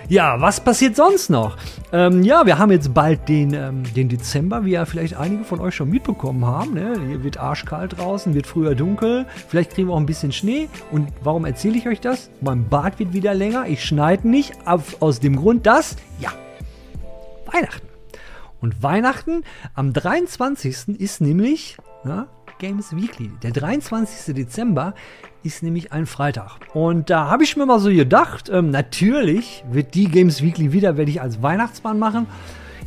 Ja, 0.08 0.38
was 0.38 0.62
passiert 0.62 0.96
sonst 0.96 1.30
noch? 1.30 1.56
Ähm, 1.90 2.22
ja, 2.22 2.44
wir 2.44 2.58
haben 2.58 2.70
jetzt 2.70 2.92
bald 2.92 3.26
den, 3.26 3.54
ähm, 3.54 3.84
den 3.94 4.10
Dezember, 4.10 4.66
wie 4.66 4.72
ja 4.72 4.84
vielleicht 4.84 5.16
einige 5.16 5.44
von 5.44 5.60
euch 5.60 5.74
schon 5.74 5.88
mitbekommen 5.88 6.44
haben. 6.44 6.74
Ne? 6.74 6.94
Hier 7.08 7.24
wird 7.24 7.38
arschkalt 7.38 7.96
draußen, 7.96 8.34
wird 8.34 8.46
früher 8.46 8.74
dunkel. 8.74 9.24
Vielleicht 9.48 9.72
kriegen 9.72 9.88
wir 9.88 9.94
auch 9.94 10.00
ein 10.00 10.04
bisschen 10.04 10.32
Schnee. 10.32 10.68
Und 10.90 11.08
warum 11.22 11.46
erzähle 11.46 11.78
ich 11.78 11.88
euch 11.88 12.00
das? 12.00 12.28
Mein 12.42 12.68
Bart 12.68 12.98
wird 12.98 13.14
wieder 13.14 13.32
länger. 13.32 13.66
Ich 13.66 13.82
schneide 13.82 14.28
nicht. 14.28 14.52
Aus 14.66 15.20
dem 15.20 15.36
Grund, 15.36 15.64
dass, 15.66 15.96
ja, 16.20 16.32
Weihnachten. 17.50 17.88
Und 18.60 18.82
Weihnachten 18.82 19.42
am 19.74 19.94
23. 19.94 20.98
ist 20.98 21.20
nämlich 21.22 21.78
na, 22.04 22.28
Games 22.58 22.94
Weekly. 22.94 23.30
Der 23.42 23.52
23. 23.52 24.34
Dezember 24.34 24.94
ist 25.44 25.62
nämlich 25.62 25.92
ein 25.92 26.06
Freitag. 26.06 26.58
Und 26.72 27.10
da 27.10 27.28
habe 27.28 27.44
ich 27.44 27.56
mir 27.56 27.66
mal 27.66 27.78
so 27.78 27.90
gedacht, 27.90 28.48
ähm, 28.48 28.70
natürlich 28.70 29.64
wird 29.70 29.94
die 29.94 30.06
Games 30.06 30.42
Weekly 30.42 30.72
wieder, 30.72 30.96
werde 30.96 31.10
ich 31.10 31.20
als 31.20 31.42
Weihnachtsmann 31.42 31.98
machen. 31.98 32.26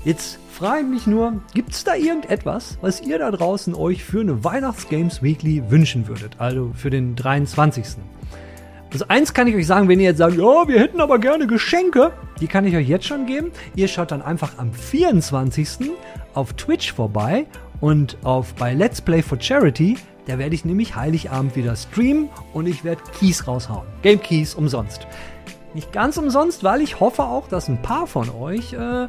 Jetzt 0.03 0.39
frage 0.51 0.81
ich 0.81 0.87
mich 0.87 1.07
nur, 1.07 1.41
gibt 1.53 1.71
es 1.71 1.83
da 1.83 1.93
irgendetwas, 1.93 2.79
was 2.81 3.01
ihr 3.01 3.19
da 3.19 3.29
draußen 3.29 3.75
euch 3.75 4.03
für 4.03 4.21
eine 4.21 4.43
Weihnachts-Games 4.43 5.21
Weekly 5.21 5.69
wünschen 5.69 6.07
würdet? 6.07 6.35
Also 6.39 6.71
für 6.75 6.89
den 6.89 7.15
23. 7.15 7.85
Also 8.91 9.05
eins 9.07 9.33
kann 9.33 9.47
ich 9.47 9.55
euch 9.55 9.67
sagen, 9.67 9.87
wenn 9.87 9.99
ihr 9.99 10.07
jetzt 10.07 10.17
sagt, 10.17 10.37
ja, 10.37 10.67
wir 10.67 10.79
hätten 10.79 10.99
aber 10.99 11.19
gerne 11.19 11.45
Geschenke, 11.45 12.11
die 12.41 12.47
kann 12.47 12.65
ich 12.65 12.75
euch 12.75 12.87
jetzt 12.87 13.05
schon 13.05 13.25
geben. 13.27 13.51
Ihr 13.75 13.87
schaut 13.87 14.11
dann 14.11 14.21
einfach 14.21 14.57
am 14.57 14.73
24. 14.73 15.91
auf 16.33 16.53
Twitch 16.53 16.93
vorbei 16.93 17.45
und 17.81 18.17
auf 18.23 18.55
bei 18.55 18.73
Let's 18.73 19.01
Play 19.01 19.21
for 19.21 19.39
Charity. 19.39 19.97
Da 20.27 20.37
werde 20.37 20.55
ich 20.55 20.65
nämlich 20.65 20.95
Heiligabend 20.95 21.55
wieder 21.55 21.75
streamen 21.75 22.29
und 22.53 22.67
ich 22.67 22.83
werde 22.83 23.01
Keys 23.17 23.47
raushauen. 23.47 23.87
Game 24.01 24.21
Keys 24.21 24.55
umsonst. 24.55 25.07
Nicht 25.73 25.93
ganz 25.93 26.17
umsonst, 26.17 26.63
weil 26.63 26.81
ich 26.81 26.99
hoffe 26.99 27.23
auch, 27.23 27.47
dass 27.47 27.67
ein 27.69 27.81
paar 27.81 28.07
von 28.07 28.29
euch 28.29 28.73
äh, 28.73 29.07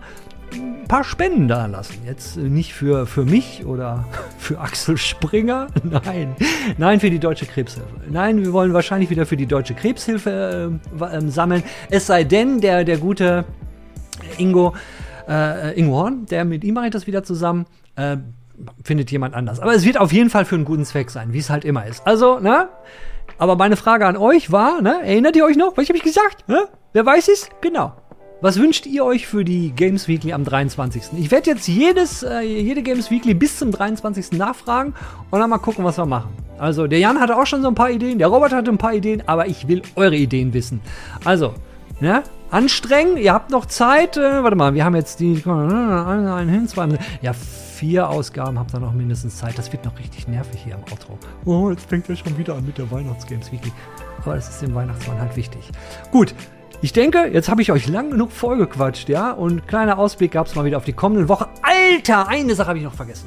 ein 0.52 0.84
paar 0.88 1.04
Spenden 1.04 1.48
da 1.48 1.66
lassen. 1.66 1.94
Jetzt 2.06 2.36
äh, 2.36 2.40
nicht 2.40 2.72
für, 2.72 3.06
für 3.06 3.24
mich 3.24 3.64
oder 3.66 4.04
für 4.38 4.60
Axel 4.60 4.96
Springer. 4.96 5.68
Nein. 5.82 6.36
Nein, 6.76 7.00
für 7.00 7.10
die 7.10 7.18
Deutsche 7.18 7.46
Krebshilfe. 7.46 7.88
Nein, 8.10 8.44
wir 8.44 8.52
wollen 8.52 8.72
wahrscheinlich 8.72 9.10
wieder 9.10 9.26
für 9.26 9.36
die 9.36 9.46
Deutsche 9.46 9.74
Krebshilfe 9.74 10.78
äh, 11.00 11.04
äh, 11.04 11.28
sammeln. 11.28 11.62
Es 11.90 12.06
sei 12.06 12.24
denn, 12.24 12.60
der, 12.60 12.84
der 12.84 12.98
gute 12.98 13.44
Ingo, 14.38 14.74
äh, 15.28 15.78
Ingo 15.78 15.96
Horn, 15.96 16.26
der 16.26 16.44
mit 16.44 16.64
ihm 16.64 16.74
mache 16.74 16.86
ich 16.86 16.92
das 16.92 17.06
wieder 17.06 17.22
zusammen, 17.22 17.66
äh, 17.96 18.16
findet 18.84 19.10
jemand 19.10 19.34
anders. 19.34 19.60
Aber 19.60 19.74
es 19.74 19.84
wird 19.84 19.98
auf 19.98 20.12
jeden 20.12 20.30
Fall 20.30 20.44
für 20.44 20.54
einen 20.54 20.64
guten 20.64 20.84
Zweck 20.84 21.10
sein, 21.10 21.32
wie 21.32 21.38
es 21.38 21.50
halt 21.50 21.64
immer 21.64 21.86
ist. 21.86 22.06
Also, 22.06 22.38
ne? 22.38 22.68
Aber 23.38 23.56
meine 23.56 23.76
Frage 23.76 24.06
an 24.06 24.16
euch 24.16 24.50
war, 24.50 24.80
ne? 24.82 25.00
Erinnert 25.04 25.36
ihr 25.36 25.44
euch 25.44 25.56
noch? 25.56 25.76
Was 25.76 25.88
habe 25.88 25.98
ich 25.98 26.04
gesagt? 26.04 26.48
Ne? 26.48 26.66
Wer 26.92 27.06
weiß 27.06 27.28
es? 27.28 27.48
Genau. 27.60 27.92
Was 28.40 28.58
wünscht 28.60 28.86
ihr 28.86 29.04
euch 29.04 29.26
für 29.26 29.44
die 29.44 29.72
Games 29.72 30.06
Weekly 30.06 30.32
am 30.32 30.44
23.? 30.44 31.18
Ich 31.18 31.30
werde 31.32 31.50
jetzt 31.50 31.66
jedes, 31.66 32.22
äh, 32.22 32.40
jede 32.40 32.82
Games 32.82 33.10
Weekly 33.10 33.34
bis 33.34 33.58
zum 33.58 33.72
23. 33.72 34.32
nachfragen 34.38 34.94
und 35.30 35.40
dann 35.40 35.50
mal 35.50 35.58
gucken, 35.58 35.84
was 35.84 35.98
wir 35.98 36.06
machen. 36.06 36.30
Also, 36.56 36.86
der 36.86 37.00
Jan 37.00 37.18
hatte 37.18 37.36
auch 37.36 37.46
schon 37.46 37.62
so 37.62 37.68
ein 37.68 37.74
paar 37.74 37.90
Ideen, 37.90 38.18
der 38.18 38.28
Robert 38.28 38.52
hatte 38.52 38.70
ein 38.70 38.78
paar 38.78 38.94
Ideen, 38.94 39.24
aber 39.26 39.48
ich 39.48 39.66
will 39.66 39.82
eure 39.96 40.14
Ideen 40.14 40.52
wissen. 40.52 40.80
Also, 41.24 41.54
ne? 42.00 42.22
Anstrengen, 42.50 43.16
ihr 43.16 43.32
habt 43.32 43.50
noch 43.50 43.66
Zeit. 43.66 44.16
Äh, 44.16 44.42
warte 44.42 44.56
mal, 44.56 44.74
wir 44.74 44.84
haben 44.84 44.96
jetzt 44.96 45.20
die. 45.20 45.42
Einen 45.46 46.48
hin, 46.48 46.68
zwei. 46.68 46.88
Ja, 47.20 47.32
vier 47.32 48.08
Ausgaben 48.08 48.58
habt 48.58 48.74
ihr 48.74 48.80
noch 48.80 48.92
mindestens 48.92 49.36
Zeit. 49.36 49.58
Das 49.58 49.70
wird 49.72 49.84
noch 49.84 49.98
richtig 49.98 50.26
nervig 50.28 50.62
hier 50.64 50.74
im 50.74 50.92
Outro. 50.92 51.18
Oh, 51.44 51.70
jetzt 51.70 51.88
fängt 51.88 52.08
er 52.08 52.16
schon 52.16 52.36
wieder 52.38 52.54
an 52.54 52.66
mit 52.66 52.78
der 52.78 52.90
Weihnachtsgames 52.90 53.52
Weekly. 53.52 53.72
Aber 54.22 54.34
das 54.34 54.48
ist 54.48 54.62
dem 54.62 54.74
Weihnachtsmann 54.74 55.20
halt 55.20 55.36
wichtig. 55.36 55.70
Gut, 56.10 56.34
ich 56.80 56.92
denke, 56.92 57.26
jetzt 57.26 57.48
habe 57.48 57.60
ich 57.60 57.70
euch 57.72 57.86
lang 57.88 58.10
genug 58.10 58.32
vollgequatscht, 58.32 59.08
ja? 59.08 59.32
Und 59.32 59.66
kleiner 59.68 59.98
Ausblick 59.98 60.32
gab 60.32 60.46
es 60.46 60.54
mal 60.54 60.64
wieder 60.64 60.76
auf 60.76 60.84
die 60.84 60.92
kommende 60.92 61.28
Woche. 61.28 61.48
Alter, 61.62 62.28
eine 62.28 62.54
Sache 62.54 62.68
habe 62.68 62.78
ich 62.78 62.84
noch 62.84 62.94
vergessen. 62.94 63.26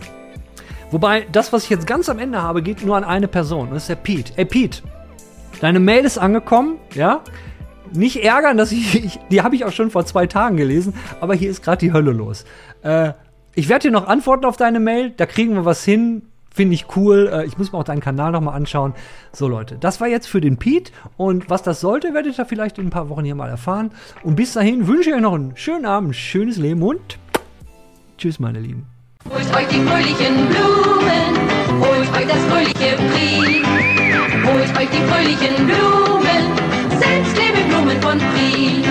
Wobei, 0.90 1.26
das, 1.32 1.54
was 1.54 1.64
ich 1.64 1.70
jetzt 1.70 1.88
ganz 1.88 2.10
am 2.10 2.20
Ende 2.20 2.42
habe, 2.42 2.62
geht 2.62 2.86
nur 2.86 2.98
an 2.98 3.04
eine 3.04 3.28
Person. 3.28 3.68
Und 3.68 3.76
das 3.76 3.84
ist 3.84 3.90
der 3.90 3.96
Pete. 3.96 4.34
Ey, 4.36 4.46
Pete, 4.46 4.82
deine 5.62 5.80
Mail 5.80 6.04
ist 6.06 6.18
angekommen, 6.18 6.78
ja? 6.94 7.22
Nicht 7.94 8.24
ärgern, 8.24 8.58
dass 8.58 8.72
ich, 8.72 9.04
ich 9.04 9.20
die 9.30 9.42
habe 9.42 9.56
ich 9.56 9.66
auch 9.66 9.72
schon 9.72 9.92
vor 9.92 10.06
zwei 10.06 10.28
Tagen 10.28 10.58
gelesen, 10.58 10.94
aber 11.20 11.34
hier 11.34 11.50
ist 11.50 11.64
gerade 11.64 11.78
die 11.78 11.94
Hölle 11.94 12.12
los. 12.12 12.46
Äh, 12.84 13.14
ich 13.54 13.68
werde 13.70 13.90
dir 13.90 13.92
noch 13.92 14.08
antworten 14.08 14.46
auf 14.46 14.58
deine 14.58 14.80
Mail, 14.80 15.12
da 15.16 15.26
kriegen 15.26 15.56
wir 15.56 15.66
was 15.66 15.84
hin. 15.84 16.24
Finde 16.54 16.74
ich 16.76 16.98
cool. 16.98 17.30
Äh, 17.32 17.46
ich 17.46 17.58
muss 17.58 17.72
mir 17.72 17.78
auch 17.78 17.86
deinen 17.86 18.02
Kanal 18.02 18.32
nochmal 18.34 18.56
anschauen. 18.56 18.94
So, 19.32 19.48
Leute, 19.48 19.78
das 19.80 20.02
war 20.02 20.08
jetzt 20.08 20.28
für 20.28 20.42
den 20.42 20.58
Pete. 20.58 20.92
Und 21.16 21.50
was 21.50 21.64
das 21.64 21.80
sollte, 21.80 22.14
werdet 22.14 22.38
ihr 22.38 22.46
vielleicht 22.46 22.78
in 22.78 22.88
ein 22.88 22.90
paar 22.90 23.08
Wochen 23.08 23.24
hier 23.24 23.36
mal 23.36 23.50
erfahren. 23.50 23.92
Und 24.24 24.36
bis 24.36 24.54
dahin 24.54 24.86
wünsche 24.88 25.10
ich 25.10 25.16
euch 25.16 25.22
noch 25.22 25.34
einen 25.34 25.56
schönen 25.56 25.86
Abend, 25.86 26.14
schönes 26.14 26.58
Leben 26.58 26.84
und 26.84 27.20
tschüss, 28.18 28.38
meine 28.40 28.60
Lieben. 28.60 28.86
Holt 29.30 29.56
euch 29.56 29.68
die 29.68 29.80
fröhlichen 29.80 30.48
Blumen, 30.50 31.80
holt 31.80 32.18
euch 32.18 32.28
das 32.28 32.44
fröhliche 32.46 32.98
Brie. 32.98 33.64
Holt 34.44 34.78
euch 34.78 34.90
die 34.90 35.04
fröhlichen 35.08 35.68
Blumen, 35.68 36.71
selbst 38.02 38.18
Blumen 38.18 38.20
von 38.20 38.20
Brie. 38.20 38.82